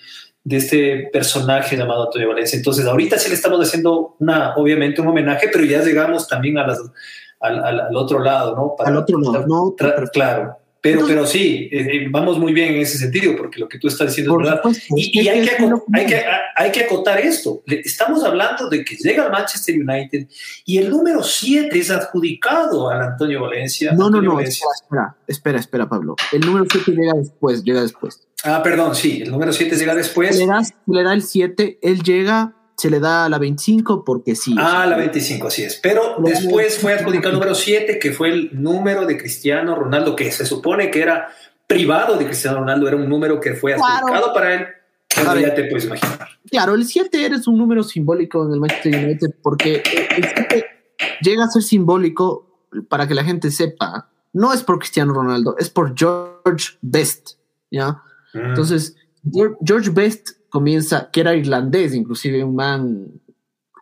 de 0.43 0.57
este 0.57 1.11
personaje 1.13 1.77
llamado 1.77 2.07
Antonio 2.07 2.29
Valencia. 2.29 2.57
Entonces, 2.57 2.87
ahorita 2.87 3.19
sí 3.19 3.29
le 3.29 3.35
estamos 3.35 3.61
haciendo 3.61 4.17
una, 4.21 4.55
obviamente, 4.57 5.03
un 5.03 5.09
homenaje, 5.09 5.51
pero 5.53 5.67
ya 5.67 5.83
llegamos 5.83 6.27
también 6.27 6.57
a 6.57 6.67
las, 6.67 6.81
al, 7.41 7.65
al, 7.65 7.97
otro 7.97 8.19
lado, 8.19 8.55
¿no? 8.57 8.77
al 8.85 8.97
otro 8.97 9.19
lado, 9.19 9.47
¿no? 9.47 9.75
Claro. 10.13 10.59
Pero, 10.81 11.05
pero 11.07 11.27
sí, 11.27 11.69
eh, 11.73 11.89
eh, 11.93 12.07
vamos 12.09 12.39
muy 12.39 12.53
bien 12.53 12.75
en 12.75 12.81
ese 12.81 12.99
sentido, 12.99 13.35
porque 13.37 13.59
lo 13.59 13.69
que 13.69 13.79
tú 13.79 13.89
estás 13.89 14.09
diciendo 14.09 14.39
es 14.39 14.47
verdad. 14.47 14.63
y, 14.91 15.27
hay, 15.27 15.45
que 15.45 15.51
hay, 15.93 16.07
que, 16.07 16.25
hay 16.55 16.71
que 16.71 16.81
acotar 16.85 17.19
esto. 17.19 17.63
Estamos 17.67 18.23
hablando 18.23 18.69
de 18.69 18.85
que 18.85 18.95
llega 18.95 19.25
al 19.25 19.33
Manchester 19.33 19.75
United 19.75 20.29
y 20.65 20.79
el 20.79 20.89
número 20.89 21.23
7 21.23 21.77
es 21.77 21.91
adjudicado 21.91 22.89
al 22.91 23.03
Antonio 23.03 23.43
Valencia. 23.43 23.93
No, 23.93 24.09
no, 24.09 24.23
no, 24.23 24.39
espera, 24.39 25.17
espera, 25.27 25.59
espera, 25.59 25.89
Pablo. 25.89 26.15
El 26.33 26.43
número 26.43 26.65
7 26.71 26.93
llega 26.93 27.13
después, 27.15 27.65
llega 27.65 27.83
después. 27.83 28.29
Ah, 28.45 28.63
perdón, 28.63 28.95
sí, 28.95 29.23
el 29.23 29.33
número 29.33 29.53
7 29.53 29.77
llega 29.77 29.97
después. 29.97 30.39
Le, 30.39 30.47
le 30.47 31.03
da 31.03 31.13
el 31.13 31.23
7, 31.23 31.81
él 31.83 32.03
llega 32.03 32.55
se 32.79 32.89
le 32.89 33.01
da 33.01 33.25
a 33.25 33.29
la 33.29 33.39
25 33.39 34.05
porque 34.05 34.37
sí. 34.37 34.55
Ah, 34.57 34.87
la 34.87 34.97
25, 34.97 35.51
sí 35.51 35.65
es. 35.65 35.77
Pero 35.83 36.17
después 36.25 36.79
fue 36.79 36.95
adjudicado 36.95 37.35
número 37.35 37.55
7, 37.55 37.99
que 37.99 38.13
fue 38.13 38.29
el 38.29 38.51
número 38.53 39.05
de 39.05 39.19
Cristiano 39.19 39.75
Ronaldo, 39.75 40.15
que 40.15 40.31
se 40.31 40.47
supone 40.47 40.89
que 40.89 41.03
era 41.03 41.29
privado 41.67 42.17
de 42.17 42.25
Cristiano 42.25 42.61
Ronaldo, 42.61 42.87
era 42.87 42.97
un 42.97 43.09
número 43.09 43.41
que 43.41 43.55
fue 43.55 43.75
adjudicado 43.75 44.33
para 44.33 44.55
él. 44.55 44.67
ya 45.43 45.55
te 45.55 45.65
puedes 45.65 45.87
imaginar. 45.87 46.29
Claro, 46.49 46.75
el 46.77 46.85
7 46.85 47.27
eres 47.27 47.49
un 47.49 47.59
número 47.59 47.83
simbólico 47.83 48.47
en 48.47 48.53
el 48.53 48.61
Manchester 48.61 49.05
United 49.05 49.31
porque 49.43 49.83
el 50.17 50.25
7 50.25 50.67
llega 51.21 51.45
a 51.45 51.49
ser 51.49 51.63
simbólico 51.63 52.63
para 52.89 53.09
que 53.09 53.15
la 53.15 53.25
gente 53.25 53.51
sepa. 53.51 54.09
No 54.33 54.53
es 54.53 54.63
por 54.63 54.79
Cristiano 54.79 55.13
Ronaldo, 55.13 55.57
es 55.59 55.69
por 55.69 55.99
George 55.99 56.77
Best, 56.81 57.31
¿ya? 57.73 58.03
Mm. 58.35 58.51
Entonces, 58.51 58.95
George 59.65 59.91
Best 59.91 60.38
comienza, 60.51 61.11
que 61.11 61.21
era 61.21 61.35
irlandés, 61.35 61.95
inclusive 61.95 62.43
un 62.45 62.57
man 62.57 63.21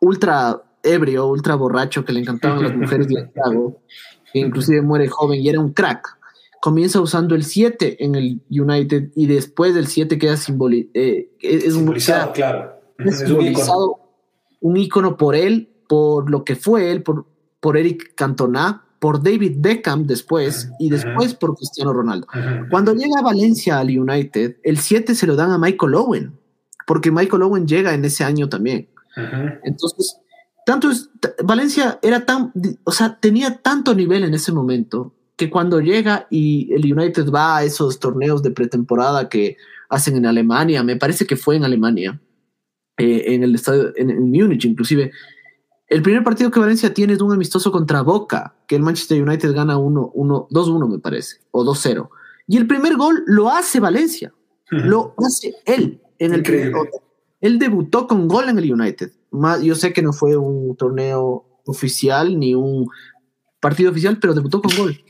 ultra 0.00 0.62
ebrio, 0.82 1.26
ultra 1.26 1.54
borracho, 1.54 2.04
que 2.04 2.12
le 2.12 2.20
encantaban 2.20 2.62
las 2.62 2.76
mujeres 2.76 3.08
de 3.08 3.26
Chicago, 3.26 3.80
que 4.32 4.38
inclusive 4.38 4.82
muere 4.82 5.08
joven 5.08 5.40
y 5.40 5.48
era 5.48 5.60
un 5.60 5.72
crack. 5.72 6.18
Comienza 6.60 7.00
usando 7.00 7.34
el 7.34 7.44
7 7.44 8.04
en 8.04 8.14
el 8.14 8.42
United 8.50 9.10
y 9.14 9.26
después 9.26 9.74
del 9.74 9.86
7 9.86 10.18
queda 10.18 10.36
simboli 10.36 10.90
eh, 10.94 11.30
es 11.40 11.74
simbolizado, 11.74 12.32
claro. 12.32 12.80
Es 12.98 13.20
simbolizado 13.20 14.00
un 14.60 14.76
ícono 14.76 15.16
por 15.16 15.36
él, 15.36 15.68
por 15.88 16.30
lo 16.30 16.44
que 16.44 16.56
fue 16.56 16.90
él, 16.90 17.02
por, 17.02 17.26
por 17.60 17.76
Eric 17.76 18.14
Cantona, 18.14 18.84
por 18.98 19.22
David 19.22 19.56
Beckham 19.58 20.06
después 20.06 20.70
y 20.80 20.88
después 20.88 21.34
por 21.34 21.54
Cristiano 21.54 21.92
Ronaldo. 21.92 22.26
Cuando 22.70 22.94
llega 22.94 23.20
a 23.20 23.22
Valencia 23.22 23.78
al 23.78 23.96
United, 23.96 24.56
el 24.64 24.78
7 24.78 25.14
se 25.14 25.26
lo 25.26 25.36
dan 25.36 25.50
a 25.50 25.58
Michael 25.58 25.94
Owen 25.94 26.32
porque 26.86 27.10
Michael 27.10 27.42
Owen 27.42 27.66
llega 27.66 27.92
en 27.92 28.04
ese 28.04 28.24
año 28.24 28.48
también. 28.48 28.88
Entonces, 29.64 30.18
tanto 30.64 30.90
es, 30.90 31.10
Valencia 31.44 31.98
era 32.02 32.24
tan, 32.24 32.52
o 32.84 32.92
sea, 32.92 33.18
tenía 33.18 33.58
tanto 33.58 33.94
nivel 33.94 34.24
en 34.24 34.34
ese 34.34 34.52
momento 34.52 35.14
que 35.36 35.50
cuando 35.50 35.80
llega 35.80 36.26
y 36.30 36.72
el 36.72 36.90
United 36.90 37.28
va 37.30 37.58
a 37.58 37.64
esos 37.64 37.98
torneos 37.98 38.42
de 38.42 38.52
pretemporada 38.52 39.28
que 39.28 39.56
hacen 39.88 40.16
en 40.16 40.26
Alemania, 40.26 40.82
me 40.82 40.96
parece 40.96 41.26
que 41.26 41.36
fue 41.36 41.56
en 41.56 41.64
Alemania, 41.64 42.20
eh, 42.96 43.34
en 43.34 43.42
el 43.42 43.54
estadio, 43.54 43.92
en, 43.96 44.10
en 44.10 44.30
Múnich 44.30 44.64
inclusive, 44.64 45.12
el 45.88 46.02
primer 46.02 46.24
partido 46.24 46.50
que 46.50 46.60
Valencia 46.60 46.92
tiene 46.92 47.12
es 47.12 47.20
un 47.20 47.32
amistoso 47.32 47.70
contra 47.70 48.02
Boca, 48.02 48.56
que 48.66 48.76
el 48.76 48.82
Manchester 48.82 49.22
United 49.22 49.54
gana 49.54 49.78
1, 49.78 50.10
1, 50.14 50.48
2-1 50.50 50.90
me 50.90 50.98
parece, 50.98 51.38
o 51.50 51.64
2-0. 51.64 52.08
Y 52.48 52.56
el 52.56 52.66
primer 52.66 52.96
gol 52.96 53.22
lo 53.26 53.50
hace 53.50 53.80
Valencia, 53.80 54.32
lo 54.70 55.14
hace 55.18 55.54
él 55.64 56.00
en 56.18 56.34
el 56.34 56.42
él 57.40 57.58
debutó 57.58 58.06
con 58.06 58.28
gol 58.28 58.48
en 58.48 58.58
el 58.58 58.72
United. 58.72 59.12
yo 59.62 59.74
sé 59.74 59.92
que 59.92 60.02
no 60.02 60.12
fue 60.12 60.36
un 60.36 60.76
torneo 60.76 61.44
oficial 61.66 62.38
ni 62.38 62.54
un 62.54 62.88
partido 63.60 63.90
oficial, 63.90 64.18
pero 64.18 64.34
debutó 64.34 64.62
con 64.62 64.74
gol. 64.76 65.00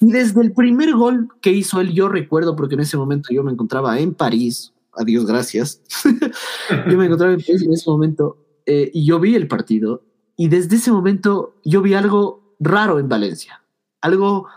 Y 0.00 0.10
desde 0.10 0.40
el 0.42 0.52
primer 0.52 0.94
gol 0.94 1.28
que 1.40 1.52
hizo 1.52 1.80
él, 1.80 1.92
yo 1.92 2.08
recuerdo, 2.08 2.56
porque 2.56 2.74
en 2.74 2.80
ese 2.80 2.96
momento 2.96 3.32
yo 3.32 3.44
me 3.44 3.52
encontraba 3.52 3.98
en 3.98 4.14
París, 4.14 4.72
adiós, 4.94 5.24
gracias. 5.26 5.80
yo 6.90 6.98
me 6.98 7.06
encontraba 7.06 7.34
en 7.34 7.40
París 7.40 7.62
en 7.62 7.72
ese 7.72 7.88
momento 7.88 8.36
eh, 8.66 8.90
y 8.92 9.06
yo 9.06 9.20
vi 9.20 9.36
el 9.36 9.46
partido. 9.46 10.02
Y 10.36 10.48
desde 10.48 10.76
ese 10.76 10.90
momento 10.90 11.54
yo 11.64 11.82
vi 11.82 11.94
algo 11.94 12.56
raro 12.58 12.98
en 12.98 13.08
Valencia. 13.08 13.62
Algo, 14.00 14.48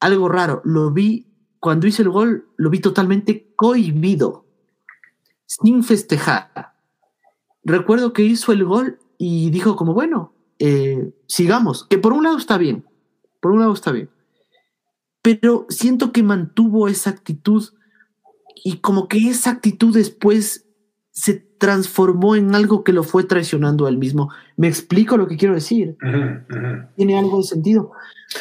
algo 0.00 0.28
raro. 0.28 0.62
Lo 0.64 0.90
vi, 0.90 1.26
cuando 1.60 1.86
hice 1.86 2.02
el 2.02 2.08
gol, 2.08 2.48
lo 2.56 2.70
vi 2.70 2.80
totalmente 2.80 3.52
cohibido 3.54 4.47
sin 5.48 5.82
festejar. 5.82 6.74
Recuerdo 7.64 8.12
que 8.12 8.22
hizo 8.22 8.52
el 8.52 8.64
gol 8.64 8.98
y 9.16 9.50
dijo 9.50 9.76
como, 9.76 9.94
bueno, 9.94 10.32
eh, 10.58 11.10
sigamos, 11.26 11.86
que 11.88 11.98
por 11.98 12.12
un 12.12 12.22
lado 12.22 12.36
está 12.36 12.58
bien, 12.58 12.84
por 13.40 13.52
un 13.52 13.60
lado 13.60 13.72
está 13.72 13.90
bien, 13.90 14.10
pero 15.22 15.66
siento 15.68 16.12
que 16.12 16.22
mantuvo 16.22 16.86
esa 16.86 17.10
actitud 17.10 17.64
y 18.62 18.78
como 18.78 19.08
que 19.08 19.28
esa 19.28 19.50
actitud 19.50 19.94
después 19.94 20.66
se 21.10 21.34
transformó 21.34 22.36
en 22.36 22.54
algo 22.54 22.84
que 22.84 22.92
lo 22.92 23.02
fue 23.02 23.24
traicionando 23.24 23.86
a 23.86 23.88
él 23.88 23.98
mismo. 23.98 24.30
Me 24.56 24.68
explico 24.68 25.16
lo 25.16 25.26
que 25.26 25.36
quiero 25.36 25.54
decir. 25.54 25.96
Tiene 26.96 27.18
algo 27.18 27.38
de 27.38 27.44
sentido. 27.44 27.90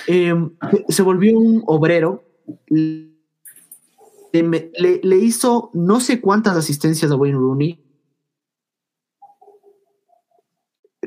Em, 0.07 0.51
se 0.89 1.01
volvió 1.01 1.39
un 1.39 1.63
obrero 1.65 2.23
le, 4.43 5.17
hizo 5.17 5.71
no 5.73 5.99
sé 5.99 6.21
cuántas 6.21 6.57
asistencias 6.57 7.11
a 7.11 7.15
Wayne 7.15 7.37
Rooney. 7.37 7.83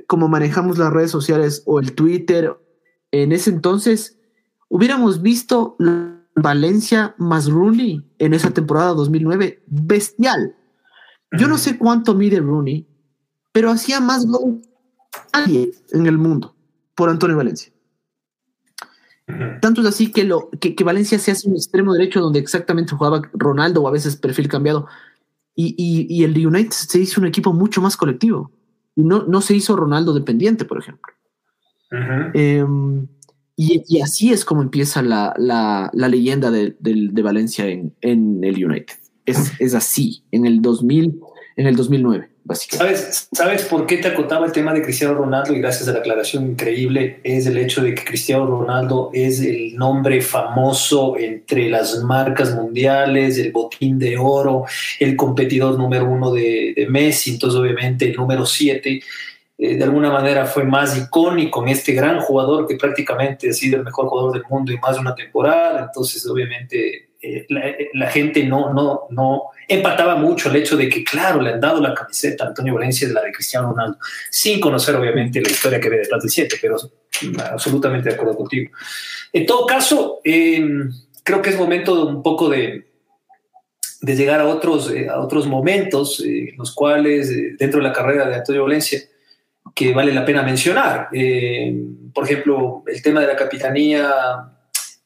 Como 0.07 0.29
manejamos 0.29 0.79
las 0.79 0.93
redes 0.93 1.11
sociales 1.11 1.62
o 1.66 1.79
el 1.79 1.95
Twitter, 1.95 2.57
en 3.11 3.33
ese 3.33 3.51
entonces 3.51 4.19
hubiéramos 4.69 5.23
visto 5.23 5.77
Valencia 6.35 7.14
más 7.19 7.49
Rooney 7.49 8.09
en 8.19 8.35
esa 8.35 8.51
temporada 8.51 8.95
2009, 8.95 9.64
bestial. 9.66 10.57
Yo 11.38 11.49
no 11.49 11.59
sé 11.59 11.79
cuánto 11.79 12.14
mide 12.14 12.40
Rooney, 12.40 12.88
pero 13.53 13.71
hacía 13.71 14.01
más 14.01 14.27
gol 14.27 14.62
nadie 15.33 15.73
en 15.93 16.07
el 16.07 16.19
mundo 16.19 16.57
por 16.95 17.09
Antonio 17.09 17.37
Valencia. 17.37 17.73
Tanto 19.61 19.81
es 19.81 19.87
así 19.87 20.12
que, 20.12 20.25
lo, 20.25 20.51
que, 20.51 20.75
Valencia 20.85 21.19
se 21.19 21.31
hace 21.31 21.49
un 21.49 21.57
extremo 21.57 21.93
derecho 21.93 22.21
donde 22.21 22.38
exactamente 22.38 22.95
jugaba 22.95 23.23
Ronaldo 23.33 23.83
o 23.83 23.88
a 23.88 23.93
veces 23.93 24.16
perfil 24.16 24.49
cambiado. 24.49 24.87
Y, 25.55 26.25
el 26.25 26.47
United 26.47 26.71
se 26.71 27.01
hizo 27.01 27.21
un 27.21 27.27
equipo 27.27 27.53
mucho 27.53 27.83
más 27.83 27.97
colectivo. 27.97 28.51
No, 28.97 29.25
no 29.25 29.40
se 29.40 29.55
hizo 29.55 29.77
Ronaldo 29.77 30.14
dependiente, 30.14 30.64
por 30.64 30.79
ejemplo. 30.79 31.12
Em, 32.35 33.07
y, 33.57 34.01
así 34.01 34.33
es 34.33 34.45
como 34.45 34.62
empieza 34.62 35.03
la, 35.03 35.90
leyenda 35.93 36.51
de, 36.51 37.23
Valencia 37.23 37.66
en, 37.69 38.45
el 38.45 38.64
United. 38.64 38.97
Es, 39.27 39.53
es 39.61 39.75
así, 39.75 40.25
en 40.31 40.47
el 40.47 40.62
2000, 40.62 41.21
en 41.57 41.66
el 41.66 41.77
2009. 41.77 42.30
¿Sabes, 42.53 43.29
¿Sabes 43.33 43.62
por 43.64 43.87
qué 43.87 43.98
te 43.98 44.09
acotaba 44.09 44.46
el 44.46 44.53
tema 44.53 44.72
de 44.72 44.83
Cristiano 44.83 45.14
Ronaldo? 45.14 45.55
Y 45.55 45.61
gracias 45.61 45.88
a 45.88 45.92
la 45.92 46.00
aclaración 46.00 46.50
increíble, 46.50 47.20
es 47.22 47.46
el 47.46 47.57
hecho 47.59 47.83
de 47.83 47.94
que 47.94 48.05
Cristiano 48.05 48.46
Ronaldo 48.46 49.11
es 49.12 49.40
el 49.40 49.76
nombre 49.76 50.20
famoso 50.20 51.16
entre 51.16 51.70
las 51.70 52.03
marcas 52.03 52.55
mundiales, 52.55 53.38
el 53.38 53.53
botín 53.53 53.98
de 53.98 54.16
oro, 54.18 54.64
el 54.98 55.16
competidor 55.16 55.79
número 55.79 56.07
uno 56.07 56.33
de, 56.33 56.87
Messi, 56.88 57.33
entonces 57.33 57.61
obviamente 57.61 58.07
el 58.07 58.16
número 58.16 58.44
siete. 58.46 59.00
Eh, 59.57 59.76
de 59.76 59.85
alguna 59.85 60.11
manera 60.11 60.46
fue 60.46 60.64
más 60.64 60.96
icónico 60.96 61.62
en 61.62 61.68
este 61.68 61.92
gran 61.92 62.20
jugador 62.20 62.66
que 62.66 62.76
prácticamente 62.76 63.50
ha 63.50 63.53
sido 63.53 63.76
el 63.76 63.85
mejor 63.85 64.09
jugador 64.09 64.33
del 64.33 64.42
mundo 64.48 64.72
en 64.72 64.81
más 64.81 64.94
de 64.94 65.00
una 65.03 65.14
temporada, 65.14 65.85
entonces 65.85 66.26
obviamente 66.26 67.10
eh, 67.22 67.46
la, 67.92 68.11
gente 68.11 68.44
no, 68.44 68.72
no, 68.72 69.02
no 69.11 69.42
empataba 69.68 70.16
mucho 70.16 70.48
el 70.48 70.56
hecho 70.56 70.76
de 70.76 70.88
que, 70.88 71.04
claro, 71.04 71.42
le 71.42 71.50
han 71.50 71.61
dado 71.61 71.80
la 71.80 71.92
camiseta 71.92 72.44
a 72.44 72.48
Antonio 72.48 72.74
Valencia 72.74 73.06
de 73.06 73.12
la 73.12 73.20
de 73.22 73.33
Cristiano 73.33 73.70
Ronaldo, 73.70 73.98
sin 74.30 74.59
conocer 74.59 74.96
obviamente 74.96 75.40
la 75.42 75.50
historia 75.50 75.78
que 75.78 75.90
ve 75.90 75.98
detrás 75.98 76.22
del 76.22 76.30
7, 76.30 76.56
pero 76.62 76.78
absolutamente 77.52 78.09
de 78.09 78.14
acuerdo 78.14 78.37
contigo. 78.37 78.70
En 79.33 79.44
todo 79.44 79.66
caso, 79.66 80.20
em, 80.24 80.90
creo 81.22 81.42
que 81.42 81.50
es 81.50 81.59
momento 81.59 82.06
un 82.06 82.22
poco 82.22 82.48
de, 82.48 82.87
de 84.00 84.16
llegar 84.16 84.40
a 84.40 84.46
otros, 84.46 84.90
eh, 84.90 85.09
a 85.11 85.20
otros 85.20 85.46
momentos, 85.46 86.24
eh, 86.24 86.54
los 86.56 86.74
cuales 86.74 87.30
dentro 87.59 87.80
de 87.80 87.88
la 87.88 87.92
carrera 87.92 88.26
de 88.28 88.37
Antonio 88.37 88.62
Valencia, 88.62 88.98
que 89.74 89.92
vale 89.92 90.14
la 90.14 90.24
pena 90.24 90.42
mencionar. 90.42 91.09
Em, 91.12 92.11
por 92.14 92.24
ejemplo, 92.24 92.83
el 92.87 93.02
tema 93.02 93.20
de 93.20 93.26
la 93.26 93.37
capitanía 93.37 94.56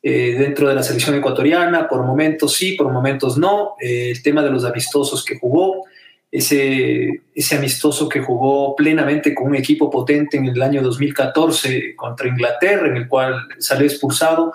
eh, 0.07 0.37
dentro 0.39 0.69
de 0.69 0.75
la 0.75 0.83
selección 0.83 1.17
ecuatoriana, 1.17 1.89
por 1.89 2.05
momentos 2.05 2.53
sí, 2.53 2.73
por 2.73 2.93
momentos 2.93 3.39
no, 3.39 3.75
eh, 3.81 4.11
el 4.11 4.23
tema 4.23 4.43
de 4.43 4.51
los 4.51 4.67
amistosos 4.67 5.25
que 5.25 5.39
jugó, 5.39 5.87
ese, 6.31 7.23
ese 7.35 7.57
amistoso 7.57 8.07
que 8.07 8.21
jugó 8.21 8.77
plenamente 8.77 9.35
con 9.35 9.47
un 9.47 9.57
equipo 9.57 9.89
potente 9.89 10.37
en 10.37 10.45
el 10.45 10.61
año 10.61 10.83
2014 10.83 11.97
contra 11.97 12.29
Inglaterra, 12.29 12.89
en 12.89 12.99
el 12.99 13.09
cual 13.09 13.49
salió 13.59 13.87
expulsado, 13.87 14.53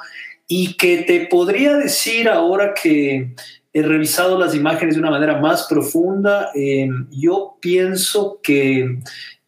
y 0.47 0.75
que 0.77 0.97
te 0.97 1.21
podría 1.25 1.77
decir 1.77 2.29
ahora 2.29 2.75
que 2.79 3.33
he 3.73 3.81
revisado 3.81 4.37
las 4.37 4.53
imágenes 4.53 4.93
de 4.93 5.01
una 5.01 5.09
manera 5.09 5.39
más 5.39 5.65
profunda, 5.67 6.51
eh, 6.53 6.87
yo 7.09 7.57
pienso 7.59 8.39
que 8.43 8.99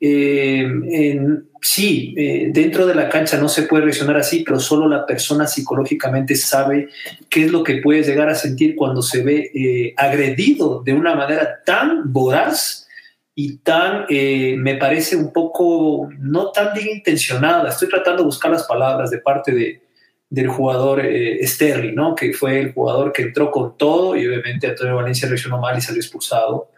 en, 0.03 1.47
sí, 1.61 2.15
eh, 2.17 2.47
dentro 2.51 2.87
de 2.87 2.95
la 2.95 3.07
cancha 3.07 3.37
no 3.37 3.47
se 3.47 3.63
puede 3.63 3.83
reaccionar 3.83 4.17
así, 4.17 4.43
pero 4.43 4.59
solo 4.59 4.89
la 4.89 5.05
persona 5.05 5.45
psicológicamente 5.45 6.35
sabe 6.35 6.89
qué 7.29 7.45
es 7.45 7.51
lo 7.51 7.63
que 7.63 7.77
puede 7.77 8.03
llegar 8.03 8.27
a 8.27 8.35
sentir 8.35 8.75
cuando 8.75 9.03
se 9.03 9.23
ve 9.23 9.51
eh, 9.53 9.93
agredido 9.95 10.81
de 10.83 10.93
una 10.93 11.13
manera 11.13 11.61
tan 11.63 12.11
voraz 12.11 12.87
y 13.35 13.57
tan, 13.57 14.05
eh, 14.09 14.55
me 14.57 14.75
parece 14.75 15.15
un 15.15 15.31
poco, 15.31 16.09
no 16.19 16.51
tan 16.51 16.73
bien 16.73 16.89
intencionada. 16.89 17.69
Estoy 17.69 17.87
tratando 17.87 18.23
de 18.23 18.25
buscar 18.25 18.51
las 18.51 18.63
palabras 18.63 19.11
de 19.11 19.19
parte 19.19 19.51
de, 19.51 19.81
del 20.29 20.47
jugador 20.47 21.03
Sterling, 21.43 21.93
¿no? 21.93 22.15
que 22.15 22.33
fue 22.33 22.59
el 22.59 22.73
jugador 22.73 23.13
que 23.13 23.21
entró 23.21 23.51
con 23.51 23.77
todo 23.77 24.15
y 24.17 24.27
obviamente 24.27 24.67
Antonio 24.67 24.95
Valencia 24.95 25.29
reaccionó 25.29 25.59
mal 25.59 25.77
y 25.77 25.81
salió 25.81 26.01
expulsado. 26.01 26.71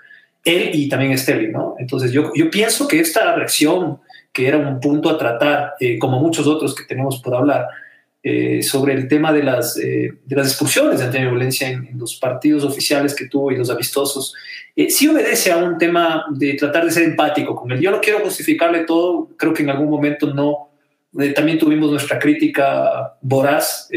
Él 0.44 0.72
y 0.74 0.90
también 0.90 1.18
Sterling, 1.18 1.52
¿no? 1.52 1.76
Entonces 1.80 2.12
yo, 2.12 2.32
yo 2.36 2.50
pienso 2.50 2.88
que 2.88 3.00
esta 3.00 3.34
reacción 3.36 4.00
que 4.34 4.48
era 4.48 4.58
un 4.58 4.80
punto 4.80 5.10
a 5.10 5.18
tratar, 5.18 5.76
eh, 5.80 6.00
como 6.00 6.20
muchos 6.20 6.48
otros 6.48 6.74
que 6.74 6.86
tenemos 6.86 7.22
por 7.22 7.36
hablar, 7.36 7.68
eh, 8.24 8.64
sobre 8.64 8.94
el 8.94 9.08
tema 9.08 9.32
de 9.32 9.44
las, 9.44 9.78
eh, 9.78 10.14
de 10.26 10.36
las 10.36 10.48
expulsiones 10.48 11.00
de 11.00 11.06
antiviolencia 11.06 11.70
en, 11.70 11.86
en, 11.86 12.00
los 12.00 12.16
partidos 12.16 12.64
oficiales 12.64 13.14
que 13.14 13.28
tuvo 13.28 13.52
y 13.52 13.58
los 13.58 13.70
amistosos, 13.70 14.34
sí 14.90 15.08
obedece 15.08 15.52
a 15.52 15.58
un 15.58 15.78
tema 15.78 16.26
de 16.32 16.54
tratar 16.54 16.86
de 16.86 16.92
ser 16.92 17.04
empático 17.04 17.56
con 17.56 17.72
él. 17.72 17.80
Yo 17.80 17.92
no 17.92 18.02
quiero 18.02 18.20
justificarle 18.20 18.86
todo, 18.86 19.30
creo 19.38 19.54
que 19.54 19.62
en 19.62 19.70
algún 19.70 19.90
momento 19.90 20.34
no. 20.34 20.70
también 21.36 21.60
tuvimos 21.60 21.92
nuestra 21.92 22.18
crítica 22.18 23.16
voraz 23.22 23.88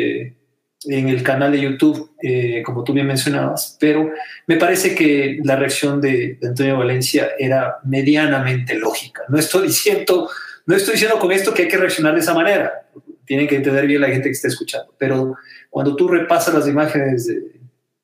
en 0.89 1.09
el 1.09 1.23
canal 1.23 1.53
de 1.53 1.61
YouTube, 1.61 2.13
eh, 2.23 2.63
como 2.65 2.85
tú 2.85 2.93
bien 2.93 3.07
mencionabas, 3.07 3.77
pero 3.81 4.11
me 4.47 4.57
parece 4.57 4.95
que 4.95 5.39
la 5.43 5.57
reacción 5.57 6.01
de, 6.01 6.39
Antonio 6.43 6.79
Valencia 6.79 7.31
era 7.39 7.77
medianamente 7.85 8.75
lógica. 8.75 9.23
No 9.29 9.39
estoy 9.39 9.69
diciendo, 9.69 10.29
no 10.67 10.77
estoy 10.77 10.95
diciendo 10.95 11.19
con 11.19 11.33
esto 11.33 11.53
que 11.53 11.63
hay 11.63 11.69
que 11.69 11.77
reaccionar 11.77 12.15
de 12.15 12.21
esa 12.21 12.35
manera. 12.35 12.89
Tienen 13.25 13.49
que 13.49 13.57
entender 13.57 13.87
bien 13.87 14.01
la 14.01 14.09
gente 14.09 14.29
que 14.29 14.35
está 14.35 14.49
escuchando. 14.49 14.95
Pero 14.99 15.37
cuando 15.71 15.97
tú 15.97 16.09
repasas 16.09 16.55
las 16.55 16.69
imágenes 16.69 17.27
de 17.27 17.43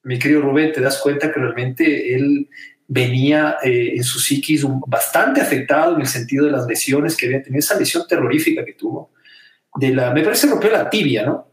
mi 0.02 0.18
querido 0.18 0.42
Rubén, 0.42 0.72
te 0.72 0.80
das 0.80 0.98
cuenta 0.98 1.32
que 1.32 1.38
realmente 1.38 2.14
él 2.14 2.48
venía 2.88 3.58
eh, 3.62 3.92
en 3.96 4.04
su 4.04 4.18
psiquis 4.18 4.66
bastante 4.86 5.40
afectado 5.40 5.94
en 5.94 6.00
el 6.00 6.06
sentido 6.06 6.46
de 6.46 6.52
las 6.52 6.66
lesiones 6.66 7.16
que 7.16 7.26
había 7.26 7.42
tenido, 7.42 7.60
esa 7.60 7.78
lesión 7.78 8.06
terrorífica 8.08 8.64
que 8.64 8.74
tuvo. 8.74 9.12
De 9.74 9.94
la, 9.94 10.12
me 10.12 10.22
parece 10.22 10.48
rompió 10.48 10.70
la 10.70 10.90
tibia, 10.90 11.24
¿no? 11.24 11.51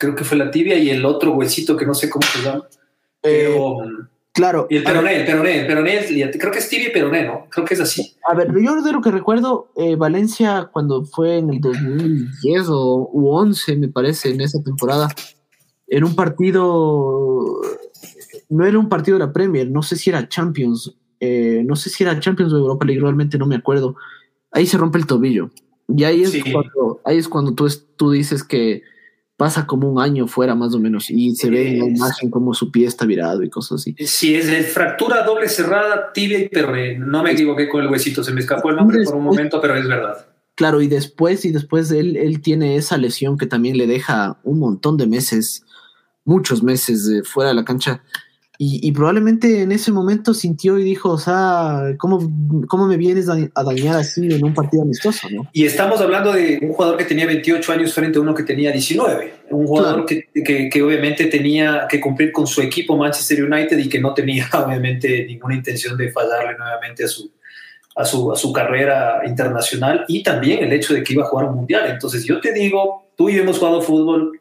Creo 0.00 0.14
que 0.14 0.24
fue 0.24 0.38
la 0.38 0.50
tibia 0.50 0.78
y 0.78 0.88
el 0.88 1.04
otro 1.04 1.34
huesito 1.34 1.76
que 1.76 1.84
no 1.84 1.92
sé 1.92 2.08
cómo 2.08 2.26
se 2.26 2.42
llama. 2.42 2.66
Pero, 3.20 3.84
eh, 3.84 3.88
claro. 4.32 4.66
Y 4.70 4.78
el 4.78 4.82
peroné, 4.82 5.20
el 5.20 5.26
peroné, 5.26 5.60
el 5.60 5.66
peroné, 5.66 6.30
creo 6.38 6.50
que 6.50 6.58
es 6.58 6.68
tibia 6.70 6.88
y 6.88 6.92
peroné, 6.92 7.24
¿no? 7.24 7.46
Creo 7.50 7.66
que 7.66 7.74
es 7.74 7.80
así. 7.80 8.16
A 8.26 8.34
ver, 8.34 8.48
yo 8.58 8.80
de 8.80 8.92
lo 8.92 9.02
que 9.02 9.10
recuerdo, 9.10 9.70
eh, 9.76 9.96
Valencia 9.96 10.70
cuando 10.72 11.04
fue 11.04 11.36
en 11.36 11.50
el 11.50 11.60
2010 11.60 12.66
o 12.70 13.10
11, 13.12 13.76
me 13.76 13.88
parece, 13.88 14.30
en 14.30 14.40
esa 14.40 14.62
temporada, 14.62 15.08
en 15.86 16.02
un 16.02 16.16
partido, 16.16 17.60
no 18.48 18.66
era 18.66 18.78
un 18.78 18.88
partido 18.88 19.18
de 19.18 19.26
la 19.26 19.34
Premier, 19.34 19.70
no 19.70 19.82
sé 19.82 19.96
si 19.96 20.08
era 20.08 20.26
Champions, 20.30 20.96
eh, 21.20 21.62
no 21.66 21.76
sé 21.76 21.90
si 21.90 22.04
era 22.04 22.18
Champions 22.18 22.54
o 22.54 22.56
Europa 22.56 22.86
League, 22.86 23.02
realmente 23.02 23.36
no 23.36 23.46
me 23.46 23.56
acuerdo. 23.56 23.96
Ahí 24.50 24.64
se 24.64 24.78
rompe 24.78 24.96
el 24.96 25.06
tobillo. 25.06 25.50
Y 25.88 26.04
ahí 26.04 26.22
es 26.22 26.42
cuando, 26.50 27.00
ahí 27.04 27.18
es 27.18 27.28
cuando 27.28 27.52
tú, 27.52 27.68
tú 27.96 28.12
dices 28.12 28.42
que 28.42 28.82
pasa 29.40 29.66
como 29.66 29.90
un 29.90 29.98
año 29.98 30.26
fuera 30.26 30.54
más 30.54 30.74
o 30.74 30.78
menos 30.78 31.08
y 31.08 31.34
se 31.34 31.48
ve 31.48 31.70
en 31.70 31.78
la 31.78 31.86
imagen 31.86 32.28
como 32.28 32.52
su 32.52 32.70
pie 32.70 32.86
está 32.86 33.06
virado 33.06 33.42
y 33.42 33.48
cosas 33.48 33.80
así. 33.80 33.96
Sí, 34.06 34.34
es 34.34 34.70
fractura 34.70 35.22
doble 35.22 35.48
cerrada, 35.48 36.12
tibia 36.12 36.40
y 36.40 36.50
perre. 36.50 36.98
No 36.98 37.22
me 37.22 37.32
equivoqué 37.32 37.66
con 37.66 37.80
el 37.80 37.88
huesito, 37.88 38.22
se 38.22 38.32
me 38.32 38.40
escapó 38.40 38.68
el 38.68 38.76
nombre 38.76 39.02
por 39.02 39.14
un 39.14 39.24
momento, 39.24 39.58
pero 39.58 39.76
es 39.76 39.88
verdad. 39.88 40.26
Claro, 40.56 40.82
y 40.82 40.88
después, 40.88 41.46
y 41.46 41.52
después 41.52 41.90
él, 41.90 42.18
él 42.18 42.42
tiene 42.42 42.76
esa 42.76 42.98
lesión 42.98 43.38
que 43.38 43.46
también 43.46 43.78
le 43.78 43.86
deja 43.86 44.36
un 44.42 44.58
montón 44.58 44.98
de 44.98 45.06
meses, 45.06 45.64
muchos 46.26 46.62
meses 46.62 47.26
fuera 47.26 47.48
de 47.48 47.54
la 47.54 47.64
cancha. 47.64 48.02
Y, 48.62 48.92
probablemente 48.92 49.62
en 49.62 49.72
ese 49.72 49.90
momento 49.90 50.34
sintió 50.34 50.78
y 50.78 50.84
dijo, 50.84 51.08
o 51.08 51.18
sea, 51.18 51.94
¿cómo, 51.96 52.30
cómo 52.68 52.86
me 52.86 52.98
vienes 52.98 53.26
a, 53.30 53.62
dañar 53.64 53.96
así 53.96 54.26
en 54.26 54.44
un 54.44 54.52
partido 54.52 54.82
amistoso? 54.82 55.30
¿no? 55.30 55.48
Y 55.54 55.64
estamos 55.64 55.98
hablando 56.02 56.30
de 56.30 56.58
un 56.60 56.74
jugador 56.74 56.98
que 56.98 57.06
tenía 57.06 57.24
28 57.24 57.72
años 57.72 57.94
frente 57.94 58.18
a 58.18 58.20
uno 58.20 58.34
que 58.34 58.42
tenía 58.42 58.70
19. 58.70 59.32
Un 59.48 59.66
jugador 59.66 60.04
que, 60.04 60.28
que, 60.70 60.82
obviamente 60.82 61.24
tenía 61.28 61.86
que 61.88 62.02
cumplir 62.02 62.32
con 62.32 62.46
su 62.46 62.60
equipo 62.60 62.98
Manchester 62.98 63.42
United 63.42 63.78
y 63.78 63.88
que 63.88 63.98
no 63.98 64.12
tenía 64.12 64.46
obviamente 64.52 65.24
ninguna 65.24 65.54
intención 65.54 65.96
de 65.96 66.12
fallarle 66.12 66.58
nuevamente 66.58 67.04
a 67.04 67.08
su, 67.08 67.32
a 67.96 68.04
su, 68.04 68.30
a 68.30 68.36
su 68.36 68.52
carrera 68.52 69.22
internacional 69.26 70.04
y 70.06 70.22
también 70.22 70.62
el 70.62 70.72
hecho 70.74 70.92
de 70.92 71.02
que 71.02 71.14
iba 71.14 71.24
a 71.24 71.28
jugar 71.28 71.46
un 71.46 71.54
mundial. 71.54 71.88
Entonces 71.88 72.26
yo 72.26 72.42
te 72.42 72.52
digo, 72.52 73.10
tú 73.16 73.30
y 73.30 73.36
yo 73.36 73.42
hemos 73.42 73.58
jugado 73.58 73.80
fútbol, 73.80 74.39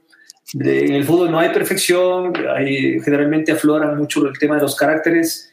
en 0.53 0.93
el 0.93 1.03
fútbol 1.03 1.31
no 1.31 1.39
hay 1.39 1.49
perfección, 1.49 2.33
hay, 2.55 2.99
generalmente 3.01 3.51
aflora 3.51 3.93
mucho 3.93 4.25
el 4.27 4.37
tema 4.37 4.55
de 4.55 4.61
los 4.61 4.75
caracteres, 4.75 5.48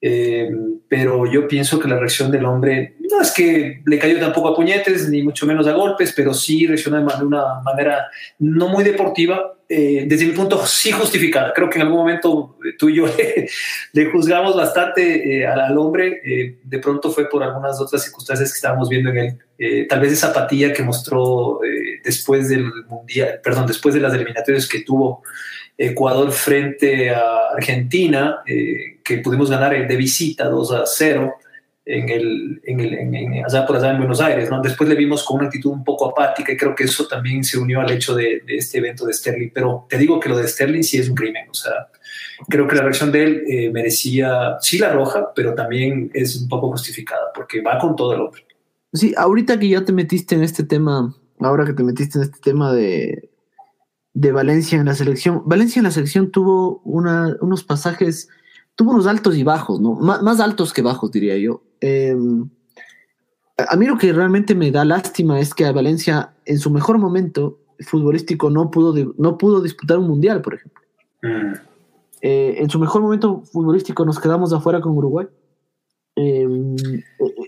eh, 0.00 0.48
pero 0.88 1.26
yo 1.26 1.48
pienso 1.48 1.80
que 1.80 1.88
la 1.88 1.98
reacción 1.98 2.30
del 2.30 2.44
hombre 2.44 2.94
no 3.10 3.20
es 3.20 3.32
que 3.32 3.82
le 3.84 3.98
cayó 3.98 4.20
tampoco 4.20 4.48
a 4.48 4.54
puñetes, 4.54 5.08
ni 5.08 5.22
mucho 5.22 5.44
menos 5.44 5.66
a 5.66 5.72
golpes, 5.72 6.12
pero 6.14 6.32
sí 6.32 6.66
reaccionó 6.66 7.04
de 7.04 7.24
una 7.24 7.60
manera 7.64 8.06
no 8.38 8.68
muy 8.68 8.84
deportiva, 8.84 9.54
eh, 9.68 10.04
desde 10.06 10.26
mi 10.26 10.32
punto 10.32 10.64
sí 10.66 10.92
justificada. 10.92 11.52
Creo 11.52 11.68
que 11.68 11.78
en 11.78 11.82
algún 11.82 11.98
momento 11.98 12.56
tú 12.78 12.88
y 12.88 12.96
yo 12.96 13.06
le, 13.92 14.06
juzgamos 14.06 14.56
bastante 14.56 15.40
eh, 15.40 15.46
al, 15.46 15.76
hombre, 15.76 16.22
de 16.62 16.78
pronto 16.78 17.10
fue 17.10 17.28
por 17.28 17.42
algunas 17.42 17.80
otras 17.80 18.02
circunstancias 18.02 18.52
que 18.52 18.56
estábamos 18.56 18.88
viendo 18.88 19.10
en 19.10 19.18
él, 19.58 19.88
tal 19.88 20.00
vez 20.00 20.12
esa 20.12 20.28
apatía 20.28 20.72
que 20.72 20.84
mostró 20.84 21.58
después 22.04 22.48
del 22.48 22.70
mundial, 22.88 23.40
perdón, 23.42 23.66
después 23.66 23.94
de 23.94 24.00
las 24.00 24.14
eliminatorias 24.14 24.68
que 24.68 24.82
tuvo 24.82 25.22
Ecuador 25.80 26.32
frente 26.32 27.10
a 27.10 27.52
Argentina, 27.54 28.40
eh, 28.44 28.97
que 29.08 29.18
pudimos 29.18 29.50
ganar 29.50 29.88
de 29.88 29.96
visita 29.96 30.44
2 30.50 30.72
a 30.72 30.82
0 30.84 31.34
en 31.86 32.08
el, 32.10 32.60
en 32.64 32.80
el, 32.80 32.94
en, 32.94 33.44
allá 33.46 33.64
por 33.66 33.76
allá 33.76 33.92
en 33.92 33.98
Buenos 33.98 34.20
Aires. 34.20 34.50
¿no? 34.50 34.60
Después 34.60 34.86
le 34.86 34.94
vimos 34.94 35.24
con 35.24 35.38
una 35.38 35.46
actitud 35.46 35.70
un 35.70 35.82
poco 35.82 36.10
apática 36.10 36.52
y 36.52 36.56
creo 36.58 36.74
que 36.74 36.84
eso 36.84 37.08
también 37.08 37.42
se 37.42 37.56
unió 37.56 37.80
al 37.80 37.90
hecho 37.90 38.14
de, 38.14 38.42
este 38.46 38.78
evento 38.78 39.06
de 39.06 39.14
Sterling. 39.14 39.50
Pero 39.54 39.86
te 39.88 39.96
digo 39.96 40.20
que 40.20 40.28
lo 40.28 40.36
de 40.36 40.46
Sterling 40.46 40.82
sí 40.82 40.98
es 40.98 41.08
un 41.08 41.14
crimen. 41.14 41.48
O 41.48 41.54
sea, 41.54 41.88
creo 42.50 42.68
que 42.68 42.76
la 42.76 42.82
reacción 42.82 43.10
de 43.10 43.24
él 43.24 43.44
eh, 43.48 43.70
merecía, 43.70 44.58
sí, 44.60 44.78
la 44.78 44.92
roja, 44.92 45.32
pero 45.34 45.54
también 45.54 46.10
es 46.12 46.36
un 46.36 46.48
poco 46.48 46.70
justificada, 46.70 47.32
porque 47.34 47.62
va 47.62 47.78
con 47.78 47.96
todo 47.96 48.14
el 48.14 48.20
otro. 48.20 48.42
Sí, 48.92 49.14
ahorita 49.16 49.58
que 49.58 49.70
ya 49.70 49.82
te 49.86 49.94
metiste 49.94 50.34
en 50.34 50.42
este 50.42 50.64
tema, 50.64 51.16
ahora 51.40 51.64
que 51.64 51.72
te 51.72 51.82
metiste 51.82 52.18
en 52.18 52.24
este 52.24 52.40
tema 52.40 52.74
de, 52.74 53.30
de 54.12 54.32
Valencia 54.32 54.78
en 54.78 54.86
la 54.86 54.94
selección, 54.94 55.42
Valencia 55.46 55.80
en 55.80 55.84
la 55.84 55.90
selección 55.90 56.30
tuvo 56.30 56.82
una, 56.84 57.34
unos 57.40 57.64
pasajes, 57.64 58.28
tuvo 58.78 58.92
unos 58.92 59.08
altos 59.08 59.36
y 59.36 59.42
bajos, 59.42 59.80
¿no? 59.80 59.94
más 59.96 60.38
altos 60.38 60.72
que 60.72 60.82
bajos, 60.82 61.10
diría 61.10 61.36
yo. 61.36 61.62
Em, 61.80 62.48
a 63.56 63.74
mí 63.76 63.86
lo 63.86 63.98
que 63.98 64.12
realmente 64.12 64.54
me 64.54 64.70
da 64.70 64.84
lástima 64.84 65.40
es 65.40 65.52
que 65.52 65.64
a 65.64 65.72
Valencia 65.72 66.30
en 66.44 66.60
su 66.60 66.70
mejor 66.70 66.96
momento 66.96 67.58
futbolístico 67.80 68.50
no 68.50 68.70
pudo, 68.70 69.14
no 69.18 69.36
pudo 69.36 69.60
disputar 69.60 69.98
un 69.98 70.06
mundial, 70.06 70.42
por 70.42 70.54
ejemplo. 70.54 70.80
Mm. 71.22 71.54
Eh, 72.22 72.54
en 72.58 72.70
su 72.70 72.78
mejor 72.78 73.02
momento 73.02 73.42
futbolístico 73.52 74.04
nos 74.04 74.20
quedamos 74.20 74.52
afuera 74.52 74.80
con 74.80 74.96
Uruguay. 74.96 75.26
Em, 76.14 76.76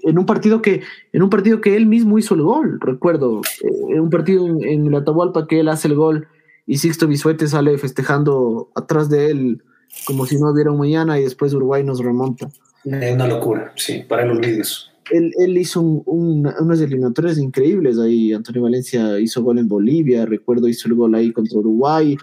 en 0.02 0.18
un 0.18 0.26
partido 0.26 0.60
que 0.60 0.82
en 1.12 1.22
un 1.22 1.30
partido 1.30 1.60
que 1.60 1.76
él 1.76 1.86
mismo 1.86 2.18
hizo 2.18 2.34
el 2.34 2.42
gol, 2.42 2.80
recuerdo, 2.80 3.40
eh, 3.62 3.94
en 3.94 4.00
un 4.00 4.10
partido 4.10 4.48
en, 4.48 4.84
el 4.88 4.94
Atahualpa 4.96 5.46
que 5.46 5.60
él 5.60 5.68
hace 5.68 5.86
el 5.86 5.94
gol 5.94 6.26
y 6.66 6.78
Sixto 6.78 7.06
Bisuete 7.06 7.46
sale 7.46 7.78
festejando 7.78 8.72
atrás 8.74 9.08
de 9.08 9.30
él 9.30 9.62
como 10.06 10.26
si 10.26 10.38
no 10.38 10.50
hubiera 10.50 10.70
un 10.70 10.78
mañana 10.78 11.18
y 11.18 11.24
después 11.24 11.52
Uruguay 11.54 11.84
nos 11.84 12.00
remonta. 12.00 12.50
Es 12.84 13.14
una 13.14 13.26
locura, 13.26 13.72
sí, 13.76 14.04
para 14.08 14.24
los 14.24 14.38
líderes 14.38 14.90
él, 15.10 15.58
hizo 15.58 15.80
unas 15.80 16.80
eliminatorias 16.80 17.38
increíbles 17.38 17.98
ahí. 17.98 18.32
Antonio 18.32 18.62
Valencia 18.62 19.18
hizo 19.18 19.42
gol 19.42 19.58
en 19.58 19.68
Bolivia, 19.68 20.26
recuerdo 20.26 20.68
hizo 20.68 20.88
el 20.88 20.94
gol 20.94 21.14
ahí 21.14 21.32
contra 21.32 21.58
Uruguay. 21.58 22.16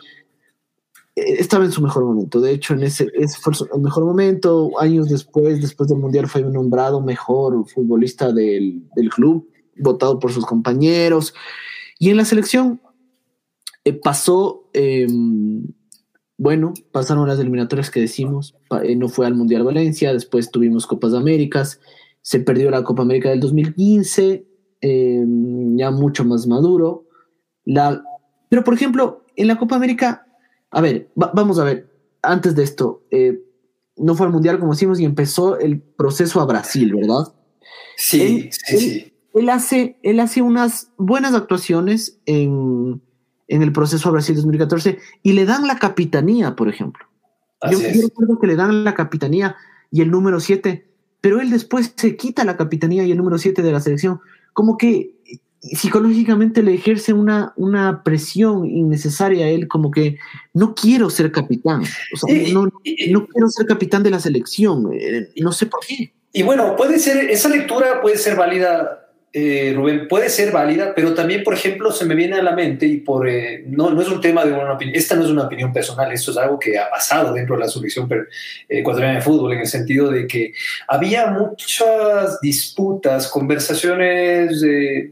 Eh, 1.16 1.36
estaba 1.40 1.66
en 1.66 1.72
su 1.72 1.82
mejor 1.82 2.06
momento. 2.06 2.40
De 2.40 2.52
hecho, 2.52 2.74
en 2.74 2.84
ese, 2.84 3.10
fue 3.42 3.54
su 3.54 3.68
mejor 3.80 4.06
momento. 4.06 4.72
Años 4.80 5.10
después, 5.10 5.62
después 5.62 5.90
del 5.90 6.00
Mundial, 6.00 6.28
fue 6.28 6.42
nombrado 6.44 7.02
mejor 7.02 7.68
futbolista 7.68 8.32
del, 8.32 8.84
club, 9.14 9.50
votado 9.78 10.20
por 10.20 10.32
sus 10.32 10.46
compañeros. 10.46 11.34
Y 12.00 12.10
en 12.10 12.18
la 12.18 12.26
selección 12.26 12.80
eh, 13.84 13.94
pasó, 13.94 14.70
em, 14.74 15.66
bueno, 16.38 16.74
pasaron 16.92 17.28
las 17.28 17.40
eliminatorias 17.40 17.90
que 17.90 18.00
decimos. 18.00 18.56
Eh, 18.84 18.96
no 18.96 19.10
fue 19.10 19.26
al 19.26 19.36
Mundial 19.36 19.64
Valencia, 19.64 20.14
después 20.14 20.52
tuvimos 20.52 20.86
Copas 20.86 21.12
de 21.12 21.18
Américas 21.18 21.80
se 22.28 22.42
perdió 22.42 22.70
la 22.70 22.84
Copa 22.84 23.04
América 23.04 23.30
del 23.30 23.40
2015, 23.40 24.46
em, 24.82 25.78
ya 25.78 25.92
mucho 25.92 26.26
más 26.26 26.46
maduro. 26.46 27.06
La, 27.64 28.04
pero, 28.50 28.66
por 28.66 28.74
ejemplo, 28.74 29.24
en 29.38 29.48
la 29.48 29.58
Copa 29.58 29.78
América, 29.78 30.28
a 30.70 30.82
ver, 30.82 31.10
vamos 31.16 31.58
a 31.58 31.64
ver, 31.64 31.90
antes 32.22 32.54
de 32.54 32.64
esto, 32.64 33.06
eh, 33.12 33.42
no 33.96 34.14
fue 34.14 34.26
al 34.26 34.34
Mundial, 34.34 34.60
como 34.60 34.74
decimos, 34.74 35.00
y 35.00 35.06
empezó 35.06 35.58
el 35.58 35.80
proceso 35.80 36.42
a 36.42 36.46
Brasil, 36.46 36.94
¿verdad? 36.94 37.34
Sí, 37.96 38.50
sí, 38.52 38.78
sí. 38.78 39.14
Él 39.34 39.50
hace, 39.50 39.98
él 40.04 40.20
hace 40.20 40.42
unas 40.42 40.92
buenas 40.98 41.34
actuaciones 41.34 42.20
en, 42.26 43.02
en, 43.48 43.62
el 43.62 43.72
proceso 43.72 44.10
a 44.10 44.14
Brasil 44.14 44.36
2014 44.36 45.00
y 45.24 45.34
le 45.34 45.46
dan 45.46 45.68
la 45.68 45.78
capitanía, 45.78 46.56
por 46.56 46.70
ejemplo. 46.70 47.06
yo, 47.72 47.80
yo, 47.80 48.02
recuerdo 48.04 48.40
que 48.40 48.48
le 48.48 48.56
dan 48.56 48.84
la 48.84 48.94
capitanía 48.94 49.56
y 49.92 50.02
el 50.02 50.12
número 50.12 50.40
7 50.40 50.88
pero 51.22 51.42
él 51.42 51.50
después 51.50 51.94
se 51.96 52.16
quita 52.16 52.44
la 52.44 52.58
capitanía 52.58 53.04
y 53.04 53.12
el 53.12 53.18
número 53.18 53.38
7 53.38 53.62
de 53.62 53.72
la 53.72 53.82
selección, 53.82 54.20
como 54.54 54.78
que 54.78 55.12
psicológicamente 55.60 56.62
le 56.62 56.74
ejerce 56.74 57.12
una, 57.14 57.54
una 57.58 58.04
presión 58.04 58.66
innecesaria 58.66 59.46
a 59.46 59.50
él, 59.50 59.68
como 59.68 59.92
que 59.92 60.18
no 60.54 60.76
quiero 60.76 61.10
ser 61.10 61.32
capitán, 61.32 61.84
o 62.14 62.18
sea, 62.18 62.54
no, 62.54 62.66
no, 62.66 63.28
quiero 63.28 63.50
ser 63.50 63.66
capitán 63.66 64.04
de 64.04 64.12
la 64.12 64.20
selección, 64.20 64.90
eh, 64.94 65.30
no 65.38 65.52
sé 65.52 65.66
por 65.66 65.80
qué. 65.86 66.14
Y 66.32 66.44
bueno, 66.44 66.76
puede 66.76 67.00
ser, 67.00 67.30
esa 67.30 67.50
lectura 67.50 68.02
puede 68.02 68.18
ser 68.18 68.36
válida 68.36 69.07
eh, 69.34 69.74
Rubén, 69.76 70.08
puede 70.08 70.30
ser 70.30 70.52
válida, 70.52 70.94
pero 70.96 71.14
también, 71.14 71.44
por 71.44 71.54
ejemplo, 71.54 71.92
se 71.92 72.06
me 72.06 72.16
viene 72.16 72.38
a 72.38 72.42
la 72.42 72.54
mente 72.54 72.86
y 72.86 72.98
por 72.98 73.28
eh, 73.28 73.62
no, 73.68 73.90
no 73.90 74.02
es 74.02 74.08
un 74.08 74.22
tema 74.22 74.46
de 74.46 74.54
una 74.54 74.74
opinión, 74.74 74.96
esta 74.96 75.16
no 75.16 75.26
es 75.26 75.30
una 75.30 75.44
opinión 75.44 75.74
personal, 75.74 76.12
esto 76.14 76.32
es 76.32 76.38
algo 76.38 76.58
que 76.58 76.80
ha 76.80 76.90
pasado 76.90 77.34
dentro 77.34 77.56
de 77.56 77.62
la 77.62 77.68
selección 77.68 78.10
ecuatoriana 78.70 79.16
de 79.16 79.22
fútbol, 79.22 79.54
en 79.54 79.60
el 79.60 79.68
sentido 79.68 80.10
de 80.10 80.28
que 80.28 80.54
había 80.88 81.28
muchas 81.28 82.40
disputas, 82.42 83.28
conversaciones 83.28 84.64
eh, 84.64 85.12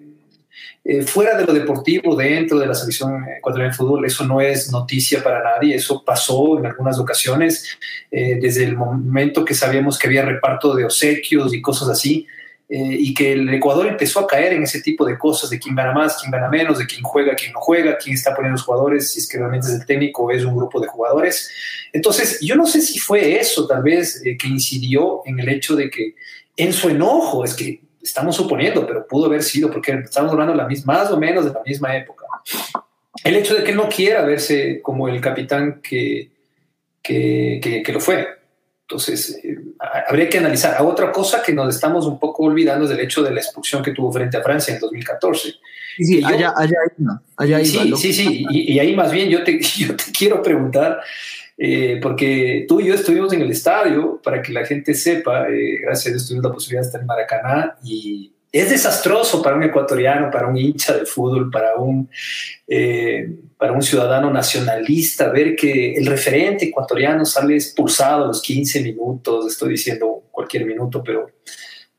fuera 1.06 1.38
de 1.38 1.45
lo 1.45 1.54
deportivo, 1.54 2.15
dentro 2.15 2.58
de 2.58 2.67
la 2.67 2.73
selección 2.73 3.21
ecuatoriana 3.38 3.73
de 3.73 3.78
fútbol, 3.78 4.06
eso 4.06 4.25
no 4.25 4.39
es 4.39 4.71
noticia 4.71 5.21
para 5.21 5.43
nadie, 5.43 5.75
eso 5.75 6.04
pasó 6.06 6.58
en 6.58 6.65
algunas 6.67 6.97
ocasiones, 6.97 7.78
desde 8.10 8.63
el 8.63 8.78
momento 8.78 9.43
que 9.43 9.54
sabíamos 9.54 9.99
que 9.99 10.08
había 10.08 10.23
reparto 10.23 10.73
de 10.73 10.86
obsequios 10.86 11.54
y 11.54 11.62
cosas 11.62 11.89
así 11.89 12.25
eh, 12.67 12.97
y 12.99 13.13
que 13.13 13.34
el 13.34 13.47
Ecuador 13.54 13.86
empezó 13.86 14.19
a 14.19 14.28
caer 14.28 14.54
en 14.54 14.63
ese 14.63 14.82
tipo 14.82 15.06
de 15.06 15.19
cosas, 15.19 15.51
de 15.51 15.60
quién 15.60 15.75
gana 15.75 15.93
más, 15.93 16.17
quién 16.19 16.32
gana 16.32 16.49
menos, 16.49 16.80
de 16.80 16.88
quién 16.88 17.04
juega, 17.04 17.36
quién 17.36 17.54
no 17.54 17.60
juega, 17.60 17.95
quién 17.97 18.15
está 18.15 18.34
poniendo 18.34 18.56
los 18.56 18.63
jugadores, 18.63 19.12
si 19.12 19.19
es 19.19 19.30
que 19.30 19.38
realmente 19.38 19.67
es 19.67 19.73
el 19.73 19.86
técnico 19.86 20.23
o 20.23 20.32
es 20.32 20.43
un 20.43 20.56
grupo 20.56 20.80
de 20.80 20.88
jugadores. 20.88 21.51
Entonces, 21.93 22.39
yo 22.41 22.56
no 22.56 22.65
sé 22.65 22.82
si 22.82 22.97
fue 22.97 23.39
eso 23.39 23.67
tal 23.67 23.84
vez 23.84 24.19
eh, 24.25 24.36
que 24.36 24.47
incidió 24.47 25.21
en 25.25 25.39
el 25.39 25.49
hecho 25.49 25.75
de 25.75 25.91
que 25.91 26.15
en 26.58 26.73
su 26.73 26.89
enojo, 26.89 27.43
es 27.43 27.54
que 27.54 27.82
estamos 28.01 28.36
suponiendo, 28.36 28.88
pero 28.88 29.06
pudo 29.06 29.28
haber 29.28 29.43
sido, 29.43 29.69
porque 29.69 29.91
estamos 30.04 30.32
hablando 30.32 30.56
la 30.56 30.67
misma, 30.67 30.93
más 30.93 31.12
o 31.12 31.17
menos 31.17 31.45
de 31.45 31.51
la 31.51 31.62
misma 31.63 31.95
época. 31.95 32.25
El 33.23 33.36
hecho 33.36 33.56
de 33.56 33.63
que 33.63 33.73
no 33.73 33.89
quiera 33.89 34.23
verse 34.23 34.82
como 34.82 35.08
el 35.08 35.21
capitán 35.21 35.82
que, 35.82 36.32
que, 37.01 37.60
que, 37.62 37.84
que 37.84 37.93
lo 37.93 37.99
fue. 37.99 38.28
Entonces, 38.88 39.39
eh, 39.43 39.58
habría 40.08 40.30
que 40.30 40.38
analizar. 40.38 40.76
A 40.76 40.84
otra 40.84 41.12
cosa 41.12 41.41
que 41.41 41.52
nos 41.52 41.74
estamos 41.74 42.06
un 42.06 42.19
poco 42.19 42.43
olvidando 42.43 42.86
es 42.86 42.91
el 42.91 43.00
hecho 43.00 43.24
de 43.24 43.32
la 43.32 43.39
expulsión 43.39 43.82
que 43.82 43.91
tuvo 43.91 44.12
frente 44.13 44.38
a 44.38 44.43
Francia 44.43 44.76
en 44.76 44.80
2014. 44.80 45.54
Sí, 45.98 46.24
allá, 46.24 46.54
allá, 46.56 46.78
allá 47.38 47.65
sí, 47.65 47.93
sí, 47.95 48.13
sí, 48.13 48.45
y, 48.50 48.78
ahí 48.78 48.93
más 48.95 49.12
bien 49.12 49.30
yo 49.30 49.43
te, 49.43 49.60
yo 49.78 49.95
te 49.95 50.04
quiero 50.15 50.43
preguntar, 50.43 51.00
eh, 51.58 52.00
porque 52.02 52.65
tú 52.67 52.80
y 52.80 52.88
yo 52.88 52.93
estuvimos 52.93 53.34
en 53.34 53.41
el 53.41 53.50
estadio, 53.50 54.21
para 54.21 54.41
que 54.41 54.52
la 54.52 54.65
gente 54.65 54.93
sepa, 54.93 55.48
eh, 55.50 55.80
gracias 55.82 56.08
a 56.08 56.10
Dios 56.12 56.28
tuvimos 56.28 56.45
la 56.45 56.54
posibilidad 56.54 56.82
de 56.82 56.88
estar 56.88 57.02
en 57.02 57.08
Maracaná 57.08 57.78
y 57.84 58.35
es 58.60 58.70
desastroso 58.70 59.41
para 59.41 59.58
un 59.58 59.63
ecuatoriano, 59.63 60.32
para 60.32 60.48
un 60.48 60.56
hincha 60.56 60.96
de 60.96 61.06
fútbol, 61.06 61.52
para 61.52 61.76
un, 61.76 62.10
eh, 62.65 63.30
para 63.58 63.74
un 63.74 63.82
ciudadano 63.82 64.32
nacionalista, 64.32 65.30
ver 65.30 65.58
que 65.58 65.94
el 65.94 66.06
referente 66.06 66.63
ecuatoriano 66.63 67.26
sale 67.26 67.56
expulsado 67.56 68.24
a 68.24 68.28
los 68.28 68.41
15 68.41 68.82
minutos, 68.82 69.48
estoy 69.48 69.72
diciendo 69.72 70.24
cualquier 70.32 70.65
minuto, 70.65 71.04
pero 71.04 71.32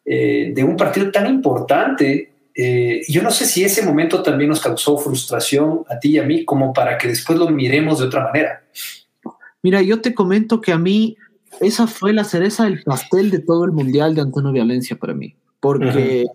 eh, 0.03 0.53
de 0.55 0.65
un 0.65 0.79
partido 0.79 1.11
tan 1.11 1.27
importante. 1.27 2.33
Eh, 2.55 3.03
yo 3.07 3.23
no 3.23 3.31
sé 3.31 3.45
si 3.45 3.63
ese 3.63 3.85
momento 3.85 4.23
también 4.23 4.49
nos 4.49 4.61
causó 4.61 4.97
frustración 4.97 5.85
a 5.91 5.99
ti 5.99 6.13
y 6.13 6.19
a 6.19 6.23
mí, 6.23 6.47
como 6.47 6.73
para 6.73 6.97
que 6.97 7.09
después 7.09 7.39
lo 7.39 7.51
miremos 7.51 7.99
de 7.99 8.07
otra 8.07 8.25
manera. 8.25 8.65
Mira, 9.61 9.83
yo 9.83 10.01
te 10.01 10.15
comento 10.15 10.63
que 10.63 10.73
a 10.73 10.79
mí 10.79 11.19
esa 11.61 11.87
fue 11.87 12.15
la 12.15 12.25
cereza 12.25 12.65
del 12.65 12.83
pastel 12.83 13.31
de 13.31 13.41
todo 13.41 13.67
el 13.67 13.73
Mundial 13.73 14.15
de 14.15 14.23
Antonio 14.23 14.53
Valencia 14.53 14.97
para 14.97 15.13
mí 15.13 15.37
porque, 15.61 16.27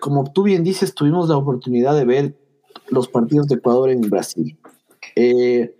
como 0.00 0.32
tú 0.32 0.42
bien 0.42 0.64
dices, 0.64 0.94
tuvimos 0.94 1.28
la 1.28 1.36
oportunidad 1.36 1.96
de 1.96 2.04
ver 2.04 2.38
los 2.90 3.08
partidos 3.08 3.48
de 3.48 3.56
Ecuador 3.56 3.90
en 3.90 4.00
Brasil. 4.02 4.58
Eh, 5.16 5.74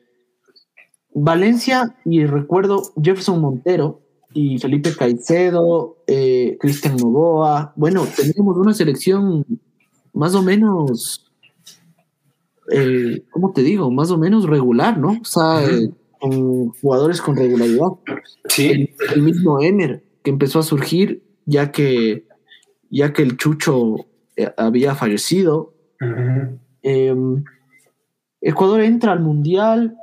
Valencia, 1.14 1.96
y 2.04 2.24
recuerdo 2.26 2.82
Jefferson 3.02 3.40
Montero 3.40 4.00
y 4.34 4.58
Felipe 4.58 4.94
Caicedo, 4.94 5.96
eh, 6.06 6.56
Cristian 6.60 6.96
Novoa, 6.96 7.72
bueno, 7.76 8.06
teníamos 8.14 8.56
una 8.56 8.74
selección 8.74 9.44
más 10.12 10.34
o 10.34 10.42
menos, 10.42 11.32
eh, 12.70 13.24
¿cómo 13.30 13.52
te 13.52 13.62
digo? 13.62 13.90
Más 13.90 14.10
o 14.10 14.18
menos 14.18 14.46
regular, 14.46 14.98
¿no? 14.98 15.18
O 15.20 15.24
sea, 15.24 15.66
con 16.20 16.70
jugadores 16.70 17.20
con 17.20 17.36
regularidad. 17.36 17.88
Sí. 18.48 18.90
el 19.14 19.22
mismo 19.22 19.60
Emer, 19.60 20.04
que 20.22 20.30
empezó 20.30 20.58
a 20.58 20.62
surgir 20.64 21.22
ya 21.48 21.72
que, 21.72 22.26
ya 22.90 23.14
que 23.14 23.22
el 23.22 23.38
Chucho 23.38 24.06
eh, 24.36 24.52
había 24.58 24.94
fallecido. 24.94 25.72
Em, 26.82 27.42
Ecuador 28.42 28.82
entra 28.82 29.12
al 29.12 29.20
Mundial, 29.20 29.96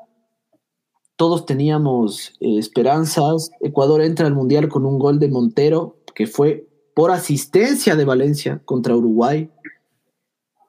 todos 1.16 1.46
teníamos 1.46 2.34
eh, 2.40 2.58
esperanzas. 2.58 3.52
Ecuador 3.62 4.02
entra 4.02 4.26
al 4.26 4.34
Mundial 4.34 4.68
con 4.70 4.86
un 4.88 4.98
gol 4.98 5.20
de 5.20 5.30
Montero, 5.30 5.98
que 6.16 6.26
fue 6.26 6.68
por 6.96 7.12
asistencia 7.12 7.96
de 7.96 8.06
Valencia 8.06 8.60
contra 8.66 8.96
Uruguay. 8.96 9.52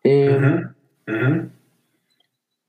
Em, 0.05 0.69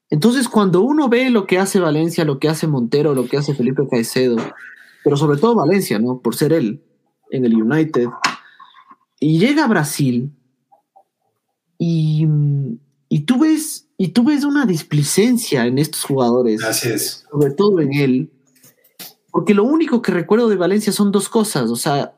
entonces, 0.09 0.47
cuando 0.47 0.81
uno 0.81 1.09
ve 1.09 1.29
lo 1.29 1.45
que 1.45 1.59
hace 1.59 1.81
Valencia, 1.81 2.23
lo 2.23 2.39
que 2.39 2.47
hace 2.47 2.67
Montero, 2.67 3.13
lo 3.13 3.27
que 3.27 3.35
hace 3.35 3.53
Felipe 3.53 3.85
Caicedo, 3.91 4.37
pero 5.03 5.17
sobre 5.17 5.37
todo 5.37 5.55
Valencia, 5.55 5.99
¿no? 5.99 6.21
Por 6.21 6.35
ser 6.35 6.53
él, 6.53 6.86
en 7.31 7.45
el 7.45 7.61
United. 7.61 8.07
Y 9.19 9.39
llega 9.39 9.65
a 9.65 9.67
Brasil 9.67 10.31
y, 11.77 12.27
y 13.09 13.19
tú 13.21 13.39
ves 13.39 13.87
y 13.97 14.09
tú 14.09 14.23
ves 14.23 14.43
una 14.43 14.65
displicencia 14.65 15.65
en 15.65 15.79
estos 15.79 16.03
jugadores. 16.03 16.61
Sobre 17.31 17.51
todo 17.51 17.79
en 17.81 17.93
él. 17.93 18.31
Porque 19.31 19.55
lo 19.55 19.63
único 19.63 20.01
que 20.01 20.11
recuerdo 20.11 20.49
de 20.49 20.55
Valencia 20.55 20.93
son 20.93 21.11
dos 21.11 21.27
cosas. 21.29 21.71
O 21.71 21.75
sea, 21.75 22.13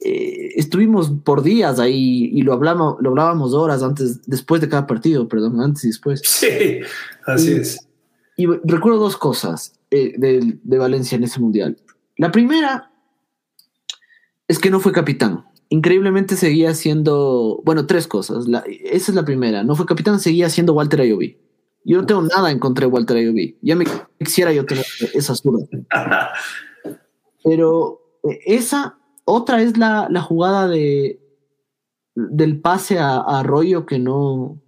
eh, 0.00 0.52
estuvimos 0.56 1.12
por 1.24 1.42
días 1.42 1.78
ahí 1.78 2.30
y 2.32 2.42
lo 2.42 2.52
hablábamos, 2.52 2.96
lo 3.00 3.10
hablábamos 3.10 3.54
horas 3.54 3.82
antes, 3.84 4.22
después 4.26 4.60
de 4.60 4.68
cada 4.68 4.86
partido, 4.86 5.28
perdón, 5.28 5.60
antes 5.60 5.84
y 5.84 5.88
después. 5.88 6.20
Sí, 6.24 6.80
así 7.26 7.52
es. 7.52 7.86
Y 8.36 8.46
recuerdo 8.46 8.98
dos 8.98 9.16
cosas 9.16 9.74
eh, 9.90 10.14
de, 10.18 10.58
de 10.62 10.78
Valencia 10.78 11.14
en 11.16 11.24
ese 11.24 11.38
mundial. 11.38 11.78
La 12.16 12.32
primera 12.32 12.91
es 14.52 14.58
que 14.58 14.70
no 14.70 14.80
fue 14.80 14.92
capitán 14.92 15.44
increíblemente 15.72 16.36
seguía 16.36 16.74
siendo, 16.74 17.62
bueno, 17.64 17.86
tres 17.86 18.06
cosas. 18.06 18.44
esa 18.66 19.10
es 19.10 19.14
la 19.14 19.24
primera. 19.24 19.64
No 19.64 19.74
fue 19.74 19.86
capitán, 19.86 20.20
seguía 20.20 20.50
siendo 20.50 20.74
Walter 20.74 21.00
Ayoví. 21.00 21.38
Yo 21.82 21.98
no 21.98 22.06
tengo 22.06 22.20
nada 22.20 22.50
en 22.50 22.58
contra 22.58 22.86
de 22.86 22.92
Walter 22.92 23.16
Ayoví. 23.16 23.58
Ya 23.62 23.74
me 23.74 23.86
quisiera 24.18 24.52
yo 24.52 24.66
tener 24.66 24.84
esa 25.14 25.34
suerte. 25.34 25.86
Pero 27.42 28.02
eh, 28.24 28.38
esa, 28.44 28.98
otra 29.24 29.62
es 29.62 29.78
la, 29.78 30.08
la 30.10 30.20
jugada 30.20 30.68
de, 30.68 31.20
del 32.14 32.60
pase 32.60 32.98
a, 32.98 33.20
Arroyo 33.20 33.86
que 33.86 33.98
no, 33.98 34.60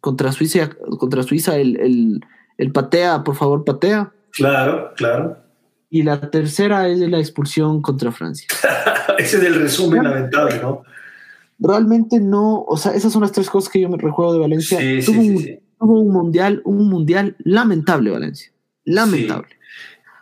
contra 0.00 0.32
Suiza, 0.32 0.68
contra 0.98 1.22
Suiza 1.22 1.58
el, 1.58 1.78
el, 1.78 2.20
el 2.58 2.72
patea, 2.72 3.22
por 3.22 3.36
favor, 3.36 3.64
patea. 3.64 4.12
Claro, 4.32 4.92
claro. 4.96 5.38
Y 5.88 6.02
la 6.02 6.28
tercera 6.28 6.88
es 6.88 6.98
de 6.98 7.08
la 7.08 7.20
expulsión 7.20 7.82
contra 7.82 8.10
Francia. 8.10 8.48
Ese 9.18 9.38
es 9.38 9.44
el 9.44 9.54
resumen 9.54 10.04
lamentable, 10.04 10.60
¿no? 10.60 10.82
Realmente 11.58 12.20
no, 12.20 12.62
o 12.62 12.76
sea, 12.76 12.92
esas 12.92 13.12
son 13.12 13.22
las 13.22 13.32
tres 13.32 13.50
cosas 13.50 13.70
que 13.70 13.80
yo 13.80 13.88
me 13.88 13.98
recuerdo 13.98 14.32
de 14.32 14.38
Valencia. 14.38 14.78
tuvo, 15.04 15.20
un, 15.20 15.60
un, 15.78 16.08
mundial, 16.08 16.62
un 16.64 16.88
mundial 16.88 17.36
lamentable, 17.40 18.10
Valencia. 18.10 18.50
Lamentable. 18.84 19.60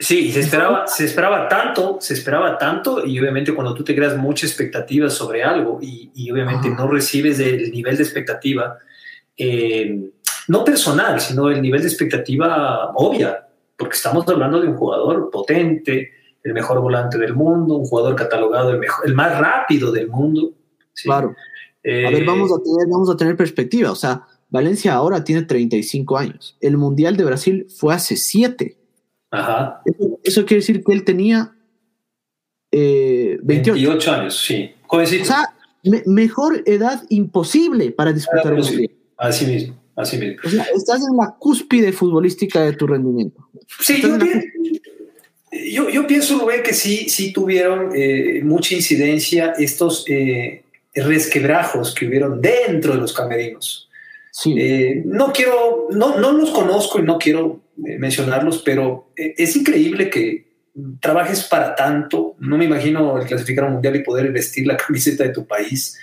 Sí, 0.01 0.31
se 0.31 0.41
esperaba, 0.41 0.87
se 0.87 1.05
esperaba 1.05 1.49
tanto, 1.49 1.99
se 2.01 2.15
esperaba 2.15 2.57
tanto, 2.57 3.05
y 3.05 3.19
obviamente 3.19 3.53
cuando 3.53 3.75
tú 3.75 3.83
te 3.83 3.97
creas 3.97 4.17
mucha 4.17 4.47
expectativa 4.47 5.11
sobre 5.11 5.43
algo 5.43 5.81
y, 5.83 6.31
obviamente 6.31 6.71
no 6.71 6.87
recibes 6.87 7.41
el 7.41 7.73
nivel 7.73 7.97
de 7.97 8.03
expectativa, 8.05 8.79
eh, 9.37 10.11
no 10.47 10.65
personal, 10.65 11.21
sino 11.21 11.51
el 11.51 11.61
nivel 11.61 11.81
de 11.81 11.89
expectativa 11.89 12.93
obvia, 12.95 13.47
porque 13.77 13.97
estamos 13.97 14.27
hablando 14.29 14.61
de 14.61 14.69
un 14.69 14.77
jugador 14.77 15.31
potente, 15.31 16.13
el 16.49 16.55
mejor 16.55 16.81
volante 16.81 17.19
del 17.19 17.35
mundo, 17.35 17.77
un 17.77 17.85
jugador 17.85 18.17
catalogado 18.17 18.71
el, 18.71 18.79
mejor, 18.79 19.07
el 19.07 19.15
más 19.15 19.39
rápido 19.39 19.93
del 19.93 20.09
mundo. 20.09 20.55
Claro. 21.03 21.29
a 21.29 21.31
ver, 21.85 22.23
eh, 22.23 22.25
vamos 22.27 22.51
a, 22.51 22.63
tener, 22.63 22.89
vamos 22.89 23.11
a 23.11 23.17
tener 23.17 23.37
perspectiva. 23.37 23.93
O 23.93 23.95
sea, 23.95 24.23
Valencia 24.49 24.95
ahora 24.95 25.23
tiene 25.25 25.43
35 25.43 26.17
años. 26.17 26.57
El 26.61 26.79
Mundial 26.79 27.19
de 27.19 27.25
Brasil 27.25 27.67
fue 27.69 27.95
hace 27.95 28.17
7. 28.17 28.79
Ajá. 29.31 29.83
Eso, 30.23 30.47
quiere 30.47 30.61
decir 30.61 30.83
que 30.83 30.93
él 30.93 31.05
tenía 31.05 31.55
28. 32.73 32.73
Eh, 32.73 33.39
28 33.43 34.13
años, 34.13 34.43
sí. 34.43 34.71
O 34.89 35.05
sea, 35.05 35.55
mejor 36.07 36.63
edad 36.65 37.03
imposible 37.11 37.91
para 37.91 38.15
disputar 38.15 38.55
un 38.55 38.61
Mundial. 38.61 38.91
Así 39.19 39.45
mismo. 39.45 39.77
Así 39.97 40.17
mismo. 40.17 40.37
O 40.45 40.49
sea, 40.49 40.65
estás 40.75 41.03
en 41.07 41.17
la 41.17 41.37
cúspide 41.39 41.93
futbolística 41.93 42.63
de 42.63 42.73
tu 42.73 42.87
rendimiento. 42.87 43.49
Sí, 43.81 44.01
yo, 44.01 44.17
yo, 45.65 46.07
pienso, 46.07 46.39
Rubén, 46.39 46.63
que 46.63 46.75
sí, 46.75 47.09
sí 47.09 47.33
tuvieron 47.33 47.91
eh, 47.95 48.41
mucha 48.43 48.75
incidencia 48.75 49.55
estos 49.59 50.05
eh, 50.09 50.63
resquebrajos 50.95 51.95
que 51.95 52.07
hubieron 52.07 52.41
dentro 52.41 52.95
de 52.95 53.01
los 53.01 53.13
camerinos. 53.13 53.89
Sí. 54.31 54.55
Eh, 54.59 55.03
no 55.05 55.33
quiero, 55.33 55.89
no, 55.91 56.19
no 56.19 56.33
los 56.33 56.51
conozco 56.51 56.99
y 56.99 57.03
no 57.03 57.19
quiero 57.19 57.61
mencionarlos, 57.77 58.63
pero 58.65 59.11
es 59.17 59.57
increíble 59.57 60.11
que 60.11 60.49
trabajes 61.01 61.45
para 61.45 61.75
tanto. 61.75 62.37
No 62.39 62.57
me 62.57 62.65
imagino 62.65 63.21
el 63.21 63.27
clasificar 63.27 63.65
un 63.65 63.75
mundial 63.75 63.97
y 63.97 64.05
poder 64.05 64.31
vestir 64.33 64.67
la 64.67 64.77
camiseta 64.87 65.25
de 65.25 65.31
tu 65.31 65.47
país 65.47 65.99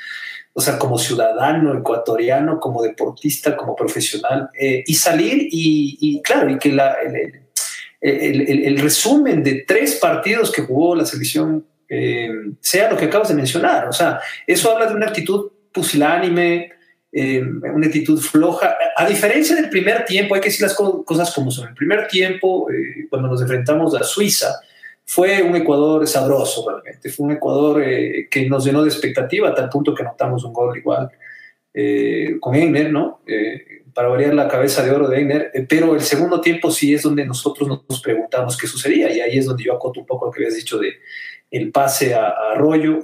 o 0.58 0.62
sea, 0.62 0.80
como 0.80 0.98
ciudadano 0.98 1.78
ecuatoriano, 1.78 2.62
como 2.62 2.82
deportista, 2.82 3.58
como 3.58 3.76
profesional, 3.76 4.50
eh, 4.58 4.86
y 4.88 4.94
salir 4.94 5.50
y, 5.52 6.22
claro, 6.22 6.50
y 6.50 6.58
que 6.58 6.72
la, 6.72 6.94
el, 6.94 7.42
resumen 8.78 9.44
de 9.44 9.66
tres 9.68 9.96
partidos 9.96 10.52
que 10.52 10.62
jugó 10.62 10.96
la 10.96 11.06
selección 11.06 11.66
eh, 11.88 12.30
sea 12.60 12.92
lo 12.92 12.98
que 12.98 13.06
acabas 13.06 13.30
de 13.30 13.36
mencionar. 13.36 13.88
O 13.88 13.94
sea, 13.94 14.20
eso 14.46 14.72
habla 14.72 14.88
de 14.88 14.96
una 14.96 15.08
actitud 15.08 15.52
pusilánime, 15.72 16.72
eh, 17.12 17.42
una 17.42 17.88
actitud 17.88 18.20
floja. 18.20 18.76
A 18.96 19.08
diferencia 19.08 19.56
del 19.56 19.70
primer 19.70 20.06
tiempo, 20.06 20.36
hay 20.36 20.42
que 20.42 20.50
decir 20.50 20.64
las 20.64 20.76
cosas 20.76 21.34
como 21.34 21.52
son. 21.52 21.70
El 21.70 21.76
primer 21.76 22.08
tiempo, 22.08 22.68
cuando 23.10 23.28
nos 23.28 23.42
enfrentamos 23.42 23.96
a 23.96 24.04
Suiza, 24.04 24.60
fue 25.06 25.44
un 25.44 25.56
Ecuador 25.56 26.08
sabroso 26.08 26.68
realmente, 26.68 27.10
fue 27.10 27.28
un 27.28 27.32
Ecuador 27.34 27.82
eh, 27.84 28.28
que 28.30 28.50
nos 28.50 28.66
llenó 28.66 28.82
de 28.82 28.90
expectativa 28.90 29.50
a 29.50 29.54
tal 29.54 29.70
punto 29.70 29.94
que 29.94 30.04
notamos 30.04 30.44
un 30.44 30.52
gol 30.52 30.76
igual 30.78 31.10
eh, 31.74 32.38
con 32.40 32.56
Einer, 32.56 32.92
¿no? 32.92 33.22
Eh, 33.96 34.02
para 34.04 34.10
variar 34.10 34.34
la 34.34 34.48
cabeza 34.50 34.84
de 34.84 34.92
oro 34.92 35.08
de 35.08 35.22
Einer, 35.22 35.52
pero 35.70 35.96
el 35.96 36.02
segundo 36.02 36.42
tiempo 36.42 36.70
sí 36.70 36.94
es 36.94 37.04
donde 37.04 37.26
nosotros 37.26 37.70
nos 37.88 38.02
preguntamos 38.02 38.58
qué 38.58 38.68
sucedía 38.68 39.14
y 39.14 39.22
ahí 39.22 39.38
es 39.38 39.46
donde 39.46 39.64
yo 39.64 39.74
acoto 39.74 40.02
un 40.02 40.06
poco 40.06 40.26
lo 40.26 40.32
que 40.32 40.40
habías 40.40 40.56
dicho 40.56 40.78
de 40.78 40.96
el 41.50 41.72
pase 41.72 42.14
a, 42.14 42.28
a 42.28 42.52
Arroyo. 42.54 43.00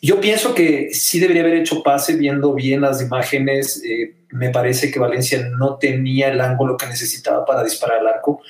Yo 0.00 0.20
pienso 0.20 0.54
que 0.54 0.90
sí 0.92 1.20
debería 1.20 1.42
haber 1.42 1.54
hecho 1.54 1.82
pase 1.82 2.16
viendo 2.16 2.54
bien 2.54 2.80
las 2.80 3.02
imágenes 3.02 3.82
me 4.30 4.50
parece 4.50 4.90
que 4.90 4.98
Valencia 4.98 5.48
no 5.58 5.76
tenía 5.76 6.28
el 6.28 6.40
ángulo 6.40 6.76
que 6.76 6.86
necesitaba 6.86 7.44
para 7.44 7.64
disparar 7.64 8.00
al 8.00 8.08
arco. 8.08 8.42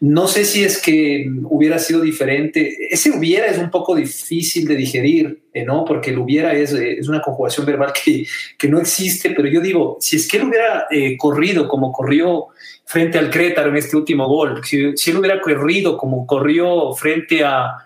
No 0.00 0.26
sé 0.26 0.44
si 0.44 0.64
es 0.64 0.80
que 0.80 1.30
hubiera 1.44 1.78
sido 1.78 2.00
diferente. 2.00 2.88
Ese 2.90 3.10
hubiera 3.10 3.46
es 3.46 3.58
un 3.58 3.70
poco 3.70 3.94
difícil 3.94 4.66
de 4.66 4.74
digerir, 4.74 5.42
eh, 5.52 5.64
¿no? 5.64 5.84
Porque 5.84 6.10
el 6.10 6.18
hubiera 6.18 6.52
es, 6.54 6.72
eh, 6.72 6.98
es 6.98 7.08
una 7.08 7.20
conjugación 7.20 7.64
verbal 7.64 7.92
que, 7.92 8.26
que, 8.58 8.68
no 8.68 8.80
existe, 8.80 9.30
pero 9.30 9.48
yo 9.48 9.60
digo, 9.60 9.98
si 10.00 10.16
es 10.16 10.26
que 10.26 10.38
él 10.38 10.44
hubiera 10.44 10.86
eh, 10.90 11.16
corrido 11.16 11.68
como 11.68 11.92
corrió 11.92 12.48
frente 12.84 13.18
al 13.18 13.30
Crétaro 13.30 13.70
en 13.70 13.76
este 13.76 13.96
último 13.96 14.26
gol, 14.26 14.62
si, 14.64 14.96
si 14.96 15.12
él 15.12 15.18
hubiera 15.18 15.40
corrido 15.40 15.96
como 15.96 16.26
corrió 16.26 16.92
frente 16.92 17.44
a 17.44 17.76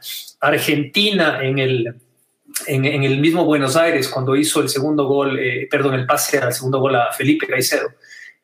Argentina 0.41 1.41
en 1.43 1.59
el 1.59 1.95
en, 2.67 2.85
el 2.85 3.21
mismo 3.21 3.45
Buenos 3.45 3.77
Aires 3.77 4.09
cuando 4.09 4.37
hizo 4.37 4.61
el 4.61 4.69
segundo 4.69 5.07
gol, 5.07 5.39
eh, 5.39 5.67
perdón, 5.71 5.95
el 5.95 6.07
pase 6.07 6.39
al 6.39 6.53
segundo 6.53 6.81
gol 6.81 6.97
a 6.97 7.13
Felipe 7.13 7.47
Caicedo. 7.47 7.89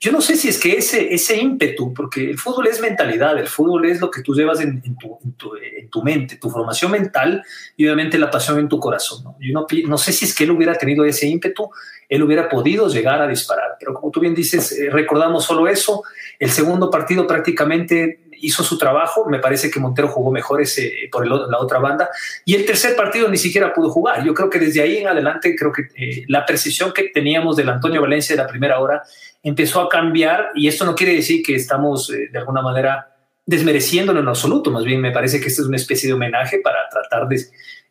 Yo 0.03 0.13
no 0.13 0.23
sé 0.23 0.35
si 0.37 0.49
es 0.49 0.59
que 0.59 0.79
ese, 0.79 1.13
ese 1.13 1.37
ímpetu, 1.37 1.93
porque 1.93 2.31
el 2.31 2.39
fútbol 2.39 2.69
es 2.69 2.81
mentalidad, 2.81 3.39
el 3.39 3.47
fútbol 3.47 3.85
es 3.85 4.01
lo 4.01 4.11
que 4.11 4.23
tú 4.23 4.33
llevas 4.35 4.59
en, 4.63 4.81
tu, 4.97 5.19
en, 5.23 5.91
tu, 5.91 6.03
mente, 6.03 6.37
tu 6.37 6.49
formación 6.49 6.91
mental 6.91 7.43
y 7.77 7.85
obviamente 7.85 8.19
la 8.19 8.31
pasión 8.31 8.59
en 8.59 8.67
tu 8.67 8.81
corazón. 8.81 9.23
¿no? 9.23 9.37
Yo 9.39 9.53
no, 9.53 9.67
no, 9.87 9.99
sé 9.99 10.13
si 10.13 10.25
es 10.25 10.35
que 10.35 10.45
él 10.45 10.53
hubiera 10.53 10.73
tenido 10.73 11.05
ese 11.05 11.27
ímpetu, 11.27 11.69
él 12.09 12.23
hubiera 12.23 12.49
podido 12.49 12.89
llegar 12.89 13.21
a 13.21 13.29
disparar, 13.29 13.77
pero 13.79 13.93
como 13.93 14.11
tú 14.11 14.21
bien 14.21 14.35
dices, 14.35 14.73
eh, 14.73 14.89
recordamos 14.89 15.45
solo 15.45 15.69
eso, 15.69 16.03
el 16.39 16.51
segundo 16.51 16.91
partido 16.91 17.27
prácticamente 17.27 18.21
hizo 18.41 18.63
su 18.63 18.79
trabajo, 18.79 19.27
me 19.29 19.39
parece 19.39 19.71
que 19.71 19.81
Montero 19.81 20.09
jugó 20.09 20.31
mejor 20.31 20.61
ese, 20.61 21.09
por 21.11 21.27
la 21.27 21.59
otra 21.59 21.79
banda, 21.79 22.11
y 22.45 22.55
el 22.55 22.65
tercer 22.65 22.97
partido 22.97 23.29
ni 23.29 23.39
siquiera 23.39 23.73
pudo 23.73 23.91
jugar. 23.91 24.25
Yo 24.25 24.35
creo 24.35 24.51
que 24.51 24.59
desde 24.59 24.83
ahí 24.83 24.99
en 24.99 25.09
adelante, 25.09 25.55
creo 25.57 25.73
que 25.73 25.89
eh, 25.97 26.25
la 26.29 26.45
precisión 26.45 26.93
que 26.93 27.05
teníamos 27.05 27.57
del 27.57 27.69
Antonio 27.69 28.01
Valencia 28.01 28.37
de 28.37 28.43
la 28.43 28.49
primera 28.49 28.81
hora 28.81 29.03
empezó 29.43 29.81
a 29.81 29.89
cambiar, 29.89 30.51
y 30.55 30.69
esto 30.69 30.85
no 30.85 30.95
quiere 30.95 31.15
decir 31.15 31.43
que 31.43 31.55
estamos 31.55 32.11
eh, 32.11 32.29
de 32.31 32.39
alguna 32.39 32.63
manera 32.63 33.07
desmereciéndolo 33.47 34.21
en 34.21 34.29
absoluto, 34.29 34.71
más 34.71 34.85
bien 34.85 35.01
me 35.01 35.11
parece 35.11 35.41
que 35.41 35.49
esto 35.49 35.63
es 35.63 35.69
una 35.69 35.77
especie 35.77 36.07
de 36.07 36.13
homenaje 36.13 36.59
para 36.59 36.89
tratar 36.89 37.27
de 37.27 37.45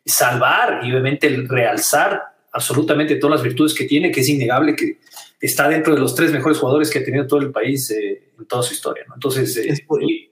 salvar 0.04 0.80
y 0.82 0.90
obviamente 0.90 1.44
realzar 1.46 2.22
absolutamente 2.52 3.16
todas 3.16 3.36
las 3.36 3.44
virtudes 3.44 3.74
que 3.74 3.84
tiene, 3.84 4.10
que 4.10 4.20
es 4.20 4.28
innegable 4.28 4.74
que 4.74 4.98
está 5.40 5.68
dentro 5.68 5.94
de 5.94 6.00
los 6.00 6.14
tres 6.14 6.32
mejores 6.32 6.58
jugadores 6.58 6.90
que 6.90 6.98
ha 6.98 7.04
tenido 7.04 7.26
todo 7.26 7.40
el 7.40 7.50
país 7.50 7.90
eh, 7.90 8.30
en 8.38 8.46
toda 8.46 8.62
su 8.62 8.74
historia. 8.74 9.04
Entonces, 9.12 9.56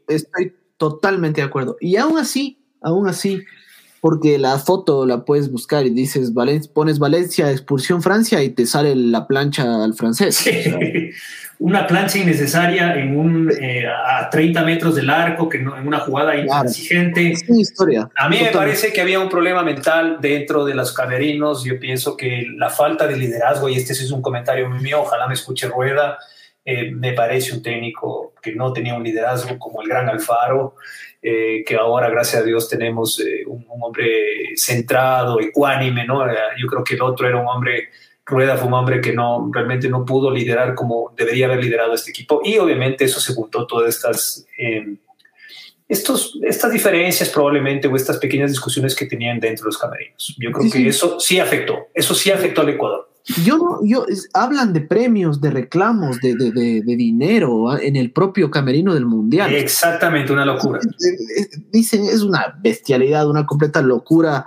Estoy 0.07 0.55
totalmente 0.77 1.41
de 1.41 1.47
acuerdo. 1.47 1.77
Y 1.81 1.97
aún 1.97 2.19
así, 2.19 2.59
aún 2.81 3.09
así, 3.09 3.43
porque 4.01 4.39
la 4.39 4.59
foto 4.59 5.07
la 5.07 5.25
puedes 5.25 5.51
buscar 5.51 5.87
y 5.87 5.91
dices, 5.91 6.33
pones 6.73 6.99
Valencia, 6.99 7.51
expulsión 7.51 8.03
Francia 8.03 8.43
y 8.43 8.51
te 8.51 8.67
sale 8.67 8.95
la 8.95 9.27
plancha 9.27 9.85
al 9.85 9.95
francés. 9.95 10.49
una 11.59 11.87
plancha 11.87 12.19
innecesaria 12.19 12.95
en 12.95 13.17
un, 13.17 13.51
eh, 13.51 13.85
a 13.87 14.31
30 14.31 14.63
metros 14.63 14.95
del 14.95 15.11
arco, 15.11 15.49
que 15.49 15.59
no, 15.59 15.77
en 15.77 15.87
una 15.87 15.99
jugada 15.99 16.37
intransigente. 16.37 17.35
historia. 17.49 18.09
A 18.17 18.29
mí 18.29 18.39
me 18.41 18.51
parece 18.51 18.93
que 18.93 19.01
había 19.01 19.19
un 19.19 19.29
problema 19.29 19.65
mental 19.65 20.19
dentro 20.21 20.65
de 20.65 20.75
los 20.75 20.93
camerinos. 20.93 21.65
Yo 21.65 21.81
pienso 21.81 22.17
que 22.17 22.47
la 22.57 22.71
falta 22.71 23.09
de 23.09 23.17
liderazgo, 23.17 23.69
y 23.69 23.75
este 23.75 23.93
es 23.93 24.11
un 24.13 24.23
comentario 24.23 24.69
mío, 24.71 25.01
ojalá 25.03 25.27
me 25.27 25.35
escuche 25.35 25.67
Rueda, 25.67 26.19
eh, 26.71 26.91
me 26.91 27.15
parece 27.15 27.55
un 27.55 27.63
técnico 27.63 28.35
que 28.43 28.55
no 28.55 28.75
tenía 28.75 28.95
un 28.95 29.03
liderazgo 29.03 29.59
como 29.59 29.81
el 29.81 29.89
gran 29.89 30.07
Alfaro, 30.07 30.75
eh, 31.23 31.65
que 31.67 31.77
ahora, 31.77 32.11
gracias 32.11 32.43
a 32.43 32.45
Dios, 32.45 32.69
tenemos 32.69 33.19
eh, 33.21 33.43
un, 33.47 33.65
hombre 33.81 34.55
centrado, 34.55 35.41
ecuánime, 35.41 36.05
¿no? 36.05 36.27
Yo 36.59 36.67
creo 36.67 36.85
que 36.85 36.97
el 36.97 37.01
otro 37.01 37.27
era 37.27 37.41
un 37.41 37.47
hombre 37.47 37.89
Rueda 38.27 38.59
fue 38.59 38.69
un 38.69 38.75
hombre 38.75 39.01
que 39.01 39.15
no 39.15 39.51
realmente 39.51 39.89
no 39.89 40.05
pudo 40.05 40.31
liderar 40.31 40.75
como 40.75 41.15
debería 41.17 41.47
haber 41.47 41.65
liderado 41.65 41.95
este 41.95 42.11
equipo 42.11 42.43
y 42.45 42.59
obviamente 42.59 43.07
eso 43.07 43.19
se 43.19 43.33
juntó 43.33 43.67
todas 43.67 43.89
estas 43.89 44.47
em, 44.59 44.99
estos, 45.89 46.39
estas 46.43 46.71
diferencias 46.71 47.31
probablemente 47.31 47.89
o 47.89 47.97
estas 47.97 48.19
pequeñas 48.19 48.51
discusiones 48.51 48.95
que 48.95 49.07
tenían 49.07 49.41
dentro 49.41 49.65
de 49.65 49.69
los 49.69 49.79
camerinos. 49.79 50.37
Yo 50.39 50.53
creo 50.53 50.71
que 50.71 50.87
eso 50.87 51.19
sí 51.19 51.41
afectó, 51.41 51.89
eso 51.95 52.15
sí 52.15 52.31
afectó 52.31 52.61
al 52.61 52.69
Ecuador. 52.69 53.08
Yo, 53.45 53.81
yo, 53.85 54.07
hablan 54.33 54.73
de 54.73 54.81
premios, 54.81 55.41
de 55.41 55.51
reclamos, 55.51 56.19
de, 56.21 56.35
de, 56.35 56.51
de, 56.51 56.97
dinero 56.97 57.71
¿ah? 57.71 57.79
en 57.81 57.97
el 57.97 58.11
propio 58.11 58.51
camerino 58.51 58.95
del 58.95 59.05
Mundial. 59.05 59.55
Exactamente, 59.55 60.33
una 60.33 60.47
locura. 60.47 60.81
Dicen, 61.71 62.05
es 62.05 62.23
una 62.23 62.59
bestialidad, 62.63 63.29
una 63.29 63.45
completa 63.45 63.83
locura 63.83 64.47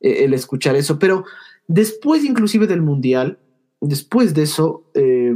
eh, 0.00 0.24
el 0.24 0.34
escuchar 0.34 0.76
eso, 0.76 0.98
pero 0.98 1.24
después 1.68 2.24
inclusive 2.24 2.66
del 2.66 2.80
Mundial, 2.80 3.38
después 3.80 4.32
de 4.34 4.42
eso, 4.42 4.90
eh, 4.94 5.34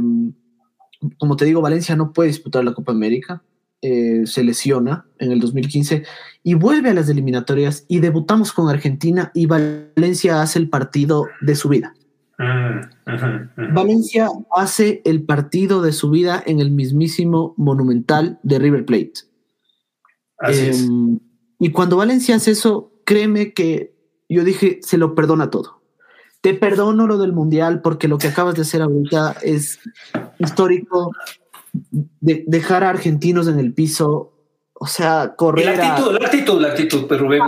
como 1.19 1.35
te 1.35 1.45
digo, 1.45 1.61
Valencia 1.61 1.95
no 1.95 2.13
puede 2.13 2.29
disputar 2.29 2.63
la 2.63 2.73
Copa 2.73 2.91
América, 2.91 3.43
eh, 3.81 4.23
se 4.25 4.43
lesiona 4.43 5.05
en 5.19 5.31
el 5.31 5.39
2015 5.39 6.03
y 6.41 6.55
vuelve 6.55 6.89
a 6.89 6.95
las 6.95 7.09
eliminatorias 7.09 7.85
y 7.87 7.99
debutamos 7.99 8.51
con 8.51 8.69
Argentina 8.69 9.31
y 9.35 9.45
Valencia 9.45 10.41
hace 10.41 10.57
el 10.57 10.67
partido 10.69 11.27
de 11.41 11.55
su 11.55 11.69
vida. 11.69 11.93
Mm, 12.37 13.73
Valencia 13.73 14.29
hace 14.51 15.01
el 15.05 15.23
partido 15.23 15.81
de 15.81 15.91
su 15.91 16.09
vida 16.09 16.43
en 16.45 16.59
el 16.59 16.69
mismísimo 16.69 17.55
monumental 17.57 18.39
de 18.43 18.59
River 18.59 18.85
Plate. 18.85 19.13
Em, 20.41 21.19
y 21.59 21.71
cuando 21.71 21.97
Valencia 21.97 22.35
hace 22.35 22.51
eso, 22.51 22.91
créeme 23.05 23.53
que 23.53 23.95
yo 24.29 24.43
dije, 24.43 24.79
se 24.83 24.97
lo 24.97 25.15
perdona 25.15 25.49
todo. 25.49 25.81
Te 26.41 26.53
perdono 26.53 27.07
lo 27.07 27.17
del 27.17 27.33
Mundial 27.33 27.81
porque 27.81 28.07
lo 28.07 28.19
que 28.19 28.27
acabas 28.27 28.55
de 28.55 28.61
hacer 28.61 28.81
ahorita 28.81 29.37
es 29.41 29.79
histórico, 30.37 31.11
de 31.73 32.43
dejar 32.45 32.83
a 32.83 32.91
argentinos 32.91 33.47
en 33.47 33.57
el 33.57 33.73
piso, 33.73 34.33
o 34.73 34.85
sea, 34.85 35.33
correr. 35.35 35.77
La 35.77 35.93
actitud, 35.93 36.11
la 36.11 36.25
actitud, 36.25 36.61
la 36.61 36.67
actitud, 36.69 37.05
pero 37.09 37.23
Rubén, 37.23 37.41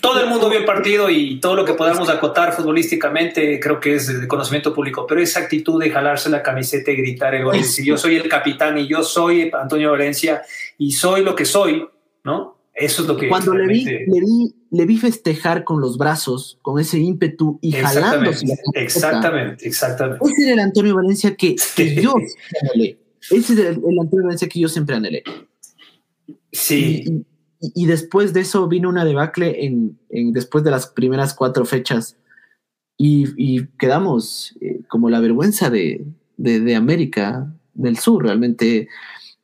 todo 0.00 0.20
el 0.20 0.28
mundo 0.28 0.48
vio 0.48 0.58
el 0.58 0.64
partido 0.64 1.08
y 1.08 1.40
todo 1.40 1.56
lo 1.56 1.64
que 1.64 1.74
podamos 1.74 2.08
acotar 2.08 2.52
futbolísticamente 2.52 3.58
creo 3.60 3.80
que 3.80 3.94
es 3.94 4.20
de 4.20 4.28
conocimiento 4.28 4.74
público, 4.74 5.06
pero 5.06 5.20
esa 5.20 5.40
actitud 5.40 5.80
de 5.80 5.90
jalarse 5.90 6.28
la 6.28 6.42
camiseta 6.42 6.90
y 6.90 6.96
gritar 6.96 7.34
el 7.34 7.44
gol, 7.44 7.56
yo 7.84 7.96
soy 7.96 8.16
el 8.16 8.28
capitán 8.28 8.78
y 8.78 8.86
yo 8.86 9.02
soy 9.02 9.50
Antonio 9.52 9.92
Valencia 9.92 10.42
y 10.76 10.92
soy 10.92 11.24
lo 11.24 11.34
que 11.34 11.44
soy, 11.44 11.86
¿no? 12.24 12.58
Eso 12.74 13.02
es 13.02 13.08
lo 13.08 13.16
que... 13.16 13.28
Cuando 13.28 13.52
le, 13.52 13.66
vi, 13.66 13.84
le, 14.70 14.86
vi, 14.86 14.96
festejar 14.96 15.64
con 15.64 15.80
los 15.80 15.98
brazos, 15.98 16.58
con 16.62 16.80
ese 16.80 16.98
ímpetu 16.98 17.58
y 17.60 17.72
jalándose. 17.72 18.46
Exactamente, 18.74 19.66
exactamente. 19.66 20.24
Ese 20.24 20.44
era 20.44 20.52
el 20.52 20.60
Antonio 20.60 20.94
Valencia 20.94 21.34
que, 21.34 21.56
que 21.76 21.94
yo 21.96 22.14
ese 23.28 23.52
es 23.52 23.58
el, 23.58 23.80
el 23.84 24.48
que 24.48 24.60
yo 24.60 24.68
siempre 24.68 24.96
anhelé. 24.96 25.22
Sí. 26.52 27.04
Y, 27.06 27.26
después 27.60 28.32
de 28.32 28.40
eso 28.40 28.68
vino 28.68 28.88
una 28.88 29.04
debacle 29.04 29.64
en, 29.64 29.98
después 30.32 30.64
de 30.64 30.70
las 30.70 30.86
primeras 30.86 31.34
cuatro 31.34 31.64
fechas. 31.64 32.16
Y, 32.96 33.66
quedamos 33.78 34.56
eh, 34.60 34.82
como 34.88 35.08
la 35.08 35.20
vergüenza 35.20 35.70
de, 35.70 36.04
América 36.76 37.52
del 37.74 37.98
Sur, 37.98 38.24
realmente 38.24 38.88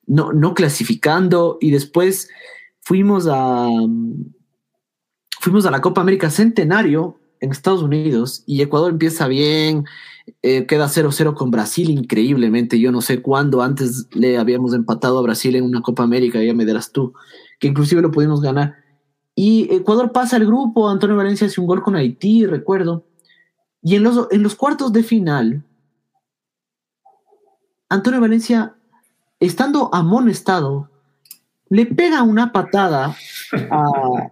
no, 0.06 0.32
no 0.32 0.54
clasificando. 0.54 1.58
Y 1.60 1.70
después 1.70 2.28
fuimos 2.82 3.26
a 3.30 3.68
fuimos 5.40 5.64
a 5.64 5.70
la 5.70 5.80
Copa 5.80 6.00
América 6.00 6.28
Centenario 6.28 7.20
en 7.40 7.52
Estados 7.52 7.80
Unidos 7.80 8.42
y 8.46 8.62
Ecuador 8.62 8.90
empieza 8.90 9.28
bien, 9.28 9.84
eh, 10.42 10.66
queda 10.66 10.88
0-0 10.88 11.34
con 11.34 11.50
Brasil 11.50 11.90
increíblemente. 11.90 12.80
Yo 12.80 12.90
no 12.90 13.00
sé 13.00 13.22
cuándo 13.22 13.62
antes 13.62 14.08
le 14.12 14.38
habíamos 14.38 14.74
empatado 14.74 15.18
a 15.18 15.22
Brasil 15.22 15.54
en 15.54 15.64
una 15.64 15.82
Copa 15.82 16.02
América, 16.02 16.42
ya 16.42 16.54
me 16.54 16.64
dirás 16.64 16.90
tú, 16.90 17.14
que 17.58 17.68
inclusive 17.68 18.02
lo 18.02 18.10
pudimos 18.10 18.40
ganar. 18.40 18.76
Y 19.34 19.72
Ecuador 19.74 20.12
pasa 20.12 20.36
el 20.36 20.46
grupo, 20.46 20.88
Antonio 20.88 21.16
Valencia 21.16 21.46
hace 21.46 21.60
un 21.60 21.66
gol 21.66 21.82
con 21.82 21.96
Haití, 21.96 22.46
recuerdo. 22.46 23.04
Y 23.82 23.96
en 23.96 24.02
los, 24.02 24.28
en 24.30 24.42
los 24.42 24.54
cuartos 24.54 24.92
de 24.92 25.02
final, 25.02 25.62
Antonio 27.88 28.20
Valencia, 28.20 28.74
estando 29.38 29.94
amonestado, 29.94 30.90
le 31.68 31.86
pega 31.86 32.22
una 32.22 32.52
patada 32.52 33.16
a... 33.70 34.28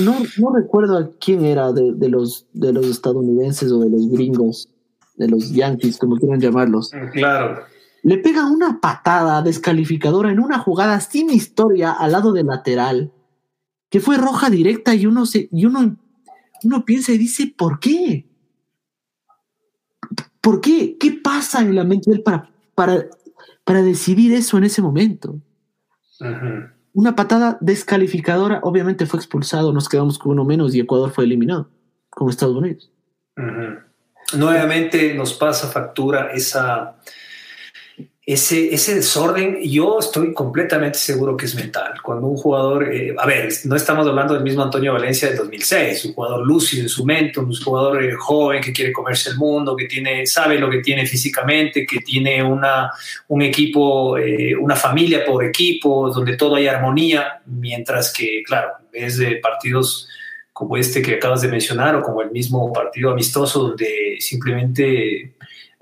No, 0.00 0.16
no 0.38 0.52
recuerdo 0.52 0.98
a 0.98 1.08
quién 1.20 1.44
era 1.44 1.72
de, 1.72 1.92
de, 1.92 2.08
los, 2.08 2.46
de 2.52 2.72
los 2.72 2.86
estadounidenses 2.86 3.70
o 3.70 3.78
de 3.78 3.90
los 3.90 4.08
gringos, 4.10 4.68
de 5.14 5.28
los 5.28 5.52
Yankees, 5.52 5.98
como 5.98 6.16
quieran 6.16 6.40
llamarlos. 6.40 6.90
Claro. 7.12 7.62
Le 8.02 8.18
pega 8.18 8.46
una 8.46 8.80
patada 8.80 9.42
descalificadora 9.42 10.30
en 10.30 10.40
una 10.40 10.58
jugada 10.58 11.00
sin 11.00 11.30
historia 11.30 11.92
al 11.92 12.12
lado 12.12 12.32
del 12.32 12.46
lateral, 12.46 13.12
que 13.90 14.00
fue 14.00 14.16
roja 14.16 14.50
directa 14.50 14.94
y 14.94 15.06
uno 15.06 15.26
se, 15.26 15.48
y 15.52 15.64
uno, 15.64 15.96
uno 16.62 16.84
piensa 16.84 17.12
y 17.12 17.18
dice, 17.18 17.52
¿por 17.56 17.80
qué? 17.80 18.26
¿Por 20.40 20.60
qué? 20.60 20.96
¿Qué 20.98 21.12
pasa 21.12 21.60
en 21.60 21.74
la 21.74 21.84
mente 21.84 22.10
de 22.10 22.16
él 22.16 22.22
para, 22.22 22.50
para, 22.74 23.06
para 23.64 23.82
decidir 23.82 24.32
eso 24.32 24.58
en 24.58 24.64
ese 24.64 24.80
momento? 24.80 25.40
Una 26.92 27.14
patada 27.14 27.58
descalificadora, 27.60 28.60
obviamente 28.62 29.06
fue 29.06 29.18
expulsado, 29.18 29.72
nos 29.72 29.88
quedamos 29.88 30.18
con 30.18 30.32
uno 30.32 30.44
menos 30.44 30.74
y 30.74 30.80
Ecuador 30.80 31.10
fue 31.10 31.24
eliminado, 31.24 31.70
como 32.10 32.30
Estados 32.30 32.56
Unidos 32.56 32.90
nuevamente 34.36 35.14
nos 35.14 35.34
pasa 35.34 35.68
factura 35.68 36.32
esa, 36.32 36.96
ese, 38.28 38.74
ese 38.74 38.94
desorden. 38.94 39.58
Yo 39.62 39.98
estoy 39.98 40.34
completamente 40.34 40.98
seguro 40.98 41.34
que 41.34 41.46
es 41.46 41.54
mental. 41.54 41.94
Cuando 42.02 42.26
un 42.26 42.36
jugador, 42.36 42.92
eh, 42.92 43.14
a 43.16 43.24
ver, 43.24 43.48
no 43.64 43.74
estamos 43.74 44.06
hablando 44.06 44.34
del 44.34 44.42
mismo 44.42 44.62
Antonio 44.62 44.92
Valencia 44.92 45.28
del 45.28 45.38
2006, 45.38 46.04
un 46.04 46.12
jugador 46.12 46.46
lúcido 46.46 46.82
en 46.82 46.90
su 46.90 47.06
mente, 47.06 47.40
un 47.40 47.54
jugador 47.56 48.04
eh, 48.04 48.12
joven 48.12 48.60
que 48.60 48.70
quiere 48.70 48.92
comerse 48.92 49.30
el 49.30 49.38
mundo, 49.38 49.74
que 49.74 49.86
tiene, 49.86 50.26
sabe 50.26 50.58
lo 50.58 50.68
que 50.68 50.80
tiene 50.80 51.06
físicamente, 51.06 51.86
que 51.86 52.00
tiene 52.00 52.42
una, 52.42 52.90
un 53.28 53.40
equipo, 53.40 54.18
eh, 54.18 54.54
una 54.54 54.76
familia 54.76 55.24
por 55.24 55.42
equipo, 55.42 56.10
donde 56.10 56.36
todo 56.36 56.56
hay 56.56 56.66
armonía, 56.66 57.40
mientras 57.46 58.12
que, 58.12 58.42
claro, 58.44 58.72
es 58.92 59.16
de 59.16 59.36
partidos 59.36 60.06
como 60.52 60.76
este 60.76 61.00
que 61.00 61.14
acabas 61.14 61.40
de 61.40 61.48
mencionar 61.48 61.96
o 61.96 62.02
como 62.02 62.20
el 62.20 62.30
mismo 62.30 62.70
partido 62.74 63.10
amistoso 63.10 63.68
donde 63.68 64.16
simplemente 64.18 65.32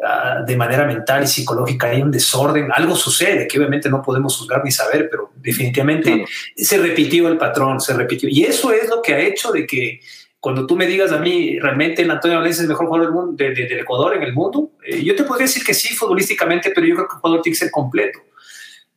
ah, 0.03 0.42
de 0.47 0.57
manera 0.57 0.84
mental 0.84 1.24
y 1.24 1.26
psicológica 1.26 1.88
hay 1.88 2.03
un 2.03 2.11
desorden, 2.11 2.68
algo 2.72 2.97
sucede 2.97 3.47
que 3.47 3.59
obviamente 3.59 3.88
no 3.88 4.03
podemos 4.03 4.36
juzgar 4.36 4.64
ni 4.64 4.70
saber, 4.70 5.09
pero 5.11 5.32
definitivamente 5.36 6.24
se 6.57 6.78
repitió 6.78 7.28
el 7.28 7.38
patrón, 7.38 7.80
se 7.80 7.94
repitió. 7.94 8.28
Y 8.30 8.44
eso 8.44 8.72
es 8.72 8.88
lo 8.88 9.03
que 9.03 9.14
ha 9.14 9.20
hecho 9.20 9.53
de 9.53 9.66
que 9.66 10.01
cuando 10.40 10.66
tú 10.66 10.76
me 10.76 10.86
digas 10.86 11.12
a 11.12 11.18
mí, 11.18 11.59
realmente 11.59 12.03
el 12.03 12.11
Antonio 12.11 12.38
Valencia 12.38 12.61
es 12.61 12.64
el 12.64 12.68
mejor 12.68 12.86
jugador 12.86 13.07
del, 13.07 13.14
mundo, 13.14 13.32
del 13.36 13.80
Ecuador 13.80 14.16
en 14.16 14.22
el 14.22 14.32
mundo, 14.32 14.70
eh, 14.84 15.03
yo 15.03 15.16
te 15.16 15.24
podría 15.24 15.47
decir 15.47 15.64
que 15.64 15.74
sí, 15.74 15.94
futbolísticamente, 15.94 16.70
pero 16.74 16.86
yo 16.86 16.94
creo 16.94 17.09
que 17.09 17.14
el 17.14 17.20
jugador 17.20 17.42
tiene 17.42 17.55
que 17.55 17.64
ser 17.64 17.70
completo. 17.70 18.20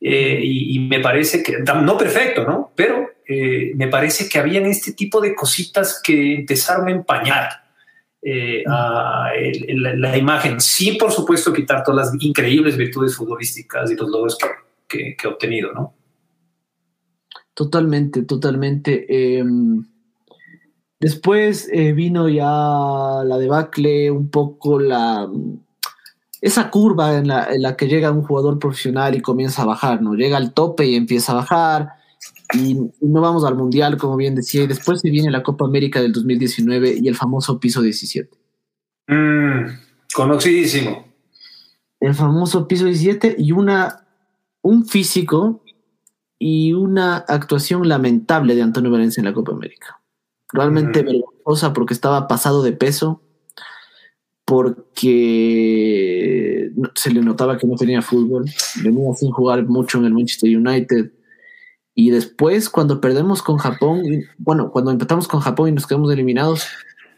Eh, 0.00 0.40
y, 0.42 0.76
y, 0.76 0.78
me 0.78 1.00
parece 1.00 1.42
que, 1.42 1.58
no 1.58 1.98
perfecto, 1.98 2.44
¿no? 2.44 2.72
Pero 2.74 3.10
eh, 3.26 3.72
me 3.76 3.86
parece 3.88 4.28
que 4.28 4.38
habían 4.38 4.66
este 4.66 4.92
tipo 4.92 5.20
de 5.20 5.34
cositas 5.34 6.00
que 6.02 6.34
empezaron 6.34 6.88
a 6.88 6.90
empañar 6.90 7.48
eh, 8.22 8.62
la, 8.66 10.16
imagen, 10.18 10.60
sin 10.60 10.98
por 10.98 11.10
supuesto 11.10 11.52
quitar 11.52 11.82
todas 11.82 12.12
las 12.12 12.22
increíbles 12.22 12.76
virtudes 12.76 13.16
futbolísticas 13.16 13.90
y 13.90 13.96
los 13.96 14.10
logros 14.10 14.36
que, 14.86 15.16
que, 15.16 15.26
ha 15.26 15.30
obtenido, 15.30 15.72
¿no? 15.72 15.94
Totalmente, 17.54 18.22
totalmente. 18.22 19.38
Em, 19.38 19.86
después 20.98 21.68
eh, 21.72 21.92
vino 21.92 22.28
ya 22.28 23.24
la 23.24 23.38
debacle, 23.38 24.10
un 24.10 24.30
poco 24.30 24.78
la 24.78 25.28
esa 26.42 26.70
curva 26.70 27.18
en 27.18 27.28
la, 27.28 27.44
en 27.52 27.62
la, 27.62 27.76
que 27.76 27.86
llega 27.86 28.10
un 28.10 28.22
jugador 28.22 28.58
profesional 28.58 29.14
y 29.14 29.20
comienza 29.20 29.62
a 29.62 29.66
bajar, 29.66 30.00
¿no? 30.00 30.14
Llega 30.14 30.38
al 30.38 30.52
tope 30.52 30.86
y 30.86 30.94
empieza 30.94 31.32
a 31.32 31.36
bajar 31.36 31.99
y, 32.52 32.74
no 33.00 33.20
vamos 33.20 33.44
al 33.44 33.54
Mundial, 33.54 33.96
como 33.96 34.16
bien 34.16 34.34
decía, 34.34 34.64
y 34.64 34.66
después 34.66 35.00
se 35.00 35.10
viene 35.10 35.30
la 35.30 35.42
Copa 35.42 35.64
América 35.64 36.00
del 36.00 36.12
2019 36.12 36.98
y 37.00 37.08
el 37.08 37.16
famoso 37.16 37.60
piso 37.60 37.82
17. 37.82 38.28
Mm, 39.08 39.66
conocidísimo. 40.14 41.06
El 42.00 42.14
famoso 42.14 42.66
piso 42.66 42.86
17 42.86 43.36
y 43.38 43.52
una, 43.52 44.06
un 44.62 44.86
físico 44.86 45.62
y 46.38 46.72
una 46.72 47.18
actuación 47.18 47.88
lamentable 47.88 48.54
de 48.54 48.62
Antonio 48.62 48.90
Valencia 48.90 49.20
en 49.20 49.26
la 49.26 49.34
Copa 49.34 49.52
América. 49.52 50.00
Realmente 50.52 51.02
mm. 51.02 51.06
vergonzosa 51.06 51.72
porque 51.72 51.94
estaba 51.94 52.26
pasado 52.26 52.62
de 52.62 52.72
peso, 52.72 53.22
porque 54.44 56.72
se 56.94 57.12
le 57.12 57.20
notaba 57.20 57.58
que 57.58 57.66
no 57.66 57.76
tenía 57.76 58.02
fútbol, 58.02 58.46
venía 58.82 59.14
sin 59.14 59.30
jugar 59.30 59.64
mucho 59.66 59.98
en 59.98 60.06
el 60.06 60.14
Manchester 60.14 60.56
United 60.56 61.12
y 61.94 62.10
después, 62.10 62.70
cuando 62.70 63.00
perdemos 63.00 63.42
con 63.42 63.58
Japón, 63.58 64.02
bueno, 64.38 64.70
cuando 64.70 64.90
empezamos 64.90 65.28
con 65.28 65.40
Japón 65.40 65.68
y 65.68 65.72
nos 65.72 65.86
quedamos 65.86 66.12
eliminados, 66.12 66.66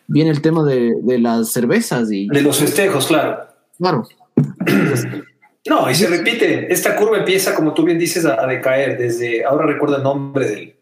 viene 0.08 0.30
el 0.30 0.42
tema 0.42 0.64
de, 0.64 0.94
las 1.18 1.50
cervezas 1.50 2.10
y... 2.10 2.28
De 2.28 2.42
los 2.42 2.58
festejos, 2.58 3.06
claro. 3.06 3.46
Claro. 3.78 4.04
no, 5.68 5.90
y 5.90 5.94
se 5.94 6.06
repite, 6.08 6.72
esta 6.72 6.96
curva 6.96 7.18
empieza, 7.18 7.54
como 7.54 7.74
tú 7.74 7.84
bien 7.84 7.98
dices, 7.98 8.24
a, 8.24 8.46
decaer 8.46 8.98
desde, 8.98 9.44
ahora 9.44 9.66
recuerdo 9.66 9.96
el 9.96 10.02
nombre 10.02 10.48
del, 10.48 10.76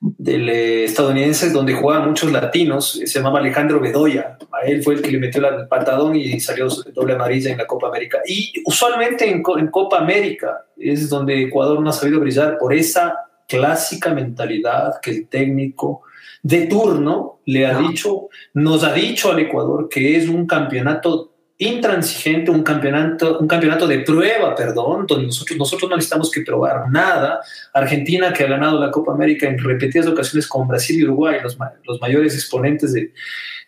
del 0.00 0.48
eh, 0.48 0.84
estadounidense 0.84 1.50
donde 1.50 1.74
jugaban 1.74 2.08
muchos 2.08 2.30
latinos, 2.30 2.92
se 2.92 3.06
llamaba 3.06 3.40
Alejandro 3.40 3.80
Bedoya, 3.80 4.38
a 4.52 4.66
él 4.66 4.82
fue 4.82 4.94
el 4.94 5.02
que 5.02 5.10
le 5.10 5.18
metió 5.18 5.46
el 5.46 5.66
patadón 5.66 6.14
y 6.16 6.38
salió 6.40 6.68
doble 6.94 7.14
amarilla 7.14 7.50
en 7.50 7.58
la 7.58 7.66
Copa 7.66 7.88
América. 7.88 8.18
Y 8.26 8.52
usualmente 8.64 9.28
en, 9.28 9.42
en 9.58 9.66
Copa 9.68 9.98
América 9.98 10.64
es 10.76 11.08
donde 11.08 11.42
Ecuador 11.42 11.80
no 11.80 11.90
ha 11.90 11.92
sabido 11.92 12.20
brillar 12.20 12.58
por 12.58 12.72
esa 12.72 13.16
clásica 13.48 14.14
mentalidad 14.14 15.00
que 15.00 15.10
el 15.10 15.28
técnico 15.28 16.02
de 16.42 16.66
turno 16.66 17.40
le 17.46 17.66
ha 17.66 17.78
dicho, 17.78 18.28
nos 18.54 18.84
ha 18.84 18.92
dicho 18.92 19.32
al 19.32 19.40
Ecuador 19.40 19.88
que 19.88 20.16
es 20.16 20.28
un 20.28 20.46
campeonato 20.46 21.32
intransigente, 21.60 22.52
un 22.52 22.62
campeonato, 22.62 23.38
un 23.40 23.48
campeonato 23.48 23.88
de 23.88 23.98
prueba, 24.00 24.54
perdón, 24.54 25.06
donde 25.06 25.26
nosotros, 25.26 25.58
nosotros 25.58 25.90
no 25.90 25.96
necesitamos 25.96 26.30
que 26.30 26.42
probar 26.42 26.88
nada. 26.88 27.40
Argentina, 27.74 28.32
que 28.32 28.44
ha 28.44 28.48
ganado 28.48 28.80
la 28.80 28.92
Copa 28.92 29.12
América 29.12 29.48
en 29.48 29.58
repetidas 29.58 30.06
ocasiones 30.06 30.46
con 30.46 30.68
Brasil 30.68 31.00
y 31.00 31.04
Uruguay, 31.04 31.38
los, 31.42 31.58
los 31.84 32.00
mayores 32.00 32.34
exponentes 32.34 32.92
de, 32.92 33.12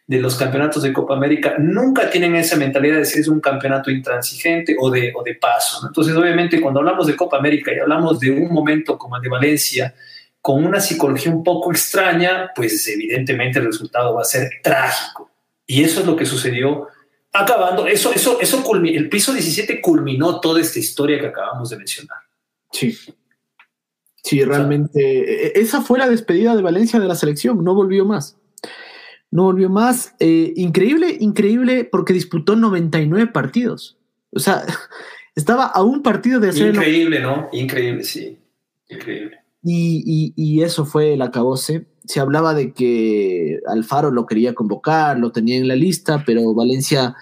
de 0.06 0.20
los 0.20 0.36
campeonatos 0.36 0.84
de 0.84 0.92
Copa 0.92 1.14
América, 1.14 1.56
nunca 1.58 2.08
tienen 2.08 2.36
esa 2.36 2.56
mentalidad 2.56 2.98
de 2.98 3.04
si 3.04 3.18
es 3.18 3.26
un 3.26 3.40
campeonato 3.40 3.90
intransigente 3.90 4.76
o 4.78 4.88
de, 4.88 5.12
o 5.14 5.24
de 5.24 5.34
paso. 5.34 5.84
Entonces, 5.84 6.14
obviamente, 6.14 6.60
cuando 6.60 6.78
hablamos 6.78 7.08
de 7.08 7.16
Copa 7.16 7.38
América 7.38 7.72
y 7.74 7.80
hablamos 7.80 8.20
de 8.20 8.30
un 8.30 8.52
momento 8.52 8.96
como 8.96 9.16
el 9.16 9.22
de 9.22 9.28
Valencia, 9.28 9.94
con 10.40 10.64
una 10.64 10.80
psicología 10.80 11.32
un 11.32 11.42
poco 11.42 11.72
extraña, 11.72 12.52
pues 12.54 12.86
evidentemente 12.86 13.58
el 13.58 13.66
resultado 13.66 14.14
va 14.14 14.22
a 14.22 14.24
ser 14.24 14.48
trágico. 14.62 15.30
Y 15.66 15.82
eso 15.82 16.00
es 16.00 16.06
lo 16.06 16.16
que 16.16 16.24
sucedió 16.24 16.88
acabando, 17.32 17.86
eso, 17.86 18.12
eso, 18.12 18.40
eso 18.40 18.64
el 18.74 19.08
piso 19.08 19.32
17 19.32 19.80
culminó 19.80 20.40
toda 20.40 20.60
esta 20.60 20.78
historia 20.78 21.18
que 21.20 21.26
acabamos 21.26 21.70
de 21.70 21.76
mencionar. 21.76 22.18
Sí. 22.72 22.96
Sí, 24.22 24.44
realmente. 24.44 25.00
E, 25.00 25.46
e, 25.46 25.52
esa 25.60 25.82
fue 25.82 25.98
la 25.98 26.08
despedida 26.08 26.54
de 26.54 26.62
Valencia 26.62 27.00
de 27.00 27.08
la 27.08 27.14
selección, 27.14 27.64
no 27.64 27.74
volvió 27.74 28.04
más. 28.04 28.36
No 29.30 29.44
volvió 29.44 29.70
más. 29.70 30.14
Eh, 30.18 30.52
increíble, 30.56 31.16
increíble, 31.20 31.84
porque 31.84 32.12
disputó 32.12 32.56
99 32.56 33.28
partidos. 33.28 33.96
O 34.32 34.38
sea, 34.38 34.64
estaba 35.34 35.66
a 35.66 35.82
un 35.82 36.02
partido 36.02 36.40
de 36.40 36.50
hacer. 36.50 36.74
Increíble, 36.74 37.20
¿no? 37.20 37.48
Increíble, 37.52 38.04
sí. 38.04 38.38
Increíble. 38.88 39.38
Y, 39.62 40.32
y, 40.36 40.62
eso 40.62 40.86
fue 40.86 41.14
el 41.14 41.22
acabose. 41.22 41.86
Se 42.10 42.18
hablaba 42.18 42.54
de 42.54 42.72
que 42.72 43.60
Alfaro 43.68 44.10
lo 44.10 44.26
quería 44.26 44.52
convocar, 44.52 45.16
lo 45.16 45.30
tenía 45.30 45.58
en 45.58 45.68
la 45.68 45.76
lista, 45.76 46.24
pero 46.26 46.52
Valencia 46.54 47.14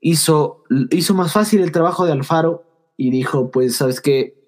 hizo, 0.00 0.62
hizo 0.90 1.14
más 1.14 1.32
fácil 1.32 1.60
el 1.60 1.72
trabajo 1.72 2.06
de 2.06 2.12
Alfaro 2.12 2.64
y 2.96 3.10
dijo, 3.10 3.50
pues, 3.50 3.74
¿sabes 3.74 4.00
qué? 4.00 4.40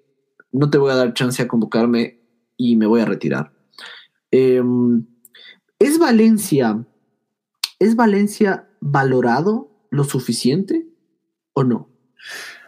No 0.52 0.70
te 0.70 0.78
voy 0.78 0.92
a 0.92 0.94
dar 0.94 1.12
chance 1.12 1.42
a 1.42 1.48
convocarme 1.48 2.20
y 2.56 2.76
me 2.76 2.86
voy 2.86 3.00
a 3.00 3.04
retirar. 3.04 3.52
Em, 4.30 5.04
¿Es 5.80 5.98
Valencia, 5.98 6.86
es 7.80 7.96
Valencia 7.96 8.68
valorado 8.80 9.88
lo 9.90 10.04
suficiente 10.04 10.86
o 11.52 11.64
no? 11.64 11.88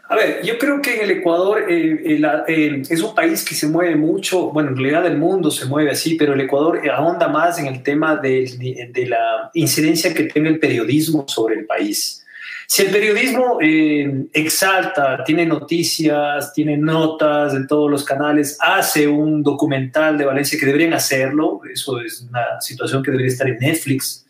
A 0.08 0.14
ver, 0.14 0.40
yo 0.44 0.56
creo 0.56 0.80
que 0.80 0.96
en 0.96 1.04
el 1.04 1.10
Ecuador 1.10 1.66
eh, 1.68 2.20
eh, 2.48 2.82
es 2.88 3.02
un 3.02 3.14
país 3.14 3.44
que 3.44 3.56
se 3.56 3.66
mueve 3.66 3.96
mucho, 3.96 4.50
bueno, 4.50 4.70
en 4.70 4.76
realidad 4.76 5.04
el 5.06 5.18
mundo 5.18 5.50
se 5.50 5.66
mueve 5.66 5.90
así, 5.90 6.14
pero 6.14 6.34
el 6.34 6.40
Ecuador 6.40 6.80
ahonda 6.88 7.26
más 7.26 7.58
en 7.58 7.66
el 7.66 7.82
tema 7.82 8.14
de, 8.16 8.88
de 8.92 9.06
la 9.06 9.50
incidencia 9.54 10.14
que 10.14 10.24
tiene 10.24 10.50
el 10.50 10.60
periodismo 10.60 11.24
sobre 11.26 11.56
el 11.56 11.66
país. 11.66 12.24
Si 12.68 12.82
el 12.82 12.90
periodismo 12.90 13.58
eh, 13.60 14.26
exalta, 14.32 15.24
tiene 15.24 15.44
noticias, 15.44 16.52
tiene 16.52 16.76
notas 16.76 17.54
en 17.54 17.66
todos 17.66 17.90
los 17.90 18.04
canales, 18.04 18.58
hace 18.60 19.08
un 19.08 19.42
documental 19.42 20.18
de 20.18 20.24
Valencia 20.24 20.58
que 20.58 20.66
deberían 20.66 20.92
hacerlo, 20.92 21.60
eso 21.72 22.00
es 22.00 22.22
una 22.28 22.60
situación 22.60 23.02
que 23.02 23.10
debería 23.10 23.32
estar 23.32 23.48
en 23.48 23.58
Netflix, 23.58 24.26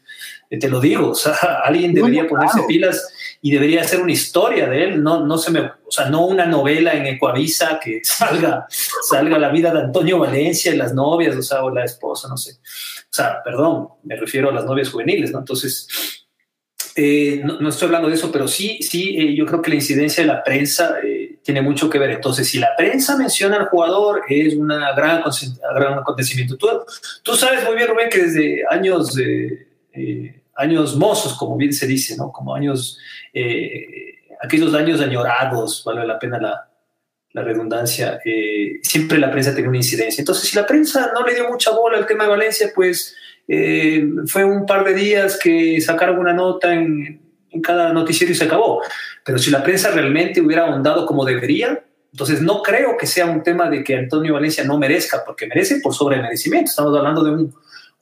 te 0.49 0.68
lo 0.68 0.81
digo, 0.81 1.11
o 1.11 1.14
sea, 1.14 1.35
alguien 1.64 1.93
debería 1.93 2.27
ponerse 2.27 2.61
pilas 2.68 3.12
y 3.43 3.51
debería 3.51 3.82
hacer 3.82 4.01
una 4.01 4.12
historia 4.12 4.68
de 4.68 4.84
él, 4.84 5.03
no, 5.03 5.24
no 5.24 5.39
se 5.39 5.51
me, 5.51 5.61
o 5.61 5.91
sea, 5.91 6.07
no 6.09 6.26
una 6.26 6.47
novela 6.47 6.95
en 6.95 7.07
Ecuavisa 7.07 7.78
que 7.82 8.01
salga, 8.05 8.66
salga 8.68 9.39
la 9.39 9.51
vida 9.51 9.72
de 9.72 9.80
Antonio 9.80 10.18
Valencia 10.18 10.74
y 10.74 10.76
las 10.76 10.95
novias, 10.95 11.37
o 11.37 11.43
sea, 11.43 11.62
o 11.64 11.70
la 11.70 11.84
esposa, 11.84 12.28
no 12.28 12.37
sé. 12.37 12.53
O 12.53 13.16
sea, 13.16 13.43
perdón, 13.43 13.89
me 14.03 14.16
refiero 14.16 14.51
a 14.51 14.53
las 14.53 14.64
novias 14.64 14.91
juveniles, 14.91 15.32
¿no? 15.32 15.39
Entonces, 15.39 15.89
eh, 16.99 17.43
no, 17.45 17.68
estoy 17.68 17.87
hablando 17.87 18.09
de 18.09 18.14
eso, 18.14 18.32
pero 18.32 18.49
sí, 18.49 18.78
sí, 18.80 19.16
eh, 19.18 19.34
yo 19.34 19.45
creo 19.45 19.61
que 19.61 19.68
la 19.68 19.76
incidencia 19.76 20.22
de 20.22 20.28
la 20.28 20.43
prensa 20.43 20.97
eh, 21.05 21.39
tiene 21.43 21.61
mucho 21.61 21.91
que 21.91 21.99
ver. 21.99 22.11
Entonces, 22.11 22.49
si 22.49 22.59
la 22.59 22.74
prensa 22.74 23.16
menciona 23.18 23.57
al 23.57 23.66
jugador, 23.66 24.22
es 24.28 24.55
un 24.55 24.68
gran, 24.68 25.22
gran 25.74 25.99
acontecimiento. 25.99 26.57
Tú, 26.57 26.68
tú 27.22 27.37
sabes 27.37 27.64
muy 27.64 27.76
bien, 27.76 27.89
Rubén, 27.89 28.09
que 28.11 28.22
desde 28.22 28.64
años 28.70 29.14
años 30.57 30.97
mozos, 30.97 31.35
como 31.35 31.57
bien 31.57 31.73
se 31.73 31.87
dice, 31.87 32.17
¿no? 32.17 32.33
Como 32.33 32.55
años, 32.55 32.99
eh, 33.33 34.19
aquellos 34.43 34.75
años 34.75 35.01
añorados, 35.01 35.83
vale 35.85 36.07
la 36.07 36.19
pena 36.19 36.39
la, 36.39 36.69
la 37.33 37.43
redundancia, 37.43 38.19
eh, 38.25 38.81
siempre 38.83 39.19
la 39.19 39.31
prensa 39.31 39.53
tiene 39.55 39.69
una 39.69 39.79
incidencia. 39.79 40.21
Entonces, 40.21 40.49
si 40.49 40.57
la 40.57 40.67
prensa 40.67 41.13
no 41.15 41.25
le 41.27 41.35
dio 41.35 41.49
mucha 41.49 41.71
bola 41.71 41.99
al 41.99 42.07
tema 42.07 42.25
de 42.25 42.31
Valencia, 42.31 42.71
pues 42.75 43.15
eh, 43.47 44.09
fue 44.27 44.45
un 44.45 44.65
par 44.67 44.85
de 44.85 44.95
días 44.95 45.39
que 45.39 45.81
sacaron 45.81 46.19
una 46.19 46.33
nota 46.33 46.73
en, 46.73 47.21
en 47.51 47.61
cada 47.61 47.93
noticiero 47.93 48.33
y 48.33 48.37
se 48.37 48.45
acabó. 48.45 48.83
Pero 49.25 49.39
si 49.39 49.51
la 49.51 49.63
prensa 49.63 49.91
realmente 49.91 50.41
hubiera 50.41 50.67
ahondado 50.67 51.05
como 51.05 51.25
debería, 51.25 51.83
entonces 52.13 52.41
no 52.41 52.63
creo 52.63 52.97
que 52.97 53.07
sea 53.07 53.27
un 53.27 53.43
tema 53.43 53.69
de 53.69 53.85
que 53.85 53.95
Antonio 53.95 54.33
Valencia 54.33 54.65
no 54.65 54.79
merezca, 54.79 55.23
porque 55.23 55.47
merece 55.47 55.81
por 55.81 55.95
sobremerecimiento. 55.95 56.71
Estamos 56.71 56.97
hablando 56.97 57.23
de 57.23 57.31
un 57.33 57.55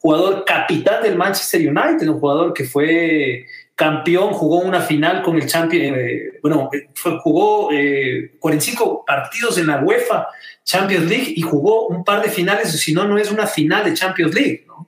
jugador 0.04 0.44
capitán 0.44 1.02
del 1.02 1.16
Manchester 1.16 1.62
United, 1.62 2.06
un 2.08 2.20
jugador 2.20 2.52
que 2.52 2.64
fue 2.64 3.46
campeón, 3.74 4.34
jugó 4.34 4.58
una 4.58 4.82
final 4.82 5.22
con 5.22 5.36
el 5.36 5.46
Champions, 5.46 5.96
eh, 5.96 6.38
bueno, 6.42 6.68
fue, 6.92 7.18
jugó 7.20 7.68
45 7.68 7.72
eh, 7.72 9.04
partidos 9.06 9.56
en 9.56 9.68
la 9.68 9.80
UEFA 9.80 10.28
Champions 10.62 11.06
League 11.06 11.32
y 11.34 11.40
jugó 11.40 11.86
un 11.86 12.04
par 12.04 12.22
de 12.22 12.28
finales, 12.28 12.70
si 12.78 12.92
no, 12.92 13.06
no 13.06 13.16
es 13.16 13.30
una 13.30 13.46
final 13.46 13.82
de 13.82 13.94
Champions 13.94 14.34
League, 14.34 14.64
¿no? 14.66 14.86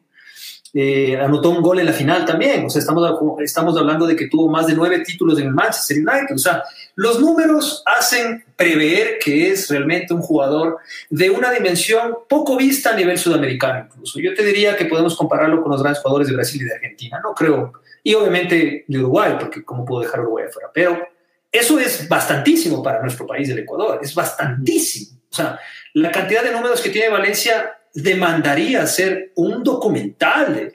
Eh, 0.79 1.17
anotó 1.17 1.49
un 1.49 1.63
gol 1.63 1.79
en 1.79 1.87
la 1.87 1.93
final 1.95 2.27
también, 2.27 2.67
o 2.67 2.69
sea, 2.69 2.81
estamos, 2.81 3.11
estamos 3.41 3.79
hablando 3.79 4.07
de 4.07 4.15
que 4.15 4.29
tuvo 4.29 4.51
más 4.51 4.67
de 4.67 4.75
nueve 4.75 4.99
títulos 4.99 5.39
en 5.39 5.47
el 5.47 5.55
Manchester 5.55 5.97
United, 5.97 6.35
o 6.35 6.39
sea, 6.39 6.65
los 6.97 7.19
números 7.19 7.83
hacen 7.87 8.45
prever 8.55 9.17
que 9.19 9.53
es 9.53 9.71
realmente 9.71 10.13
un 10.13 10.21
jugador 10.21 10.77
de 11.09 11.31
una 11.31 11.51
dimensión 11.51 12.17
poco 12.29 12.59
vista 12.59 12.91
a 12.91 12.95
nivel 12.95 13.17
sudamericano 13.17 13.87
incluso. 13.87 14.21
Yo 14.21 14.35
te 14.35 14.45
diría 14.45 14.77
que 14.77 14.85
podemos 14.85 15.17
compararlo 15.17 15.63
con 15.63 15.73
los 15.73 15.81
grandes 15.81 16.03
jugadores 16.03 16.29
de 16.29 16.35
Brasil 16.35 16.61
y 16.61 16.67
de 16.67 16.75
Argentina, 16.75 17.21
no 17.25 17.33
creo, 17.33 17.73
y 18.03 18.13
obviamente 18.13 18.85
de 18.87 18.99
Uruguay, 18.99 19.35
porque 19.41 19.65
cómo 19.65 19.83
puedo 19.83 20.03
dejar 20.03 20.21
Uruguay 20.21 20.45
afuera, 20.47 20.69
pero 20.75 21.09
eso 21.51 21.81
es 21.81 22.07
bastantísimo 22.07 22.83
para 22.83 23.01
nuestro 23.01 23.27
país, 23.27 23.49
el 23.49 23.61
Ecuador, 23.61 23.99
es 24.03 24.15
bastantísimo. 24.15 25.19
O 25.31 25.35
sea, 25.35 25.59
la 25.95 26.11
cantidad 26.11 26.43
de 26.43 26.53
números 26.53 26.83
que 26.83 26.91
tiene 26.91 27.09
Valencia 27.09 27.76
demandaría 27.97 28.83
hacer 28.83 29.33
un 29.35 29.63
documental, 29.65 30.73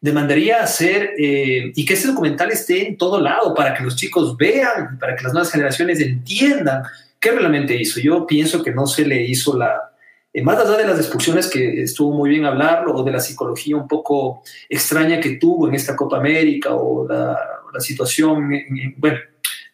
demandaría 0.00 0.62
hacer 0.62 1.14
eh, 1.18 1.72
y 1.74 1.84
que 1.84 1.94
ese 1.94 2.08
documental 2.08 2.50
esté 2.50 2.86
en 2.86 2.96
todo 2.96 3.20
lado 3.20 3.54
para 3.54 3.72
que 3.74 3.82
los 3.82 3.96
chicos 3.96 4.36
vean, 4.36 4.98
para 4.98 5.16
que 5.16 5.24
las 5.24 5.32
nuevas 5.32 5.50
generaciones 5.50 6.00
entiendan 6.00 6.82
qué 7.18 7.30
realmente 7.30 7.74
hizo. 7.74 8.00
Yo 8.00 8.26
pienso 8.26 8.62
que 8.62 8.72
no 8.72 8.86
se 8.86 9.06
le 9.06 9.22
hizo 9.22 9.56
la, 9.56 9.92
eh, 10.32 10.42
más 10.42 10.58
allá 10.58 10.76
de 10.76 10.86
las 10.86 10.98
expulsiones 10.98 11.48
que 11.48 11.82
estuvo 11.82 12.12
muy 12.12 12.28
bien 12.28 12.44
hablarlo, 12.44 12.94
o 12.94 13.02
de 13.02 13.12
la 13.12 13.20
psicología 13.20 13.76
un 13.76 13.88
poco 13.88 14.42
extraña 14.68 15.20
que 15.20 15.36
tuvo 15.36 15.68
en 15.68 15.74
esta 15.74 15.96
Copa 15.96 16.18
América, 16.18 16.74
o 16.74 17.06
la, 17.06 17.38
situación, 17.78 18.50
bueno, 18.98 19.18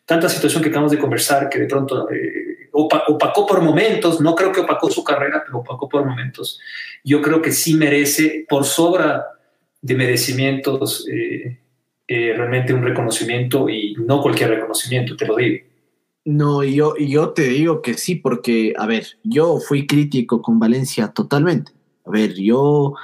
tanta 0.04 0.28
situación 0.28 0.62
que 0.62 0.68
acabamos 0.68 0.92
de 0.92 0.98
conversar 0.98 1.48
que 1.48 1.58
de 1.58 1.66
pronto 1.66 2.08
eh, 2.10 2.47
opacó 2.80 3.44
por 3.46 3.60
momentos, 3.60 4.20
no 4.20 4.34
creo 4.34 4.52
que 4.52 4.60
opacó 4.60 4.88
su 4.90 5.02
carrera, 5.02 5.42
pero 5.44 5.58
opacó 5.58 5.88
por 5.88 6.04
momentos. 6.06 6.60
Yo 7.04 7.20
creo 7.20 7.42
que 7.42 7.50
sí 7.50 7.74
merece, 7.74 8.46
por 8.48 8.64
sobra 8.64 9.24
de 9.82 9.94
merecimientos, 9.94 11.06
eh, 11.08 11.58
eh, 12.06 12.34
realmente 12.36 12.72
un 12.72 12.82
reconocimiento 12.82 13.68
y 13.68 13.94
no 13.94 14.22
cualquier 14.22 14.50
reconocimiento, 14.50 15.16
te 15.16 15.26
lo 15.26 15.36
digo. 15.36 15.64
No, 16.24 16.62
y 16.62 16.76
yo, 16.76 16.94
y 16.96 17.10
yo 17.10 17.30
te 17.30 17.48
digo 17.48 17.82
que 17.82 17.94
sí, 17.94 18.14
porque, 18.14 18.74
a 18.76 18.86
ver, 18.86 19.06
yo 19.24 19.58
fui 19.58 19.86
crítico 19.86 20.40
con 20.40 20.60
Valencia 20.60 21.08
totalmente. 21.08 21.72
A 22.04 22.10
ver, 22.10 22.34
yo, 22.34 22.94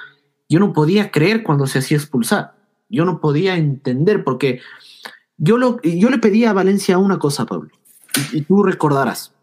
yo 0.49 0.61
no 0.61 0.73
podía 0.73 1.11
creer 1.11 1.43
cuando 1.43 1.67
se 1.67 1.81
hacía 1.81 1.97
expulsar. 1.97 2.55
Yo 2.89 3.05
no 3.05 3.21
podía 3.21 3.57
entender, 3.57 4.23
porque 4.25 4.61
yo, 5.37 5.59
lo, 5.59 5.81
yo 5.83 6.11
le 6.11 6.19
pedía 6.19 6.51
a 6.51 6.55
Valencia 6.55 6.99
una 6.99 7.19
cosa, 7.19 7.47
Pablo, 7.47 7.71
y 8.33 8.43
tú 8.43 8.63
recordarás 8.63 9.34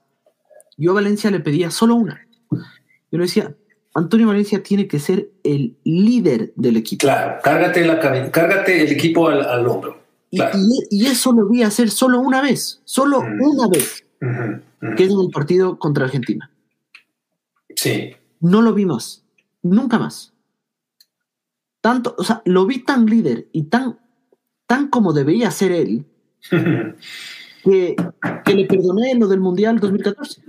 yo 0.81 0.91
a 0.91 0.95
Valencia 0.95 1.29
le 1.31 1.39
pedía 1.39 1.69
solo 1.71 1.95
una. 1.95 2.27
Yo 2.49 3.17
le 3.17 3.25
decía, 3.25 3.55
Antonio 3.93 4.27
Valencia 4.27 4.63
tiene 4.63 4.87
que 4.87 4.99
ser 4.99 5.29
el 5.43 5.75
líder 5.83 6.53
del 6.55 6.77
equipo. 6.77 7.01
Claro, 7.01 7.39
cárgate, 7.43 7.85
la, 7.85 7.99
cárgate 7.99 8.83
el 8.83 8.91
equipo 8.91 9.27
al, 9.27 9.67
hombro. 9.67 10.01
Y, 10.29 11.05
eso 11.05 11.33
lo 11.33 11.45
voy 11.47 11.61
a 11.63 11.67
hacer 11.67 11.89
solo 11.89 12.19
una 12.19 12.41
vez, 12.41 12.81
solo 12.85 13.21
mm. 13.21 13.41
una 13.41 13.67
vez, 13.67 14.05
que 14.95 15.03
es 15.03 15.11
en 15.11 15.19
el 15.19 15.29
partido 15.31 15.77
contra 15.77 16.05
Argentina. 16.05 16.49
Sí. 17.75 18.15
No 18.39 18.61
lo 18.61 18.73
vi 18.73 18.85
más, 18.85 19.23
nunca 19.61 19.99
más. 19.99 20.33
Tanto, 21.81 22.15
o 22.17 22.23
sea, 22.23 22.41
lo 22.45 22.65
vi 22.65 22.79
tan 22.83 23.05
líder 23.07 23.47
y 23.51 23.63
tan, 23.63 23.99
tan 24.67 24.87
como 24.87 25.11
debería 25.11 25.51
ser 25.51 25.73
él, 25.73 26.05
que, 27.63 27.95
que 28.45 28.53
le 28.53 28.65
perdoné 28.65 29.15
lo 29.15 29.27
del 29.27 29.41
Mundial 29.41 29.79
2014. 29.79 30.43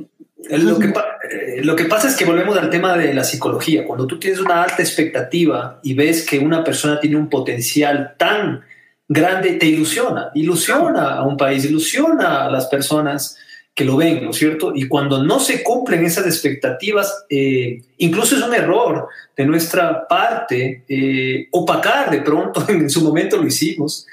Lo 0.51 0.79
que, 0.79 0.87
eh, 0.89 1.61
lo 1.63 1.77
que, 1.77 1.85
pasa 1.85 2.09
es 2.09 2.17
que 2.17 2.25
volvemos 2.25 2.57
al 2.59 2.71
tema 2.71 2.97
de 2.97 3.15
la 3.15 3.25
psicología. 3.25 3.85
Cuando 3.85 4.07
tú 4.07 4.19
tienes 4.19 4.41
una 4.41 4.63
alta 4.63 4.83
expectativa 4.83 5.81
y 5.83 5.95
ves 5.95 6.27
que 6.27 6.39
una 6.39 6.65
persona 6.65 6.99
tiene 6.99 7.17
un 7.17 7.29
potencial 7.29 8.15
tan 8.19 8.63
grande, 9.09 9.53
te 9.53 9.67
ilusiona, 9.67 10.31
ilusiona 10.35 11.15
a 11.15 11.27
un 11.27 11.37
país, 11.37 11.65
ilusiona 11.65 12.47
a 12.47 12.51
las 12.51 12.67
personas 12.67 13.37
que 13.75 13.85
lo 13.85 13.97
ven, 13.97 14.25
¿no 14.25 14.31
es 14.31 14.37
cierto? 14.37 14.73
Y 14.75 14.87
cuando 14.87 15.23
no 15.23 15.41
se 15.41 15.63
cumplen 15.63 16.05
esas 16.05 16.27
expectativas, 16.27 17.25
eh, 17.31 17.81
incluso 17.99 18.37
es 18.37 18.43
un 18.43 18.55
error 18.55 19.09
de 19.35 19.47
nuestra 19.47 20.07
parte 20.07 20.85
eh, 20.89 21.49
opacar 21.53 22.11
de 22.11 22.21
pronto, 22.21 22.65
en 22.69 22.91
su 22.91 23.03
momento 23.03 23.39
lo 23.39 23.47
hicimos, 23.47 24.07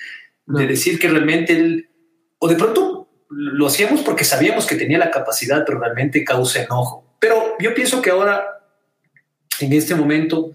de 0.46 0.66
decir 0.66 0.98
que 0.98 1.10
realmente 1.10 1.54
él, 1.54 1.90
o 2.40 2.48
de 2.48 2.56
pronto 2.56 2.99
lo 3.30 3.68
hacíamos 3.68 4.02
porque 4.02 4.24
sabíamos 4.24 4.66
que 4.66 4.76
tenía 4.76 4.98
la 4.98 5.12
capacidad, 5.12 5.64
pero 5.66 5.80
realmente 5.80 6.24
causa 6.24 6.64
enojo. 6.64 7.06
Pero 7.20 7.56
yo 7.60 7.74
pienso 7.74 8.02
que 8.02 8.10
ahora, 8.10 8.44
en 9.60 9.74
este 9.74 9.94
momento, 9.94 10.52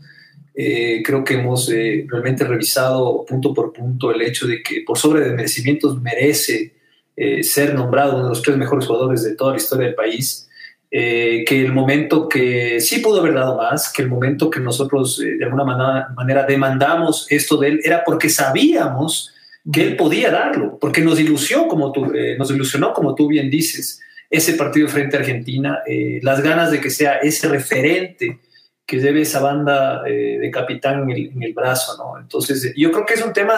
eh, 0.54 1.02
creo 1.04 1.24
que 1.24 1.34
hemos 1.34 1.68
eh, 1.70 2.06
realmente 2.08 2.44
revisado 2.44 3.24
punto 3.26 3.52
por 3.52 3.72
punto 3.72 4.12
el 4.12 4.22
hecho 4.22 4.46
de 4.46 4.62
que 4.62 4.82
por 4.86 4.96
sobre 4.96 5.20
de 5.20 5.34
merecimientos 5.34 6.00
merece 6.00 6.74
eh, 7.16 7.42
ser 7.42 7.74
nombrado 7.74 8.14
uno 8.14 8.24
de 8.24 8.28
los 8.30 8.42
tres 8.42 8.56
mejores 8.56 8.86
jugadores 8.86 9.24
de 9.24 9.34
toda 9.34 9.52
la 9.52 9.56
historia 9.56 9.86
del 9.86 9.94
país. 9.94 10.48
que 10.90 11.60
el 11.60 11.72
momento 11.72 12.28
que 12.28 12.80
sí 12.80 13.00
pudo 13.00 13.18
haber 13.18 13.34
dado 13.34 13.56
más, 13.56 13.92
que 13.92 14.02
el 14.02 14.08
momento 14.08 14.48
que 14.48 14.60
nosotros 14.60 15.18
de 15.18 15.44
alguna 15.44 15.64
manera, 15.64 16.08
manera 16.14 16.46
demandamos 16.46 17.26
esto 17.30 17.56
de 17.56 17.68
él 17.68 17.80
era 17.82 18.04
porque 18.04 18.30
sabíamos 18.30 19.33
que 19.72 19.82
él 19.82 19.96
podía 19.96 20.30
darlo, 20.30 20.78
porque 20.78 21.00
nos 21.00 21.18
ilusionó, 21.18 21.68
como 21.68 21.92
tú, 21.92 22.12
eh, 22.14 22.36
nos 22.38 22.50
ilusionó, 22.50 22.92
como 22.92 23.14
tú 23.14 23.28
bien 23.28 23.50
dices, 23.50 24.00
ese 24.28 24.54
partido 24.54 24.88
frente 24.88 25.16
a 25.16 25.20
Argentina, 25.20 25.78
eh, 25.86 26.20
las 26.22 26.42
ganas 26.42 26.70
de 26.70 26.80
que 26.80 26.90
sea 26.90 27.18
ese 27.18 27.48
referente 27.48 28.40
que 28.86 29.00
debe 29.00 29.22
esa 29.22 29.40
banda 29.40 30.02
eh, 30.06 30.38
de 30.38 30.50
capitán 30.50 31.08
en 31.10 31.42
el, 31.42 31.54
brazo, 31.54 31.96
¿no? 31.96 32.20
Entonces, 32.20 32.74
yo 32.76 32.92
creo 32.92 33.06
que 33.06 33.14
es 33.14 33.24
un 33.24 33.32
tema 33.32 33.54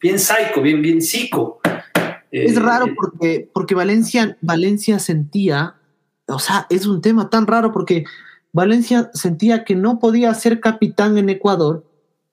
bien 0.00 0.18
psycho, 0.18 0.62
bien, 0.62 0.80
bien 0.80 1.02
psico. 1.02 1.60
es 2.30 2.56
raro 2.56 2.86
porque, 2.96 3.50
porque 3.52 3.74
Valencia, 3.74 4.38
Valencia 4.40 4.98
sentía, 4.98 5.74
o 6.26 6.38
sea, 6.38 6.66
es 6.70 6.86
un 6.86 7.02
tema 7.02 7.28
tan 7.28 7.46
raro 7.46 7.70
porque 7.70 8.04
Valencia 8.52 9.10
sentía 9.12 9.64
que 9.64 9.74
no 9.74 9.98
podía 9.98 10.32
ser 10.32 10.60
capitán 10.60 11.18
en 11.18 11.28
Ecuador 11.28 11.85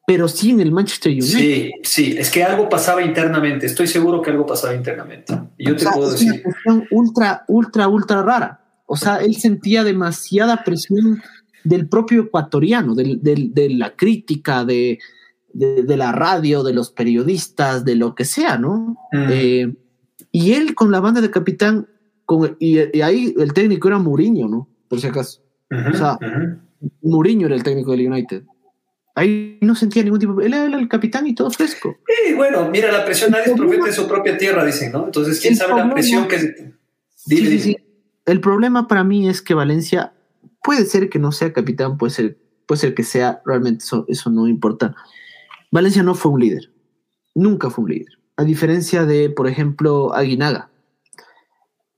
pero 0.05 0.27
sí 0.27 0.51
en 0.51 0.59
el 0.59 0.71
Manchester 0.71 1.11
United. 1.11 1.27
Sí, 1.27 1.71
sí, 1.83 2.15
es 2.17 2.29
que 2.29 2.43
algo 2.43 2.67
pasaba 2.67 3.01
internamente, 3.01 3.65
estoy 3.65 3.87
seguro 3.87 4.21
que 4.21 4.31
algo 4.31 4.45
pasaba 4.45 4.75
internamente. 4.75 5.33
Y 5.57 5.67
yo 5.67 5.75
te 5.75 5.85
puedo 5.85 6.13
es 6.13 6.19
decir. 6.19 6.31
Una 6.31 6.43
cuestión 6.43 6.87
ultra, 6.91 7.45
ultra, 7.47 7.87
ultra 7.87 8.21
rara. 8.21 8.59
O 8.85 8.97
sea, 8.97 9.17
él 9.17 9.35
sentía 9.37 9.83
demasiada 9.83 10.63
presión 10.63 11.21
del 11.63 11.87
propio 11.87 12.23
ecuatoriano, 12.23 12.95
de 12.95 13.69
la 13.71 13.95
crítica, 13.95 14.65
de, 14.65 14.99
la 15.53 16.11
radio, 16.11 16.63
de 16.63 16.73
los 16.73 16.91
periodistas, 16.91 17.85
de 17.85 17.95
lo 17.95 18.13
que 18.13 18.25
sea, 18.25 18.57
¿no? 18.57 18.97
Mm. 19.13 19.27
Eh, 19.31 19.75
y 20.31 20.53
él 20.53 20.75
con 20.75 20.91
la 20.91 20.99
banda 20.99 21.21
de 21.21 21.31
capitán, 21.31 21.87
con, 22.25 22.57
y, 22.59 22.77
ahí 23.01 23.33
el 23.37 23.53
técnico 23.53 23.87
era 23.87 23.99
Mourinho, 23.99 24.49
¿no? 24.49 24.67
Por 24.89 24.99
si 24.99 25.07
acaso. 25.07 25.41
o 25.71 25.95
sea, 25.95 26.19
Mourinho 27.01 27.45
era 27.45 27.55
el 27.55 27.63
técnico 27.63 27.91
del 27.91 28.11
United. 28.11 28.43
Ahí 29.15 29.59
no 29.61 29.75
sentía 29.75 30.03
ningún 30.03 30.19
tipo. 30.19 30.41
Él 30.41 30.53
era 30.53 30.77
el 30.77 30.87
capitán 30.87 31.27
y 31.27 31.35
todo 31.35 31.51
fresco. 31.51 31.97
Sí, 32.07 32.33
bueno, 32.33 32.69
mira, 32.69 32.91
la 32.91 33.05
presión 33.05 33.31
nadie 33.31 33.45
es 33.45 33.53
profeta 33.53 33.85
de 33.85 33.93
su 33.93 34.07
propia 34.07 34.37
tierra, 34.37 34.65
dicen, 34.65 34.91
¿no? 34.91 35.05
Entonces, 35.05 35.39
¿quién 35.39 35.55
sabe 35.55 35.75
la 35.75 35.93
presión 35.93 36.27
que. 36.27 36.39
sí, 37.15 37.37
sí, 37.37 37.59
sí. 37.59 37.77
El 38.25 38.39
problema 38.39 38.87
para 38.87 39.03
mí 39.03 39.27
es 39.27 39.41
que 39.41 39.53
Valencia 39.53 40.13
puede 40.63 40.85
ser 40.85 41.09
que 41.09 41.19
no 41.19 41.31
sea 41.31 41.53
capitán, 41.53 41.97
puede 41.97 42.11
ser, 42.11 42.37
puede 42.65 42.79
ser 42.79 42.95
que 42.95 43.03
sea, 43.03 43.41
realmente 43.45 43.83
eso, 43.83 44.05
eso 44.07 44.29
no 44.29 44.47
importa. 44.47 44.95
Valencia 45.71 46.03
no 46.03 46.15
fue 46.15 46.31
un 46.31 46.39
líder. 46.39 46.71
Nunca 47.35 47.69
fue 47.69 47.83
un 47.83 47.91
líder. 47.91 48.19
A 48.37 48.43
diferencia 48.43 49.05
de, 49.05 49.29
por 49.29 49.47
ejemplo, 49.47 50.13
Aguinaga 50.13 50.71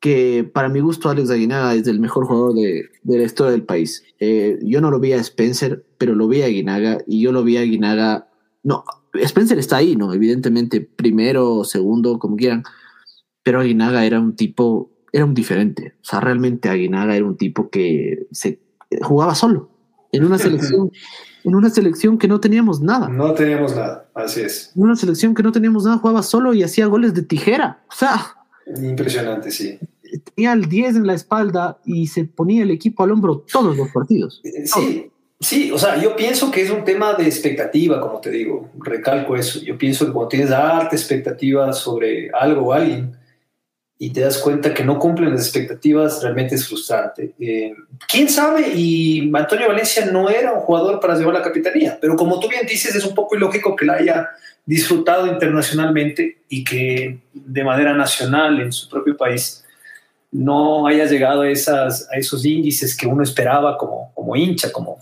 que 0.05 0.43
para 0.43 0.69
mi 0.69 0.81
gusto 0.81 1.09
Alex 1.09 1.31
Aguinaga 1.31 1.73
es 1.73 1.87
el 1.87 1.99
mejor 1.99 2.27
jugador 2.27 2.53
de, 2.53 2.91
la 3.05 3.23
historia 3.23 3.53
del 3.53 3.63
país. 3.63 4.03
Eh, 4.19 4.59
yo 4.61 4.79
no 4.79 4.91
lo 4.91 4.99
vi 4.99 5.13
a 5.13 5.17
Spencer, 5.17 5.83
pero 5.97 6.13
lo 6.13 6.27
vi 6.27 6.43
a 6.43 6.45
Aguinaga 6.45 6.99
y 7.07 7.21
yo 7.21 7.31
lo 7.31 7.43
vi 7.43 7.57
a 7.57 7.61
Aguinaga. 7.61 8.29
No, 8.61 8.83
Spencer 9.15 9.57
está 9.57 9.77
ahí, 9.77 9.95
¿no? 9.95 10.13
Evidentemente, 10.13 10.79
primero, 10.79 11.63
segundo, 11.63 12.19
como 12.19 12.35
quieran, 12.35 12.61
pero 13.41 13.61
Aguinaga 13.61 14.05
era 14.05 14.19
un 14.19 14.35
tipo, 14.35 14.91
era 15.11 15.25
un 15.25 15.33
diferente. 15.33 15.95
O 16.01 16.05
sea, 16.05 16.19
realmente 16.19 16.69
Aguinaga 16.69 17.15
era 17.15 17.25
un 17.25 17.35
tipo 17.35 17.71
que 17.71 18.27
se 18.31 18.59
jugaba 19.01 19.33
solo 19.33 19.71
en 20.11 20.23
una 20.23 20.37
selección. 20.37 20.91
en 21.43 21.55
una 21.55 21.71
selección 21.71 22.19
que 22.19 22.27
no 22.27 22.39
teníamos 22.39 22.79
nada. 22.79 23.09
No 23.09 23.33
teníamos 23.33 23.75
nada, 23.75 24.07
así 24.13 24.41
es. 24.41 24.71
En 24.75 24.83
una 24.83 24.95
selección 24.95 25.33
que 25.33 25.41
no 25.41 25.51
teníamos 25.51 25.83
nada, 25.83 25.97
jugaba 25.97 26.21
solo 26.21 26.53
y 26.53 26.61
hacía 26.61 26.85
goles 26.85 27.15
de 27.15 27.23
tijera. 27.23 27.83
O 27.89 27.95
sea. 27.95 28.35
Impresionante, 28.67 29.49
sí 29.49 29.79
tenía 30.19 30.53
el 30.53 30.67
10 30.67 30.97
en 30.97 31.07
la 31.07 31.13
espalda 31.13 31.79
y 31.85 32.07
se 32.07 32.25
ponía 32.25 32.63
el 32.63 32.71
equipo 32.71 33.03
al 33.03 33.11
hombro 33.11 33.45
todos 33.51 33.75
los 33.75 33.89
partidos. 33.89 34.41
Eh, 34.43 34.65
sí, 34.65 35.11
sí, 35.39 35.71
o 35.71 35.77
sea, 35.77 36.01
yo 36.01 36.15
pienso 36.15 36.51
que 36.51 36.61
es 36.61 36.69
un 36.69 36.83
tema 36.83 37.13
de 37.13 37.25
expectativa, 37.25 37.99
como 37.99 38.19
te 38.19 38.31
digo, 38.31 38.69
recalco 38.79 39.35
eso. 39.35 39.59
Yo 39.61 39.77
pienso 39.77 40.05
que 40.05 40.11
cuando 40.11 40.29
tienes 40.29 40.51
alta 40.51 40.95
expectativa 40.95 41.71
sobre 41.73 42.29
algo 42.31 42.67
o 42.67 42.73
alguien 42.73 43.15
y 43.97 44.11
te 44.11 44.21
das 44.21 44.37
cuenta 44.39 44.73
que 44.73 44.83
no 44.83 44.99
cumplen 44.99 45.31
las 45.31 45.41
expectativas, 45.41 46.21
realmente 46.21 46.55
es 46.55 46.67
frustrante. 46.67 47.33
Eh, 47.39 47.73
¿Quién 48.07 48.27
sabe? 48.27 48.73
Y 48.75 49.31
Antonio 49.33 49.67
Valencia 49.67 50.05
no 50.07 50.29
era 50.29 50.51
un 50.51 50.59
jugador 50.59 50.99
para 50.99 51.17
llevar 51.17 51.33
la 51.33 51.41
capitanía, 51.41 51.97
pero 52.01 52.15
como 52.15 52.39
tú 52.39 52.49
bien 52.49 52.65
dices, 52.67 52.93
es 52.93 53.05
un 53.05 53.15
poco 53.15 53.35
ilógico 53.35 53.75
que 53.75 53.85
la 53.85 53.93
haya 53.93 54.29
disfrutado 54.65 55.27
internacionalmente 55.27 56.39
y 56.49 56.63
que 56.63 57.19
de 57.33 57.63
manera 57.63 57.93
nacional 57.93 58.59
en 58.59 58.71
su 58.71 58.89
propio 58.89 59.15
país 59.15 59.64
no 60.35 60.85
haya 60.85 61.05
llegado 61.05 61.41
a, 61.41 61.49
esas, 61.49 62.09
a 62.11 62.17
esos 62.17 62.45
índices 62.45 62.95
que 62.95 63.07
uno 63.07 63.23
esperaba 63.23 63.77
como, 63.77 64.11
como 64.13 64.35
hincha, 64.35 64.71
como, 64.71 64.99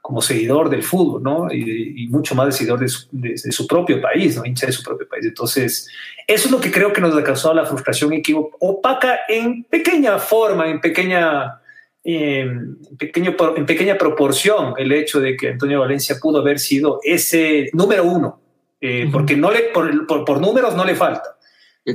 como 0.00 0.22
seguidor 0.22 0.70
del 0.70 0.82
fútbol, 0.82 1.22
¿no? 1.22 1.52
Y, 1.52 2.06
mucho 2.08 2.34
más 2.34 2.46
de 2.46 2.52
seguidor 2.52 2.78
de 2.78 3.52
su, 3.52 3.66
propio 3.66 4.00
país, 4.00 4.36
¿no? 4.36 4.44
Hincha 4.44 4.66
de 4.66 4.72
su 4.72 4.82
propio 4.82 5.08
país. 5.08 5.26
Entonces, 5.26 5.88
eso 6.26 6.46
es 6.46 6.52
lo 6.52 6.60
que 6.60 6.70
creo 6.70 6.92
que 6.92 7.00
nos 7.00 7.16
ha 7.16 7.24
causado 7.24 7.54
la 7.54 7.64
frustración 7.64 8.12
y 8.12 8.22
que 8.22 8.34
opaca 8.34 9.20
en 9.28 9.64
pequeña 9.64 10.18
forma, 10.18 10.68
en 10.68 10.80
pequeña, 10.80 11.60
en, 12.04 12.78
pequeño, 12.96 13.34
en 13.56 13.66
pequeña 13.66 13.98
proporción 13.98 14.74
el 14.78 14.92
hecho 14.92 15.20
de 15.20 15.36
que 15.36 15.48
Antonio 15.48 15.80
Valencia 15.80 16.16
pudo 16.20 16.40
haber 16.40 16.60
sido 16.60 17.00
ese 17.02 17.70
número 17.72 18.04
uno, 18.04 18.40
eh, 18.80 19.08
porque 19.10 19.36
no 19.36 19.50
le, 19.50 19.64
por 19.72 20.40
números 20.40 20.76
no 20.76 20.84
le 20.84 20.94
falta 20.94 21.39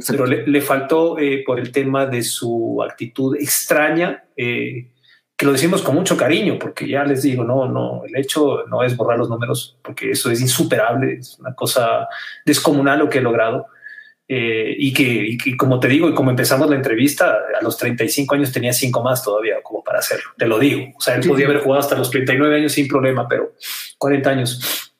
pero 0.07 0.25
le, 0.25 0.61
faltó 0.61 1.17
eh, 1.19 1.43
por 1.45 1.59
el 1.59 1.71
tema 1.71 2.05
de 2.05 2.23
su 2.23 2.81
actitud 2.83 3.35
extraña, 3.35 4.23
eh, 4.35 4.91
que 5.37 5.45
lo 5.45 5.51
decimos 5.51 5.81
con 5.81 5.95
mucho 5.95 6.15
cariño, 6.15 6.57
porque 6.59 6.87
ya 6.87 7.03
les 7.03 7.23
digo, 7.23 7.43
no, 7.43 7.67
no, 7.67 8.03
el 8.05 8.15
hecho 8.15 8.65
no 8.67 8.83
es 8.83 8.95
borrar 8.95 9.17
los 9.17 9.29
números, 9.29 9.77
porque 9.81 10.11
eso 10.11 10.31
es 10.31 10.41
insuperable, 10.41 11.15
es 11.15 11.37
una 11.39 11.53
cosa 11.53 12.07
descomunal 12.45 12.99
lo 12.99 13.09
que 13.09 13.19
he 13.19 13.21
logrado. 13.21 13.67
Eh, 14.27 14.75
y, 14.79 14.91
que, 14.91 15.55
como 15.55 15.79
te 15.79 15.87
digo, 15.87 16.09
y 16.09 16.15
como 16.15 16.31
empezamos 16.31 16.67
la 16.69 16.75
entrevista, 16.75 17.37
a 17.59 17.63
los 17.63 17.77
35 17.77 18.33
años 18.33 18.51
tenía 18.51 18.73
cinco 18.73 19.03
más 19.03 19.23
todavía 19.23 19.57
como 19.61 19.83
para 19.83 19.99
hacerlo, 19.99 20.31
te 20.37 20.47
lo 20.47 20.57
digo. 20.57 20.93
O 20.97 21.01
sea, 21.01 21.15
él 21.15 21.27
podía 21.27 21.45
haber 21.45 21.59
jugado 21.59 21.81
hasta 21.81 21.95
los 21.95 22.09
39 22.09 22.55
años 22.55 22.71
sin 22.71 22.87
problema, 22.87 23.27
pero 23.27 23.53
40 23.97 24.29
años. 24.29 24.93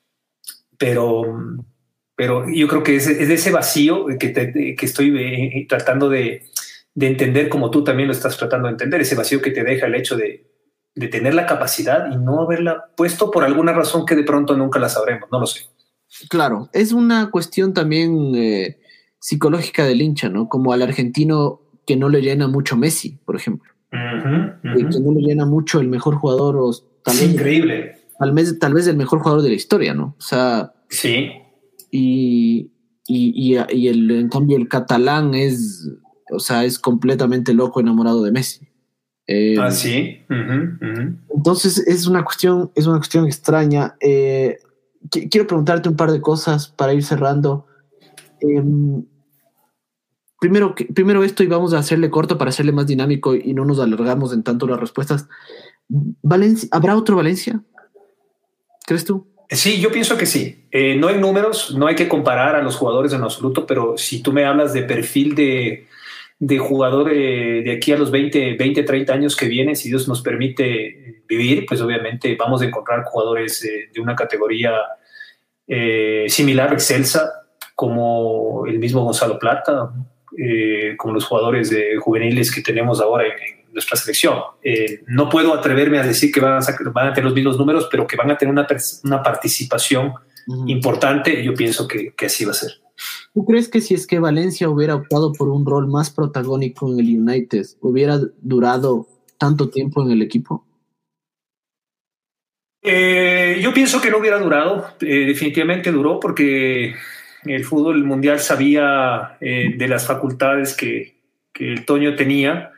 Pero 0.78 1.24
pero 2.16 2.50
yo 2.50 2.68
creo 2.68 2.84
que 2.84 2.96
es, 2.96 3.06
de 3.06 3.34
ese 3.34 3.52
vacío 3.52 4.06
que, 4.20 4.34
que 4.78 4.86
estoy 4.86 5.14
eh, 5.18 5.66
tratando 5.68 6.10
de, 6.10 6.44
de, 6.94 7.08
entender 7.08 7.50
como 7.50 7.70
tú 7.70 7.84
también 7.84 8.08
lo 8.08 8.14
estás 8.14 8.38
tratando 8.38 8.68
de 8.68 8.74
entender, 8.74 9.02
ese 9.02 9.16
vacío 9.16 9.42
que 9.42 9.52
te 9.52 9.64
deja 9.64 9.88
el 9.88 9.96
hecho 9.96 10.16
de, 10.16 10.46
de, 10.96 11.08
tener 11.08 11.34
la 11.34 11.46
capacidad 11.46 12.12
y 12.12 12.18
no 12.18 12.42
haberla 12.42 12.86
puesto 12.96 13.32
por 13.32 13.44
alguna 13.44 13.74
razón 13.74 14.06
que 14.06 14.16
de 14.16 14.24
pronto 14.24 14.56
nunca 14.56 14.80
la 14.80 14.90
sabremos, 14.90 15.30
no 15.32 15.40
lo 15.40 15.46
sé. 15.46 15.66
Claro, 16.30 16.70
es 16.72 16.94
una 16.94 17.30
cuestión 17.30 17.74
también 17.74 18.34
eh, 18.36 18.80
psicológica 19.20 19.86
del 19.86 20.02
hincha, 20.02 20.30
¿no? 20.30 20.48
Como 20.48 20.72
al 20.72 20.82
argentino 20.82 21.62
que 21.86 21.96
no 21.98 22.10
le 22.10 22.22
llena 22.22 22.48
mucho 22.48 22.78
Messi, 22.78 23.18
por 23.26 23.36
ejemplo. 23.36 23.72
Que 23.92 24.84
no 25.00 25.12
le 25.14 25.22
llena 25.22 25.46
mucho 25.46 25.80
el 25.80 25.88
mejor 25.88 26.16
jugador 26.16 26.76
Tal 27.04 27.22
increíble. 27.22 28.02
Tal 28.18 28.34
vez, 28.34 28.58
tal 28.60 28.74
vez 28.74 28.88
el 28.88 28.98
mejor 28.98 29.20
jugador 29.20 29.42
de 29.44 29.50
la 29.50 29.56
historia, 29.56 29.94
¿no? 29.94 30.16
O 30.18 30.22
sea. 30.22 30.74
Sí. 30.90 31.32
Y, 31.92 32.72
y, 33.08 33.58
y, 33.72 33.88
el, 33.88 34.12
en 34.12 34.30
cambio 34.30 34.58
el 34.58 34.68
catalán 34.68 35.34
es, 35.34 35.90
o 36.32 36.40
sea, 36.40 36.66
es 36.66 36.80
completamente 36.80 37.54
loco, 37.54 37.80
enamorado 37.80 38.24
de 38.24 38.32
Messi. 38.32 38.68
Eh, 39.28 39.56
ah, 39.60 39.72
sí. 39.72 40.24
Entonces 41.36 41.80
es 41.88 42.08
una 42.08 42.24
cuestión, 42.24 42.72
es 42.76 42.88
una 42.88 42.98
cuestión 42.98 43.26
extraña. 43.26 43.96
Eh, 44.00 44.58
quiero 45.10 45.48
preguntarte 45.48 45.90
un 45.90 45.96
par 45.96 46.12
de 46.12 46.22
cosas 46.22 46.68
para 46.68 46.94
ir 46.94 47.04
cerrando. 47.04 47.66
Em, 48.40 49.04
primero, 50.40 50.76
primero 50.94 51.24
esto 51.24 51.44
y 51.44 51.48
vamos 51.48 51.74
a 51.74 51.80
hacerle 51.80 52.10
corto 52.10 52.38
para 52.38 52.50
hacerle 52.50 52.72
más 52.72 52.88
dinámico 52.88 53.36
y 53.36 53.54
no 53.54 53.66
nos 53.66 53.80
alargamos 53.80 54.34
en 54.34 54.44
tanto 54.44 54.68
las 54.68 54.80
respuestas. 54.80 55.28
Valencia, 55.88 56.70
¿Habrá 56.72 56.96
otro 56.96 57.16
Valencia? 57.16 57.64
¿Crees 58.86 59.06
tú? 59.06 59.28
Sí, 59.50 59.80
yo 59.80 59.92
pienso 59.92 60.18
que 60.18 60.26
sí. 60.26 60.66
Eh, 60.72 60.96
no 60.96 61.08
hay 61.08 61.18
números, 61.18 61.76
no 61.76 61.88
hay 61.88 61.96
que 61.96 62.08
comparar 62.08 62.56
a 62.56 62.64
los 62.64 62.76
jugadores 62.76 63.14
en 63.14 63.22
absoluto, 63.22 63.66
pero 63.66 63.98
si 63.98 64.22
tú 64.22 64.34
me 64.34 64.46
hablas 64.46 64.74
de 64.74 64.84
perfil 64.84 65.36
de, 65.36 65.86
de 66.40 66.58
jugador 66.58 67.12
eh, 67.14 67.62
de 67.64 67.72
aquí 67.72 67.92
a 67.92 67.98
los 67.98 68.12
20, 68.12 68.56
20, 68.56 68.84
30 68.84 69.14
años 69.14 69.36
que 69.36 69.48
vienen, 69.48 69.76
si 69.76 69.90
Dios 69.90 70.08
nos 70.08 70.22
permite 70.22 71.24
vivir, 71.28 71.66
pues 71.68 71.82
obviamente 71.82 72.36
vamos 72.36 72.62
a 72.62 72.66
encontrar 72.66 73.04
jugadores 73.04 73.64
eh, 73.64 73.90
de 73.94 74.02
una 74.02 74.16
categoría 74.16 74.74
similar, 76.28 76.74
excelsa, 76.74 77.48
como 77.74 78.68
el 78.68 78.78
mismo 78.78 79.04
Gonzalo 79.04 79.40
Plata, 79.40 79.92
como 80.96 81.14
los 81.16 81.26
jugadores 81.26 81.76
juveniles 82.00 82.54
que 82.54 82.62
tenemos 82.62 83.02
ahora 83.02 83.26
en 83.26 83.65
nuestra 83.76 83.98
selección. 83.98 84.40
Eh, 84.64 85.04
no 85.08 85.30
puedo 85.30 85.54
atreverme 85.54 86.00
a 86.00 86.04
decir 86.04 86.32
que 86.32 86.40
van 86.40 86.54
a, 86.54 86.92
van 86.92 87.10
a, 87.10 87.14
tener 87.14 87.26
los 87.26 87.36
mismos 87.36 87.58
números, 87.58 87.88
pero 87.92 88.08
que 88.08 88.16
van 88.16 88.32
a 88.32 88.38
tener 88.38 88.52
una, 88.52 88.66
una 89.04 89.22
participación 89.22 90.14
importante, 90.68 91.44
yo 91.44 91.54
pienso 91.54 91.88
que, 91.88 92.14
que, 92.16 92.28
así 92.28 92.46
va 92.46 92.52
a 92.52 92.56
ser. 92.56 92.72
¿Tú 93.34 93.44
crees 93.46 93.68
que 93.68 93.82
si 93.82 93.94
es 93.94 94.08
que 94.08 94.20
Valencia 94.20 94.70
hubiera 94.70 94.96
optado 94.96 95.34
por 95.34 95.50
un 95.50 95.66
rol 95.66 95.88
más 95.88 96.10
protagónico 96.10 96.90
en 96.90 97.00
el 97.00 97.20
United, 97.20 97.66
hubiera 97.82 98.20
durado 98.42 99.08
tanto 99.38 99.70
tiempo 99.70 100.04
en 100.04 100.12
el 100.12 100.22
equipo? 100.22 100.66
Eh, 102.82 103.60
yo 103.62 103.74
pienso 103.74 104.00
que 104.00 104.12
no 104.12 104.20
hubiera 104.20 104.40
durado, 104.40 104.88
eh, 105.02 105.26
definitivamente 105.26 105.92
duró 105.92 106.20
porque 106.20 106.96
el 107.44 107.66
fútbol 107.66 108.04
mundial 108.06 108.40
sabía 108.40 109.38
de 109.42 109.88
las 109.88 110.08
facultades 110.08 110.76
que, 110.76 111.16
que 111.52 111.72
el 111.72 111.86
Toño 111.86 112.16
tenía 112.16 112.72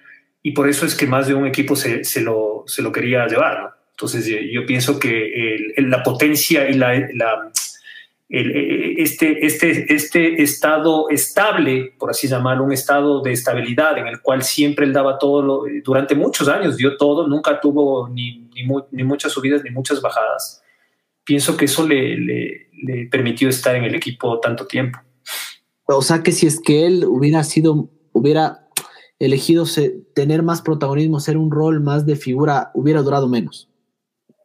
y 0.48 0.52
por 0.52 0.70
eso 0.70 0.86
es 0.86 0.96
que 0.96 1.06
más 1.06 1.28
de 1.28 1.34
un 1.34 1.46
equipo 1.46 1.76
se, 1.76 2.06
se, 2.06 2.22
lo, 2.22 2.64
se 2.68 2.82
lo, 2.82 2.90
quería 2.90 3.28
llevar. 3.28 3.70
Entonces 3.92 4.26
yo 4.50 4.66
pienso 4.66 4.98
que 4.98 5.74
la 5.76 6.02
potencia 6.04 6.70
y 6.70 6.76
la, 6.76 6.94
la 7.16 7.52
este, 8.30 9.46
este, 9.46 9.94
este 9.94 10.42
estado 10.42 11.10
estable, 11.10 11.96
por 12.00 12.12
así 12.12 12.30
llamarlo, 12.30 12.64
un 12.64 12.72
estado 12.72 13.22
de 13.22 13.34
estabilidad 13.34 13.98
en 13.98 14.08
el 14.08 14.22
cual 14.22 14.42
siempre 14.42 14.86
él 14.86 14.94
daba 14.94 15.20
todo, 15.20 15.42
lo, 15.42 15.64
durante 15.84 16.16
muchos 16.16 16.48
años 16.48 16.78
dio 16.78 16.96
todo, 16.96 17.28
nunca 17.28 17.60
tuvo 17.60 18.08
ni, 18.08 18.48
ni, 18.56 18.66
ni, 18.92 19.04
muchas 19.04 19.34
subidas 19.34 19.66
ni 19.66 19.72
muchas 19.72 20.02
bajadas. 20.02 20.64
Pienso 21.26 21.58
que 21.58 21.66
eso 21.66 21.86
le, 21.86 22.16
le, 22.16 22.70
le 22.84 23.06
permitió 23.08 23.50
estar 23.50 23.76
en 23.76 23.84
el 23.84 23.96
equipo 23.96 24.40
tanto 24.40 24.66
tiempo. 24.66 24.98
O 25.84 26.02
sea 26.02 26.24
que 26.24 26.32
si 26.32 26.48
es 26.48 26.62
que 26.62 26.88
él 26.88 27.04
hubiera 27.04 27.44
sido, 27.44 27.90
hubiera 28.14 28.67
elegido 29.20 29.66
tener 30.14 30.44
más 30.44 30.62
protagonismo, 30.62 31.20
ser 31.20 31.38
un 31.38 31.52
rol 31.52 31.82
más 31.82 32.06
de 32.06 32.16
figura, 32.16 32.72
hubiera 32.74 33.02
durado 33.02 33.28
menos. 33.28 33.70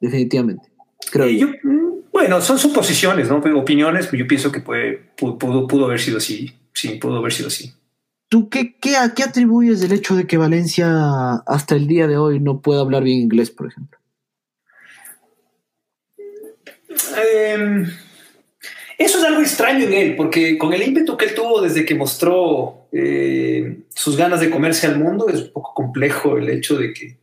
Definitivamente. 0.01 0.69
Creo 1.11 1.29
yo. 1.29 1.49
Mm, 1.63 2.03
bueno, 2.13 2.41
son 2.41 2.59
suposiciones, 2.59 3.29
¿no? 3.29 3.39
Opiniones, 3.39 4.07
pero 4.07 4.23
yo 4.23 4.29
pienso 4.29 4.51
que 4.51 4.61
puede, 4.61 5.11
pudo, 5.17 5.67
pudo, 5.67 5.85
haber 5.85 6.01
sido 6.01 6.19
así. 6.19 6.53
Sí, 6.73 6.91
pudo 7.01 7.19
haber 7.19 7.33
sido 7.33 7.49
así. 7.49 7.73
¿Tú 8.29 8.49
qué, 8.49 8.77
qué, 8.79 8.97
a 8.97 9.13
qué 9.15 9.23
atribuyes 9.25 9.83
el 9.83 9.93
hecho 9.93 10.17
de 10.17 10.27
que 10.27 10.39
Valencia 10.39 11.35
hasta 11.47 11.75
el 11.75 11.87
día 11.87 12.07
de 12.07 12.17
hoy 12.17 12.41
no 12.41 12.61
pueda 12.61 12.81
hablar 12.81 13.03
bien 13.03 13.19
inglés, 13.19 13.51
por 13.51 13.69
ejemplo? 13.69 13.99
Eh, 16.89 17.87
eso 18.99 19.19
es 19.19 19.25
algo 19.25 19.41
extraño 19.41 19.87
en 19.87 19.93
él, 19.93 20.17
porque 20.17 20.59
con 20.59 20.73
el 20.73 20.83
ímpetu 20.83 21.17
que 21.17 21.27
él 21.27 21.35
tuvo 21.35 21.61
desde 21.61 21.85
que 21.85 21.95
mostró 21.95 22.89
eh, 22.93 23.79
sus 23.95 24.17
ganas 24.17 24.41
de 24.41 24.51
comerse 24.51 24.87
al 24.87 24.99
mundo, 24.99 25.29
es 25.29 25.43
un 25.43 25.53
poco 25.53 25.75
complejo 25.75 26.37
el 26.37 26.49
hecho 26.51 26.77
de 26.77 26.93
que 26.93 27.23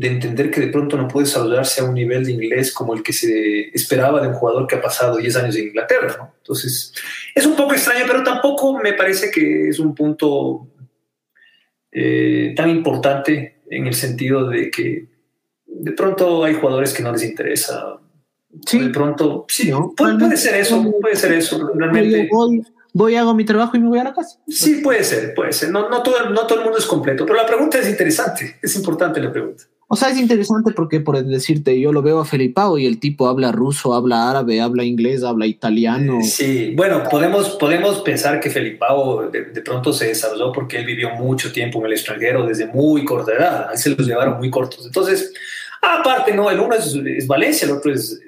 de 0.00 0.08
entender 0.08 0.50
que 0.50 0.62
de 0.62 0.68
pronto 0.68 0.96
no 0.96 1.06
puede 1.06 1.26
saludarse 1.26 1.82
a 1.82 1.84
un 1.84 1.92
nivel 1.92 2.24
de 2.24 2.32
inglés 2.32 2.72
como 2.72 2.94
el 2.94 3.02
que 3.02 3.12
se 3.12 3.68
esperaba 3.68 4.22
de 4.22 4.28
un 4.28 4.34
jugador 4.34 4.66
que 4.66 4.76
ha 4.76 4.80
pasado 4.80 5.18
10 5.18 5.36
años 5.36 5.56
en 5.56 5.64
Inglaterra. 5.68 6.32
Entonces, 6.38 6.94
es 7.34 7.44
un 7.44 7.54
poco 7.54 7.74
extraño, 7.74 8.06
pero 8.06 8.22
tampoco 8.22 8.78
me 8.78 8.94
parece 8.94 9.30
que 9.30 9.68
es 9.68 9.78
un 9.78 9.94
punto 9.94 10.68
eh, 11.92 12.54
tan 12.56 12.70
importante 12.70 13.60
en 13.68 13.88
el 13.88 13.92
sentido 13.92 14.48
de 14.48 14.70
que 14.70 15.04
de 15.66 15.92
pronto 15.92 16.44
hay 16.44 16.54
jugadores 16.54 16.94
que 16.94 17.02
no 17.02 17.12
les 17.12 17.22
interesa 17.22 18.00
Sí. 18.66 18.78
De 18.80 18.90
pronto, 18.90 19.46
sí, 19.48 19.70
puede, 19.96 20.36
ser 20.36 20.56
eso, 20.56 20.84
puede 21.00 21.16
ser 21.16 21.32
eso. 21.32 21.70
Realmente. 21.74 22.28
Voy, 22.32 22.62
voy, 22.92 23.14
hago 23.14 23.34
mi 23.34 23.44
trabajo 23.44 23.76
y 23.76 23.80
me 23.80 23.88
voy 23.88 23.98
a 24.00 24.04
la 24.04 24.14
casa. 24.14 24.38
Sí, 24.48 24.80
puede 24.82 25.04
ser, 25.04 25.34
puede 25.34 25.52
ser. 25.52 25.70
No, 25.70 25.88
no, 25.88 26.02
todo, 26.02 26.30
no 26.30 26.46
todo 26.46 26.58
el 26.58 26.64
mundo 26.64 26.78
es 26.78 26.86
completo, 26.86 27.24
pero 27.24 27.36
la 27.36 27.46
pregunta 27.46 27.78
es 27.78 27.88
interesante, 27.88 28.58
es 28.60 28.74
importante 28.76 29.20
la 29.20 29.32
pregunta. 29.32 29.64
O 29.92 29.96
sea, 29.96 30.10
es 30.10 30.18
interesante 30.18 30.70
porque, 30.70 31.00
por 31.00 31.20
decirte, 31.24 31.80
yo 31.80 31.92
lo 31.92 32.00
veo 32.00 32.20
a 32.20 32.24
Felipao 32.24 32.78
y 32.78 32.86
el 32.86 33.00
tipo 33.00 33.26
habla 33.26 33.50
ruso, 33.50 33.92
habla 33.92 34.30
árabe, 34.30 34.60
habla 34.60 34.84
inglés, 34.84 35.24
habla 35.24 35.46
italiano. 35.46 36.20
Sí, 36.22 36.74
bueno, 36.76 37.02
podemos, 37.10 37.50
podemos 37.56 38.00
pensar 38.02 38.38
que 38.38 38.50
Felipao 38.50 39.28
de, 39.30 39.46
de, 39.46 39.60
pronto 39.62 39.92
se 39.92 40.06
desarrolló 40.06 40.52
porque 40.52 40.78
él 40.78 40.86
vivió 40.86 41.10
mucho 41.16 41.50
tiempo 41.50 41.80
en 41.80 41.86
el 41.86 41.92
extranjero 41.94 42.46
desde 42.46 42.66
muy 42.66 43.04
corta 43.04 43.32
edad. 43.32 43.68
A 43.68 43.72
él 43.72 43.78
se 43.78 43.90
los 43.90 44.06
llevaron 44.06 44.38
muy 44.38 44.48
cortos. 44.48 44.86
Entonces, 44.86 45.32
aparte, 45.82 46.34
no, 46.34 46.50
el 46.50 46.60
uno 46.60 46.74
es, 46.74 47.26
Valencia, 47.26 47.66
el 47.66 47.72
otro 47.72 47.92
es, 47.92 48.20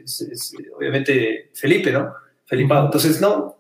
obviamente 0.77 1.51
Felipe, 1.55 1.91
¿no? 1.93 2.15
Felipe. 2.47 2.75
Entonces, 2.75 3.21
no, 3.21 3.57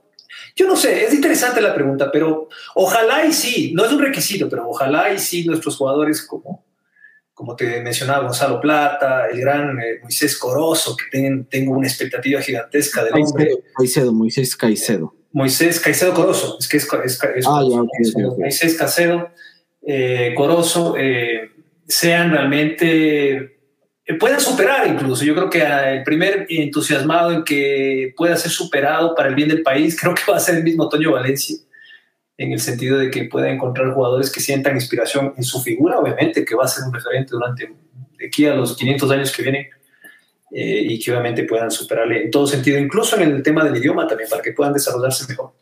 yo 0.55 0.67
no 0.67 0.77
sé, 0.77 1.05
es 1.05 1.15
interesante 1.15 1.61
la 1.61 1.75
pregunta, 1.75 2.11
pero 2.11 2.49
ojalá 2.75 3.25
y 3.25 3.33
sí, 3.33 3.73
no 3.75 3.85
es 3.85 3.93
un 3.93 4.01
requisito, 4.01 4.49
pero 4.49 4.69
ojalá 4.69 5.13
y 5.13 5.19
sí 5.19 5.45
nuestros 5.45 5.77
jugadores 5.77 6.23
como, 6.23 6.65
como 7.33 7.57
te 7.57 7.81
mencionaba 7.81 8.25
Gonzalo 8.25 8.61
Plata, 8.61 9.29
el 9.29 9.41
gran 9.41 9.79
eh, 9.81 9.99
Moisés 10.03 10.37
Corozo, 10.37 10.97
que 10.97 11.45
tengo 11.49 11.73
una 11.73 11.87
expectativa 11.87 12.41
gigantesca 12.41 13.05
del 13.05 13.15
hombre. 13.15 13.51
Caicedo, 13.77 14.13
Moisés 14.13 14.57
Caicedo. 14.57 15.15
Moisés 15.33 15.81
Caicedo 15.81 16.13
Corozo, 16.13 16.59
es 16.59 16.69
que 16.69 16.77
es, 16.77 16.89
ah, 17.47 17.63
Moisés 18.39 18.77
Caicedo, 18.77 19.31
eh, 19.87 20.35
Corozo, 20.37 20.97
eh, 20.99 21.51
sean 21.89 22.31
realmente 22.31 23.52
puedan 24.19 24.41
superar 24.41 24.87
incluso. 24.87 25.25
Yo 25.25 25.35
creo 25.35 25.51
que 25.51 25.63
el 25.63 26.03
primer 26.03 26.47
entusiasmado 26.49 27.33
en 27.33 27.45
que 27.45 28.13
pueda 28.17 28.37
ser 28.37 28.51
superado 28.51 29.15
para 29.15 29.29
el 29.29 29.35
bien 29.35 29.49
del 29.49 29.63
país, 29.63 29.97
creo 30.01 30.15
que 30.15 30.31
va 30.31 30.37
a 30.37 30.41
ser 30.41 30.57
el 30.57 30.65
mismo 30.65 30.89
Toño 30.89 31.13
Valencia, 31.13 31.57
en 32.37 32.53
el 32.53 32.61
sentido 32.61 32.99
de 32.99 33.11
que 33.11 33.25
pueda 33.25 33.51
encontrar 33.51 33.93
jugadores 33.93 34.31
que 34.31 34.41
sientan 34.41 34.75
inspiración 34.75 35.35
en 35.37 35.45
su 35.45 35.63
figura, 35.63 35.99
obviamente, 35.99 36.45
que 36.45 36.55
va 36.55 36.65
a 36.65 36.69
ser 36.69 36.85
un 36.85 36.93
referente 36.93 37.31
durante 37.33 37.73
de 38.19 38.27
aquí 38.27 38.47
a 38.47 38.55
los 38.55 38.77
500 38.77 39.11
años 39.11 39.33
que 39.33 39.43
vienen. 39.43 39.67
Eh, 40.55 40.85
y 40.87 41.01
que 41.01 41.11
obviamente 41.11 41.45
puedan 41.45 41.71
superarle 41.71 42.25
en 42.25 42.31
todo 42.31 42.47
sentido, 42.47 42.79
incluso 42.79 43.17
en 43.17 43.23
el 43.23 43.43
tema 43.43 43.65
del 43.65 43.75
idioma 43.75 44.07
también, 44.07 44.29
para 44.29 44.43
que 44.43 44.53
puedan 44.53 44.75
desarrollarse 44.75 45.27
mejor. 45.27 45.55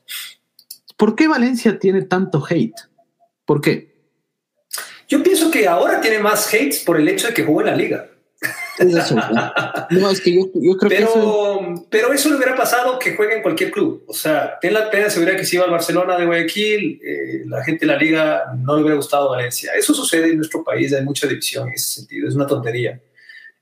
¿Por 0.96 1.14
qué 1.14 1.28
Valencia 1.28 1.78
tiene 1.78 2.02
tanto 2.02 2.44
hate? 2.44 2.74
¿Por 3.44 3.60
qué? 3.60 3.94
Yo 5.08 5.22
pienso 5.22 5.50
que 5.50 5.66
ahora 5.66 6.00
tiene 6.00 6.18
más 6.18 6.48
hates 6.48 6.80
por 6.80 6.98
el 6.98 7.08
hecho 7.08 7.28
de 7.28 7.34
que 7.34 7.44
jugó 7.44 7.60
en 7.60 7.66
la 7.68 7.76
liga. 7.76 8.08
No, 9.90 10.10
es 10.10 10.20
que 10.20 10.34
yo, 10.34 10.50
creo 10.52 10.76
pero, 10.78 10.88
que 10.88 10.94
eso... 10.96 11.86
pero 11.90 12.12
eso 12.12 12.28
le 12.30 12.36
hubiera 12.36 12.54
pasado 12.54 12.98
que 12.98 13.14
juegue 13.14 13.36
en 13.36 13.42
cualquier 13.42 13.70
club. 13.70 14.04
O 14.06 14.14
sea, 14.14 14.58
ten 14.60 14.72
la 14.74 14.90
pena 14.90 15.10
seguridad 15.10 15.36
que 15.36 15.44
si 15.44 15.56
iba 15.56 15.64
al 15.64 15.70
Barcelona 15.70 16.16
de 16.18 16.26
Guayaquil, 16.26 17.00
eh, 17.02 17.42
la 17.46 17.62
gente 17.64 17.86
de 17.86 17.92
la 17.92 17.98
liga 17.98 18.44
no 18.56 18.76
le 18.76 18.82
hubiera 18.82 18.96
gustado 18.96 19.30
Valencia. 19.30 19.72
Eso 19.76 19.92
sucede 19.94 20.30
en 20.30 20.36
nuestro 20.36 20.64
país, 20.64 20.92
hay 20.92 21.04
mucha 21.04 21.26
división 21.26 21.68
en 21.68 21.74
ese 21.74 22.00
sentido. 22.00 22.28
Es 22.28 22.34
una 22.34 22.46
tontería. 22.46 23.00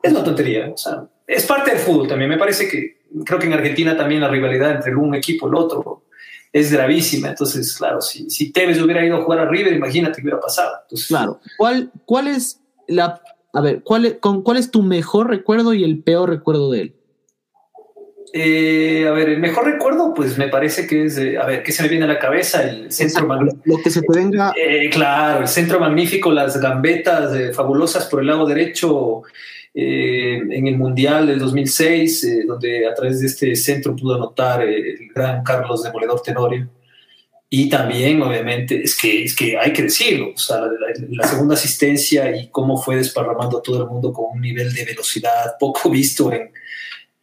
Es 0.03 0.13
una 0.13 0.23
tontería. 0.23 0.69
O 0.69 0.77
sea, 0.77 1.09
es 1.27 1.45
parte 1.45 1.73
del 1.73 1.81
fútbol 1.81 2.09
también. 2.09 2.31
Me 2.31 2.39
parece 2.39 2.69
que 2.69 2.99
creo 3.25 3.39
que 3.39 3.47
en 3.47 3.53
Argentina 3.53 3.97
también 3.97 4.21
la 4.21 4.29
rivalidad 4.29 4.73
entre 4.73 4.95
un 4.95 5.15
equipo 5.15 5.47
y 5.47 5.51
el 5.51 5.57
otro 5.57 6.05
es 6.53 6.73
gravísima. 6.73 7.29
Entonces, 7.29 7.77
claro, 7.77 8.01
si, 8.01 8.29
si 8.31 8.53
Tevez 8.53 8.81
hubiera 8.81 9.05
ido 9.05 9.17
a 9.17 9.23
jugar 9.23 9.41
a 9.41 9.49
River, 9.49 9.73
imagínate 9.73 10.17
qué 10.17 10.23
hubiera 10.23 10.41
pasado. 10.41 10.73
claro. 11.09 11.41
¿Cuál, 11.57 11.91
¿Cuál 12.05 12.29
es 12.29 12.61
la 12.87 13.21
a 13.53 13.61
ver, 13.61 13.83
¿cuál 13.83 14.05
es, 14.07 14.15
con, 14.15 14.43
¿cuál 14.43 14.57
es 14.57 14.71
tu 14.71 14.83
mejor 14.83 15.29
recuerdo 15.29 15.75
y 15.75 15.85
el 15.85 16.03
peor 16.03 16.31
recuerdo 16.31 16.71
de 16.71 16.81
él? 16.81 16.95
Eh, 18.35 19.07
a 19.09 19.13
ver, 19.13 19.31
el 19.31 19.41
mejor 19.41 19.65
recuerdo, 19.65 20.13
pues 20.13 20.37
me 20.37 20.49
parece 20.49 20.87
que 20.87 21.05
es, 21.05 21.19
a 21.19 21.47
ver, 21.47 21.63
¿qué 21.63 21.73
se 21.73 21.83
me 21.83 21.89
viene 21.89 22.05
a 22.05 22.09
la 22.09 22.19
cabeza? 22.19 22.63
El 22.63 22.93
centro 22.93 23.27
magnífico. 23.27 23.63
Lo 23.65 23.79
que 23.83 23.91
se 23.91 24.03
te 24.03 24.19
venga. 24.19 24.53
Eh, 24.55 24.91
claro, 24.91 25.41
el 25.41 25.49
centro 25.49 25.81
magnífico, 25.81 26.31
las 26.31 26.61
gambetas 26.61 27.57
fabulosas 27.57 28.07
por 28.07 28.21
el 28.21 28.27
lado 28.27 28.47
derecho, 28.47 29.23
eh, 29.81 30.39
en 30.51 30.67
el 30.67 30.77
Mundial 30.77 31.29
del 31.29 31.39
2006, 31.39 32.25
eh, 32.25 32.45
donde 32.45 32.85
a 32.85 32.95
través 32.95 33.21
de 33.21 33.27
este 33.27 33.55
centro 33.55 33.95
pudo 33.95 34.17
anotar 34.17 34.63
el 34.63 35.09
gran 35.15 35.45
Carlos 35.45 35.85
Demoledor 35.85 36.21
Tenorio. 36.21 36.69
Y 37.51 37.71
también, 37.71 38.21
obviamente, 38.21 38.83
es 38.83 38.97
que, 38.97 39.25
es 39.25 39.35
que 39.35 39.57
hay 39.57 39.73
que 39.73 39.85
decirlo, 39.85 40.33
o 40.35 40.39
sea, 40.39 40.61
la, 41.11 41.27
segunda 41.27 41.55
asistencia 41.55 42.37
y 42.37 42.49
cómo 42.49 42.77
fue 42.77 42.97
desparramando 42.97 43.59
a 43.59 43.63
todo 43.63 43.83
el 43.83 43.89
mundo 43.89 44.13
con 44.13 44.37
un 44.37 44.43
nivel 44.43 44.73
de 44.75 44.85
velocidad 44.85 45.57
poco 45.59 45.89
visto 45.89 46.31
en, 46.31 46.51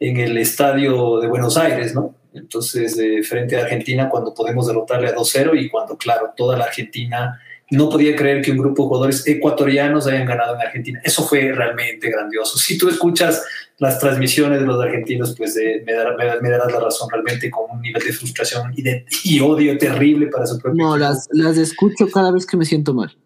en 0.00 0.16
el 0.16 0.36
estadio 0.38 1.20
de 1.20 1.28
Buenos 1.28 1.56
Aires, 1.56 1.94
¿no? 1.94 2.16
Entonces, 2.34 3.00
frente 3.26 3.56
a 3.56 3.62
Argentina, 3.62 4.08
cuando 4.10 4.34
podemos 4.34 4.66
derrotarle 4.66 5.08
a 5.08 5.14
2-0 5.14 5.58
y 5.58 5.70
cuando, 5.70 5.96
claro, 5.96 6.32
toda 6.36 6.56
la 6.58 6.64
Argentina 6.64 7.40
no 7.70 7.88
podía 7.88 8.14
creer 8.14 8.42
que 8.42 8.52
un 8.52 8.58
grupo 8.58 8.82
de 8.82 8.88
jugadores 8.88 9.26
ecuatorianos 9.26 10.06
hayan 10.06 10.26
ganado 10.26 10.54
en 10.54 10.60
Argentina. 10.60 11.00
Eso 11.02 11.24
fue 11.24 11.52
realmente 11.52 12.10
grandioso. 12.10 12.58
Si 12.58 12.78
tú 12.78 12.88
escuchas 12.88 13.44
las 13.78 13.98
transmisiones 13.98 14.60
de 14.60 14.66
los 14.66 14.80
argentinos, 14.80 15.34
pues 15.36 15.56
me, 15.84 15.92
darás, 15.92 16.72
la 16.72 16.80
razón 16.80 17.08
realmente 17.10 17.50
con 17.50 17.70
un 17.70 17.82
nivel 17.82 18.02
de 18.02 18.12
frustración 18.12 18.72
y, 18.74 18.82
de, 18.82 19.04
odio 19.42 19.76
terrible 19.78 20.28
para 20.28 20.46
su 20.46 20.58
propio 20.58 20.82
No, 20.82 20.96
las, 20.96 21.28
las 21.32 21.58
escucho 21.58 22.08
cada 22.08 22.30
vez 22.30 22.46
que 22.46 22.56
me 22.56 22.64
siento 22.64 22.94
mal. 22.94 23.16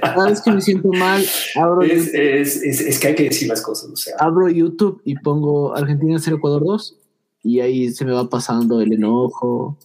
Cada 0.00 0.30
vez 0.30 0.40
que 0.40 0.50
me 0.52 0.60
siento 0.60 0.88
mal, 0.88 1.24
abro 1.54 1.82
es, 1.82 2.12
es, 2.14 2.62
es, 2.62 2.98
que 2.98 3.08
hay 3.08 3.14
que 3.14 3.24
decir 3.24 3.48
las 3.48 3.62
cosas. 3.62 3.90
O 3.90 3.96
sea. 3.96 4.14
Abro 4.18 4.48
YouTube 4.48 5.00
y 5.04 5.16
pongo 5.16 5.76
Argentina 5.76 6.18
0 6.18 6.36
Ecuador 6.36 6.64
2 6.64 6.96
y 7.42 7.60
ahí 7.60 7.90
se 7.90 8.04
me 8.04 8.12
va 8.12 8.28
pasando 8.28 8.80
el 8.80 8.92
enojo, 8.92 9.78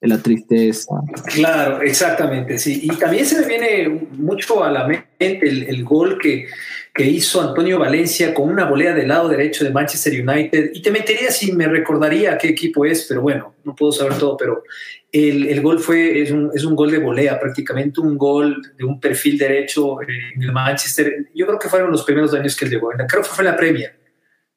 la 0.00 0.18
tristeza. 0.18 0.94
Claro, 1.26 1.82
exactamente, 1.82 2.58
sí. 2.58 2.80
Y 2.84 2.96
también 2.96 3.26
se 3.26 3.40
me 3.40 3.46
viene 3.46 4.08
mucho 4.12 4.62
a 4.62 4.70
la 4.70 4.86
mente 4.86 5.48
el, 5.48 5.84
gol 5.84 6.18
que, 6.20 6.46
que, 6.94 7.04
hizo 7.04 7.40
Antonio 7.42 7.80
Valencia 7.80 8.32
con 8.32 8.48
una 8.48 8.64
volea 8.66 8.94
del 8.94 9.08
lado 9.08 9.28
derecho 9.28 9.64
de 9.64 9.70
Manchester 9.70 10.12
United. 10.12 10.70
Y 10.72 10.82
te 10.82 10.92
metería 10.92 11.32
si 11.32 11.50
me 11.50 11.66
recordaría 11.66 12.38
qué 12.38 12.48
equipo 12.48 12.84
es, 12.84 13.06
pero 13.08 13.22
bueno, 13.22 13.56
no 13.64 13.74
puedo 13.74 13.90
saber 13.90 14.16
todo, 14.18 14.36
pero 14.36 14.62
el, 15.10 15.48
el 15.48 15.60
gol 15.60 15.80
fue, 15.80 16.22
es 16.22 16.30
un, 16.30 16.52
es 16.54 16.64
un, 16.64 16.76
gol 16.76 16.92
de 16.92 16.98
volea, 16.98 17.40
prácticamente 17.40 18.00
un 18.00 18.16
gol 18.16 18.62
de 18.76 18.84
un 18.84 19.00
perfil 19.00 19.36
derecho 19.36 20.00
en 20.02 20.42
el 20.42 20.52
Manchester. 20.52 21.26
Yo 21.34 21.44
creo 21.44 21.58
que 21.58 21.68
fueron 21.68 21.90
los 21.90 22.04
primeros 22.04 22.32
años 22.34 22.54
que 22.54 22.66
él 22.66 22.70
llegó. 22.70 22.90
Creo 22.90 23.22
que 23.22 23.28
fue 23.28 23.44
en 23.44 23.50
la 23.50 23.56
Premier. 23.56 23.98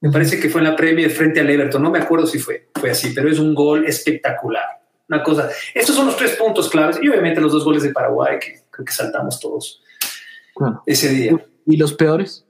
Me 0.02 0.12
parece 0.12 0.40
que 0.40 0.50
fue 0.50 0.62
en 0.62 0.68
la 0.68 0.76
Premier 0.76 1.10
frente 1.10 1.40
al 1.40 1.50
Everton. 1.50 1.82
No 1.82 1.90
me 1.90 2.00
acuerdo 2.00 2.28
si 2.28 2.38
fue, 2.38 2.70
fue 2.76 2.92
así, 2.92 3.12
pero 3.14 3.30
es 3.30 3.40
un 3.40 3.56
gol 3.56 3.86
espectacular 3.86 4.81
una 5.12 5.24
cosa. 5.24 5.50
Estos 5.74 5.96
son 5.96 6.06
los 6.06 6.16
tres 6.16 6.32
puntos 6.38 6.70
claves 6.70 6.98
y 7.02 7.10
obviamente 7.10 7.42
los 7.42 7.52
dos 7.52 7.66
goles 7.66 7.84
de 7.84 7.92
Paraguay 7.92 8.40
que 8.40 8.62
creo 8.70 8.86
que 8.86 8.94
saltamos 8.94 9.40
todos 9.40 9.84
ese 10.86 11.10
día. 11.10 11.46
¿Y 11.66 11.76
los 11.76 11.94
peores? 11.94 12.46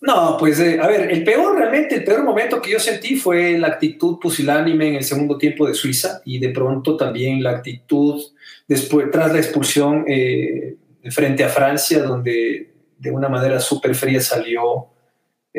No, 0.00 0.36
pues 0.38 0.60
eh, 0.60 0.78
a 0.80 0.86
ver, 0.86 1.10
el 1.10 1.24
peor 1.24 1.56
realmente, 1.56 1.96
el 1.96 2.04
peor 2.04 2.22
momento 2.22 2.60
que 2.60 2.70
yo 2.70 2.78
sentí 2.78 3.16
fue 3.16 3.58
la 3.58 3.68
actitud 3.68 4.18
pusilánime 4.18 4.88
en 4.88 4.94
el 4.96 5.04
segundo 5.04 5.38
tiempo 5.38 5.66
de 5.66 5.74
Suiza 5.74 6.22
y 6.24 6.38
de 6.38 6.50
pronto 6.50 6.96
también 6.96 7.42
la 7.42 7.50
actitud 7.50 8.20
después, 8.66 9.10
tras 9.10 9.32
la 9.32 9.38
expulsión 9.38 10.04
eh, 10.06 10.76
frente 11.10 11.42
a 11.44 11.48
Francia, 11.48 12.02
donde 12.02 12.70
de 12.96 13.10
una 13.10 13.28
manera 13.28 13.58
súper 13.60 13.94
fría 13.94 14.20
salió 14.20 14.86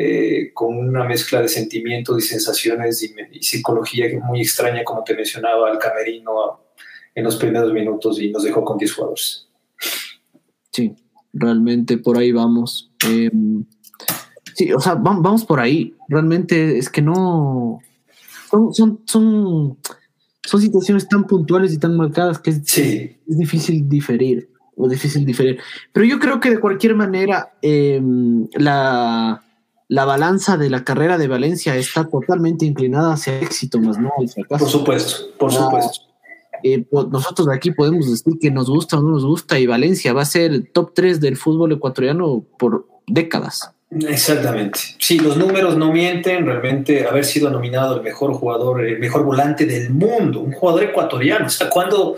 eh, 0.02 0.52
con 0.54 0.78
una 0.78 1.04
mezcla 1.04 1.42
de 1.42 1.48
sentimientos 1.48 2.24
y 2.24 2.26
sensaciones 2.26 3.02
y, 3.02 3.42
psicología 3.42 4.06
muy 4.26 4.40
extraña, 4.40 4.82
como 4.82 5.04
te 5.04 5.14
mencionaba, 5.14 5.70
al 5.70 5.78
camerino 5.78 6.62
en 7.14 7.22
los 7.22 7.36
primeros 7.36 7.70
minutos 7.70 8.18
y 8.18 8.30
nos 8.30 8.42
dejó 8.42 8.64
con 8.64 8.78
10 8.78 8.94
jugadores. 8.94 9.46
Sí, 10.72 10.94
realmente 11.34 11.98
por 11.98 12.16
ahí 12.16 12.32
vamos. 12.32 12.90
Em, 13.06 13.66
sí, 14.54 14.72
o 14.72 14.80
sea, 14.80 14.94
vamos 14.94 15.44
por 15.44 15.60
ahí. 15.60 15.94
Realmente 16.08 16.78
es 16.78 16.88
que 16.88 17.02
no. 17.02 17.80
Son, 18.50 18.72
son, 18.72 19.02
son, 19.04 19.78
son 20.46 20.60
situaciones 20.62 21.08
tan 21.08 21.26
puntuales 21.26 21.74
y 21.74 21.78
tan 21.78 21.94
marcadas 21.94 22.38
que 22.38 22.48
es, 22.48 22.78
es 22.78 23.38
difícil 23.38 23.86
diferir. 23.86 24.48
O 24.76 24.88
difícil 24.88 25.26
diferir. 25.26 25.58
Pero 25.92 26.06
yo 26.06 26.18
creo 26.18 26.40
que 26.40 26.48
de 26.48 26.58
cualquier 26.58 26.94
manera, 26.94 27.52
em, 27.60 28.48
la 28.54 29.44
la 29.90 30.04
balanza 30.04 30.56
de 30.56 30.70
la 30.70 30.84
carrera 30.84 31.18
de 31.18 31.26
Valencia 31.26 31.74
está 31.74 32.04
totalmente 32.08 32.64
inclinada 32.64 33.14
hacia 33.14 33.40
éxito, 33.40 33.80
más 33.80 33.98
no 33.98 34.12
Por 34.48 34.60
supuesto, 34.60 35.36
por 35.36 35.52
supuesto. 35.52 36.02
Eh, 36.62 36.84
pues, 36.88 37.08
nosotros 37.08 37.48
de 37.48 37.56
aquí 37.56 37.72
podemos 37.72 38.08
decir 38.08 38.34
que 38.40 38.52
nos 38.52 38.70
gusta 38.70 38.98
o 38.98 39.02
no 39.02 39.10
nos 39.10 39.24
gusta 39.24 39.58
y 39.58 39.66
Valencia 39.66 40.12
va 40.12 40.22
a 40.22 40.26
ser 40.26 40.52
el 40.52 40.70
top 40.70 40.92
3 40.94 41.20
del 41.20 41.36
fútbol 41.36 41.72
ecuatoriano 41.72 42.44
por 42.56 42.86
décadas. 43.08 43.72
Exactamente. 43.90 44.78
Sí, 44.98 45.18
los 45.18 45.36
números 45.36 45.76
no 45.76 45.92
mienten. 45.92 46.46
Realmente 46.46 47.08
haber 47.08 47.24
sido 47.24 47.50
nominado 47.50 47.96
el 47.96 48.02
mejor 48.02 48.32
jugador, 48.32 48.86
el 48.86 49.00
mejor 49.00 49.24
volante 49.24 49.66
del 49.66 49.90
mundo, 49.90 50.38
un 50.38 50.52
jugador 50.52 50.84
ecuatoriano. 50.84 51.46
O 51.46 51.50
sea, 51.50 51.68
cuando 51.68 52.14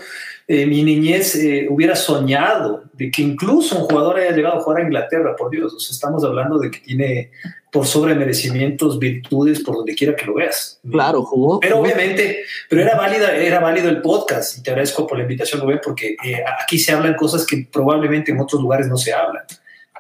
eh, 0.53 0.67
mi 0.67 0.83
niñez 0.83 1.35
eh, 1.37 1.67
hubiera 1.71 1.97
soñado 1.97 2.85
de 2.93 3.11
que 3.11 3.23
incluso 3.23 3.75
un 3.79 3.85
jugador 3.85 4.19
haya 4.19 4.33
llegado 4.33 4.59
a 4.59 4.61
jugar 4.61 4.83
a 4.83 4.85
Inglaterra, 4.85 5.35
por 5.35 5.51
Dios. 5.51 5.73
O 5.73 5.81
sea, 5.81 5.95
estamos 5.95 6.23
hablando 6.25 6.59
de 6.59 6.71
que 6.71 6.79
tiene 6.81 7.31
por 7.73 7.87
sobre 7.87 8.15
merecimientos, 8.15 8.99
virtudes, 8.99 9.61
por 9.61 9.77
donde 9.77 9.95
quiera 9.95 10.15
que 10.15 10.27
lo 10.27 10.35
veas. 10.35 10.79
Claro, 10.91 11.23
jugó. 11.23 11.59
Pero 11.59 11.81
obviamente, 11.81 12.41
pero 12.69 12.83
era 12.83 12.99
válida, 12.99 13.35
era 13.35 13.61
válido 13.61 13.89
el 13.89 14.03
podcast 14.03 14.59
y 14.59 14.63
te 14.63 14.69
agradezco 14.69 15.07
por 15.07 15.17
la 15.17 15.23
invitación, 15.23 15.63
Rubén, 15.63 15.81
porque 15.83 16.17
eh, 16.23 16.45
aquí 16.63 16.79
se 16.79 16.93
hablan 16.93 17.15
cosas 17.15 17.47
que 17.47 17.67
probablemente 17.73 18.31
en 18.31 18.39
otros 18.39 18.61
lugares 18.61 18.89
no 18.89 18.99
se 18.99 19.15
hablan, 19.15 19.45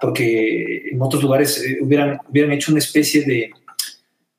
porque 0.02 0.90
en 0.92 1.00
otros 1.00 1.22
lugares 1.22 1.64
hubieran, 1.80 2.18
hubieran 2.28 2.52
hecho 2.52 2.72
una 2.72 2.80
especie 2.80 3.24
de, 3.24 3.52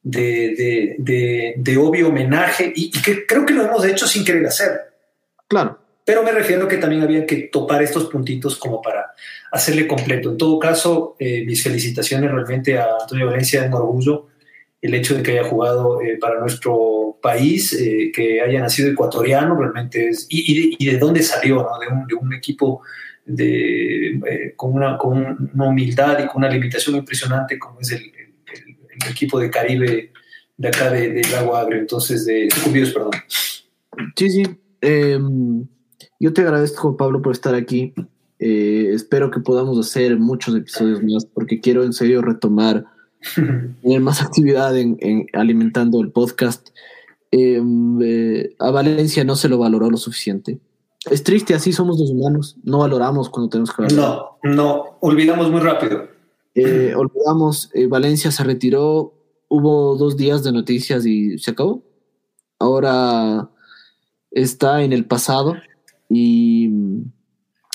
de, 0.03 0.95
de, 0.99 1.55
de, 1.57 1.77
obvio 1.77 2.09
homenaje 2.09 2.71
y, 2.75 2.91
y 2.95 3.01
que 3.01 3.25
creo 3.25 3.47
que 3.47 3.55
lo 3.55 3.63
hemos 3.63 3.83
hecho 3.83 4.05
sin 4.05 4.23
querer 4.23 4.45
hacer. 4.45 4.79
Claro. 5.47 5.82
Pero 6.05 6.23
me 6.23 6.31
refiero 6.31 6.67
que 6.67 6.77
también 6.77 7.01
había 7.01 7.25
que 7.25 7.49
topar 7.51 7.81
estos 7.81 8.05
puntitos 8.05 8.57
como 8.57 8.81
para 8.81 9.13
hacerle 9.51 9.87
completo. 9.87 10.31
En 10.31 10.37
todo 10.37 10.59
caso, 10.59 11.15
eh, 11.19 11.45
mis 11.45 11.63
felicitaciones 11.63 12.31
realmente 12.31 12.77
a 12.77 12.87
Antonio 13.01 13.27
Valencia, 13.27 13.65
en 13.65 13.73
orgullo 13.73 14.27
el 14.81 14.93
hecho 14.95 15.15
de 15.15 15.23
que 15.23 15.31
haya 15.31 15.47
jugado 15.47 16.01
eh, 16.01 16.17
para 16.19 16.41
nuestro 16.41 17.17
país, 17.21 17.71
eh, 17.71 18.11
que 18.13 18.41
haya 18.41 18.59
nacido 18.59 18.91
ecuatoriano, 18.91 19.55
realmente 19.55 20.09
es, 20.09 20.27
y, 20.29 20.85
de, 20.85 20.97
dónde 20.97 21.23
salió, 21.23 21.55
¿no? 21.55 22.05
de, 22.05 22.15
un, 22.15 22.33
equipo 22.33 22.81
de, 23.25 24.53
con, 24.57 24.73
una, 24.73 24.97
con, 24.97 25.49
una, 25.53 25.69
humildad 25.69 26.19
y 26.21 26.27
con 26.27 26.43
una 26.43 26.49
limitación 26.49 26.97
impresionante 26.97 27.57
como 27.57 27.79
es 27.79 27.93
el, 27.93 28.11
equipo 29.09 29.39
de 29.39 29.49
Caribe 29.49 30.11
de 30.57 30.67
acá 30.67 30.89
de, 30.89 31.13
de 31.13 31.21
Lago 31.31 31.55
Agrio, 31.55 31.79
entonces 31.79 32.25
de 32.25 32.49
Sucumbíos, 32.51 32.91
perdón. 32.91 33.11
Sí, 34.17 34.29
sí. 34.29 34.43
Yo 36.23 36.31
te 36.31 36.41
agradezco, 36.41 36.95
Pablo, 36.95 37.21
por 37.21 37.33
estar 37.33 37.53
aquí. 37.53 37.93
Eh, 38.39 38.91
espero 38.93 39.29
que 39.29 39.41
podamos 39.41 39.77
hacer 39.77 40.17
muchos 40.17 40.55
episodios 40.55 41.03
más 41.03 41.25
porque 41.25 41.59
quiero 41.59 41.83
en 41.83 41.91
serio 41.91 42.21
retomar 42.21 42.85
tener 43.81 43.99
más 43.99 44.21
actividad 44.21 44.73
en, 44.77 45.27
alimentando 45.33 45.99
el 45.99 46.11
podcast. 46.11 46.69
Em, 47.29 48.01
eh, 48.01 48.55
a 48.57 48.71
Valencia 48.71 49.25
no 49.25 49.35
se 49.35 49.49
lo 49.49 49.57
valoró 49.57 49.89
lo 49.89 49.97
suficiente. 49.97 50.61
Es 51.11 51.23
triste, 51.23 51.55
así 51.55 51.73
somos 51.73 51.99
los 51.99 52.11
humanos. 52.11 52.55
No 52.63 52.77
valoramos 52.77 53.29
cuando 53.29 53.49
tenemos 53.49 53.73
que 53.73 53.81
valorar. 53.81 54.15
No, 54.43 54.55
no, 54.55 54.97
olvidamos 55.01 55.51
muy 55.51 55.59
rápido. 55.59 56.07
Eh, 56.55 56.93
olvidamos, 56.95 57.69
Valencia 57.89 58.31
se 58.31 58.45
retiró, 58.45 59.13
hubo 59.49 59.97
dos 59.97 60.15
días 60.15 60.41
de 60.41 60.53
noticias 60.53 61.05
y 61.05 61.37
se 61.37 61.51
acabó. 61.51 61.83
Ahora 62.59 63.49
está 64.31 64.83
en 64.83 64.93
el 64.93 65.03
pasado 65.03 65.55
y 66.09 66.69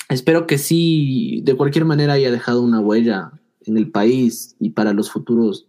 espero 0.09 0.47
que 0.47 0.57
sí, 0.57 1.41
de 1.43 1.55
cualquier 1.55 1.85
manera 1.85 2.13
haya 2.13 2.31
dejado 2.31 2.61
una 2.61 2.79
huella 2.79 3.31
en 3.65 3.77
el 3.77 3.91
país 3.91 4.55
y 4.59 4.71
para 4.71 4.93
los 4.93 5.11
futuros 5.11 5.67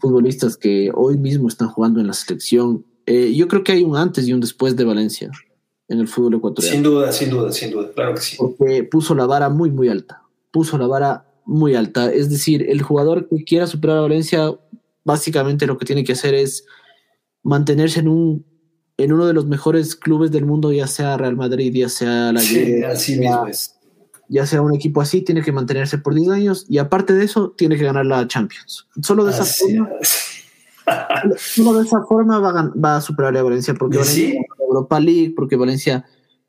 futbolistas 0.00 0.56
que 0.56 0.90
hoy 0.94 1.16
mismo 1.16 1.48
están 1.48 1.68
jugando 1.68 2.00
en 2.00 2.06
la 2.06 2.12
selección. 2.12 2.84
Eh, 3.06 3.34
yo 3.34 3.48
creo 3.48 3.64
que 3.64 3.72
hay 3.72 3.84
un 3.84 3.96
antes 3.96 4.26
y 4.28 4.32
un 4.32 4.40
después 4.40 4.76
de 4.76 4.84
Valencia 4.84 5.30
en 5.88 6.00
el 6.00 6.08
fútbol 6.08 6.34
ecuatoriano. 6.34 6.74
Sin 6.74 6.82
duda, 6.82 7.12
sin 7.12 7.30
duda, 7.30 7.52
sin 7.52 7.70
duda, 7.70 7.90
claro 7.94 8.14
que 8.14 8.20
sí. 8.20 8.36
Porque 8.36 8.84
puso 8.84 9.14
la 9.14 9.26
vara 9.26 9.48
muy, 9.48 9.70
muy 9.70 9.88
alta. 9.88 10.22
Puso 10.50 10.76
la 10.76 10.86
vara 10.86 11.26
muy 11.44 11.74
alta. 11.74 12.12
Es 12.12 12.28
decir, 12.28 12.66
el 12.68 12.82
jugador 12.82 13.28
que 13.28 13.42
quiera 13.44 13.66
superar 13.66 13.98
a 13.98 14.02
Valencia, 14.02 14.54
básicamente 15.04 15.66
lo 15.66 15.78
que 15.78 15.86
tiene 15.86 16.04
que 16.04 16.12
hacer 16.12 16.34
es 16.34 16.66
mantenerse 17.42 18.00
en 18.00 18.08
un 18.08 18.44
en 18.98 19.12
uno 19.12 19.26
de 19.26 19.32
los 19.32 19.46
mejores 19.46 19.94
clubes 19.94 20.30
del 20.32 20.44
mundo, 20.44 20.72
ya 20.72 20.88
sea 20.88 21.16
Real 21.16 21.36
Madrid, 21.36 21.72
ya 21.72 21.88
sea 21.88 22.32
la 22.32 22.40
sí, 22.40 22.82
así 22.82 23.18
mismo 23.18 23.46
es. 23.46 23.76
ya 24.28 24.44
sea 24.44 24.60
un 24.60 24.74
equipo 24.74 25.00
así, 25.00 25.22
tiene 25.22 25.40
que 25.40 25.52
mantenerse 25.52 25.98
por 25.98 26.14
10 26.14 26.28
años 26.30 26.66
y 26.68 26.78
aparte 26.78 27.14
de 27.14 27.24
eso, 27.24 27.54
tiene 27.56 27.76
que 27.76 27.84
ganar 27.84 28.04
la 28.04 28.26
Champions. 28.26 28.88
Solo 29.00 29.24
de 29.24 29.30
esa 29.30 29.44
forma. 29.44 29.88
Solo 31.36 31.74
de 31.74 31.86
esa 31.86 32.02
forma 32.02 32.38
va 32.40 32.96
a, 32.96 33.00
superar 33.00 33.36
a 33.36 33.42
Valencia 33.42 33.74
porque 33.74 33.98
Valencia 33.98 34.40
Europa 34.58 34.98
League, 34.98 35.34
porque 35.36 35.56
Valencia 35.56 36.04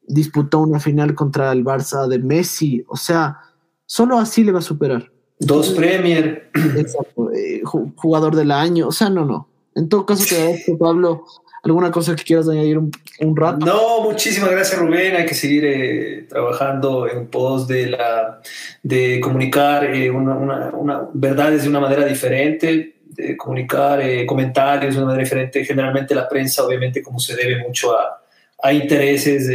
disputó 0.08 0.60
una 0.60 0.80
final 0.80 1.14
contra 1.14 1.52
el 1.52 1.64
Barça 1.64 2.08
de 2.08 2.20
Messi. 2.20 2.84
O 2.88 2.96
sea, 2.96 3.38
solo 3.86 4.18
así 4.18 4.44
le 4.44 4.54
va 4.54 4.60
a 4.60 4.64
superar. 4.64 5.12
Dos 5.40 5.70
Premier. 5.72 6.50
Exacto, 6.78 7.32
eh, 7.32 7.62
jugador 7.64 8.36
del 8.36 8.52
año, 8.52 8.88
o 8.88 8.92
sea, 8.92 9.10
no, 9.10 9.26
no. 9.26 9.50
En 9.76 9.88
todo 9.88 10.06
caso, 10.06 10.26
te 10.28 10.36
agradezco, 10.36 10.78
Pablo. 10.78 11.26
¿Alguna 11.64 11.92
cosa 11.92 12.16
que 12.16 12.24
quieras 12.24 12.48
añadir 12.48 12.78
un, 12.78 13.36
rato? 13.36 13.66
No, 13.66 14.02
muchísimas 14.02 14.52
gracias, 14.52 14.80
Rubén. 14.80 15.16
Hay 15.16 15.26
que 15.26 15.34
seguir 15.34 15.66
eh, 15.66 16.26
trabajando 16.30 17.08
en 17.08 17.28
pos 17.28 17.68
de, 17.68 17.88
la, 17.88 18.42
de 18.82 19.20
comunicar 19.20 19.86
eh, 19.94 20.10
una, 20.10 20.36
una, 20.36 20.70
una, 20.72 21.10
verdades 21.14 21.64
de 21.64 21.70
una 21.70 21.80
manera 21.80 22.06
diferente, 22.06 22.96
de 23.04 23.36
comunicar 23.36 24.02
comentarios 24.26 24.96
de 24.96 25.00
una 25.00 25.08
manera 25.08 25.24
diferente. 25.24 25.66
Generalmente 25.66 26.16
la 26.16 26.30
prensa, 26.30 26.66
obviamente, 26.66 27.04
como 27.04 27.20
se 27.20 27.36
debe 27.36 27.62
mucho 27.62 27.98
a, 27.98 28.24
a 28.62 28.74
intereses, 28.74 29.50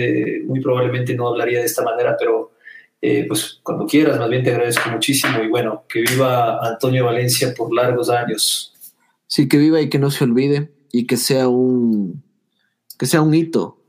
muy 0.45 0.61
probablemente 0.61 1.15
no 1.15 1.29
hablaría 1.29 1.61
de 1.61 1.67
esta 1.67 1.83
manera, 1.83 2.17
pero 2.19 2.55
eh, 3.07 3.27
pues 3.29 3.61
cuando 3.63 3.87
quieras, 3.87 4.19
más 4.19 4.31
bien 4.31 4.43
te 4.43 4.51
agradezco 4.51 4.89
muchísimo 4.89 5.43
y 5.43 5.49
bueno, 5.49 5.85
que 5.87 6.01
viva 6.01 6.59
Antonio 6.67 7.05
Valencia 7.05 7.53
por 7.55 7.71
largos 7.71 8.09
años. 8.09 8.73
Sí, 9.27 9.47
que 9.47 9.59
viva 9.59 9.79
y 9.83 9.91
que 9.91 9.99
no 9.99 10.11
se 10.11 10.25
olvide 10.25 10.71
y 10.95 11.09
que 11.09 11.17
sea 11.17 11.49
un, 11.49 12.23
que 12.97 13.07
sea 13.07 13.21
un 13.21 13.35
hito 13.35 13.83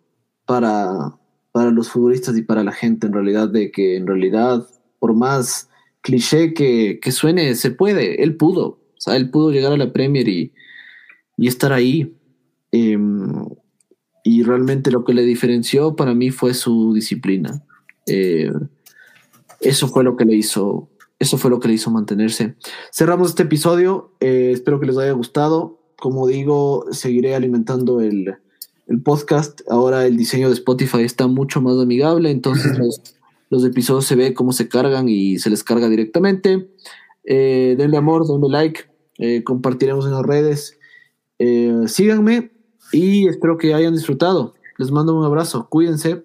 para, 0.48 1.16
para 1.52 1.70
los 1.70 1.90
futbolistas 1.90 2.36
y 2.36 2.42
para 2.42 2.64
la 2.64 2.72
gente 2.72 3.06
en 3.06 3.14
realidad, 3.14 3.48
de 3.48 3.70
que 3.70 3.96
en 3.96 4.08
realidad, 4.08 4.68
por 4.98 5.14
más 5.14 5.70
cliché 6.02 6.56
que, 6.56 7.00
suene, 7.12 7.54
se 7.54 7.70
puede, 7.70 8.24
él 8.24 8.38
pudo, 8.38 8.66
o 8.66 8.98
sea, 8.98 9.18
él 9.18 9.30
pudo 9.30 9.52
llegar 9.52 9.72
a 9.72 9.78
la 9.78 9.94
Premier 9.94 10.28
y, 10.28 10.52
estar 11.38 11.74
ahí. 11.74 12.18
Em, 12.72 13.50
y 14.24 14.42
realmente 14.42 14.90
lo 14.90 15.06
que 15.06 15.14
le 15.14 15.22
diferenció 15.22 15.96
para 15.96 16.16
mí 16.16 16.32
fue 16.32 16.56
su 16.56 16.92
disciplina. 16.96 17.64
Eh, 18.08 18.52
eso 19.62 19.88
fue 19.90 20.04
lo 20.04 20.18
que 20.18 20.26
le 20.26 20.36
hizo, 20.36 20.90
eso 21.20 21.38
fue 21.38 21.52
lo 21.52 21.60
que 21.60 21.68
le 21.68 21.76
hizo 21.76 21.92
mantenerse. 21.92 22.56
Cerramos 22.92 23.30
este 23.30 23.44
episodio. 23.44 24.16
Eh, 24.22 24.50
espero 24.56 24.80
que 24.80 24.88
les 24.88 24.98
haya 24.98 25.12
gustado. 25.12 25.85
Como 25.98 26.28
digo, 26.28 26.86
seguiré 26.92 27.36
alimentando 27.36 28.02
el, 28.02 28.36
podcast. 29.04 29.62
Ahora 29.70 30.06
el 30.06 30.16
diseño 30.16 30.48
de 30.48 30.54
Spotify 30.54 31.02
está 31.02 31.26
mucho 31.26 31.60
más 31.60 31.78
amigable, 31.80 32.30
entonces 32.30 32.78
los, 33.50 33.66
episodios 33.66 34.06
se 34.06 34.16
ve 34.16 34.34
cómo 34.34 34.52
se 34.52 34.68
cargan 34.68 35.10
y 35.10 35.40
se 35.40 35.50
les 35.50 35.64
carga 35.64 35.90
directamente. 35.90 36.70
Eh, 37.24 37.76
denle 37.78 37.98
amor, 37.98 38.28
denle 38.28 38.50
like, 38.50 38.82
eh, 39.18 39.44
compartiremos 39.44 40.06
en 40.06 40.12
las 40.12 40.24
redes. 40.24 40.78
síganme 41.88 42.52
y 42.92 43.28
espero 43.28 43.58
que 43.58 43.74
hayan 43.74 43.96
disfrutado. 43.96 44.54
Les 44.78 44.92
mando 44.92 45.18
un 45.18 45.26
abrazo, 45.26 45.68
cuídense. 45.70 46.25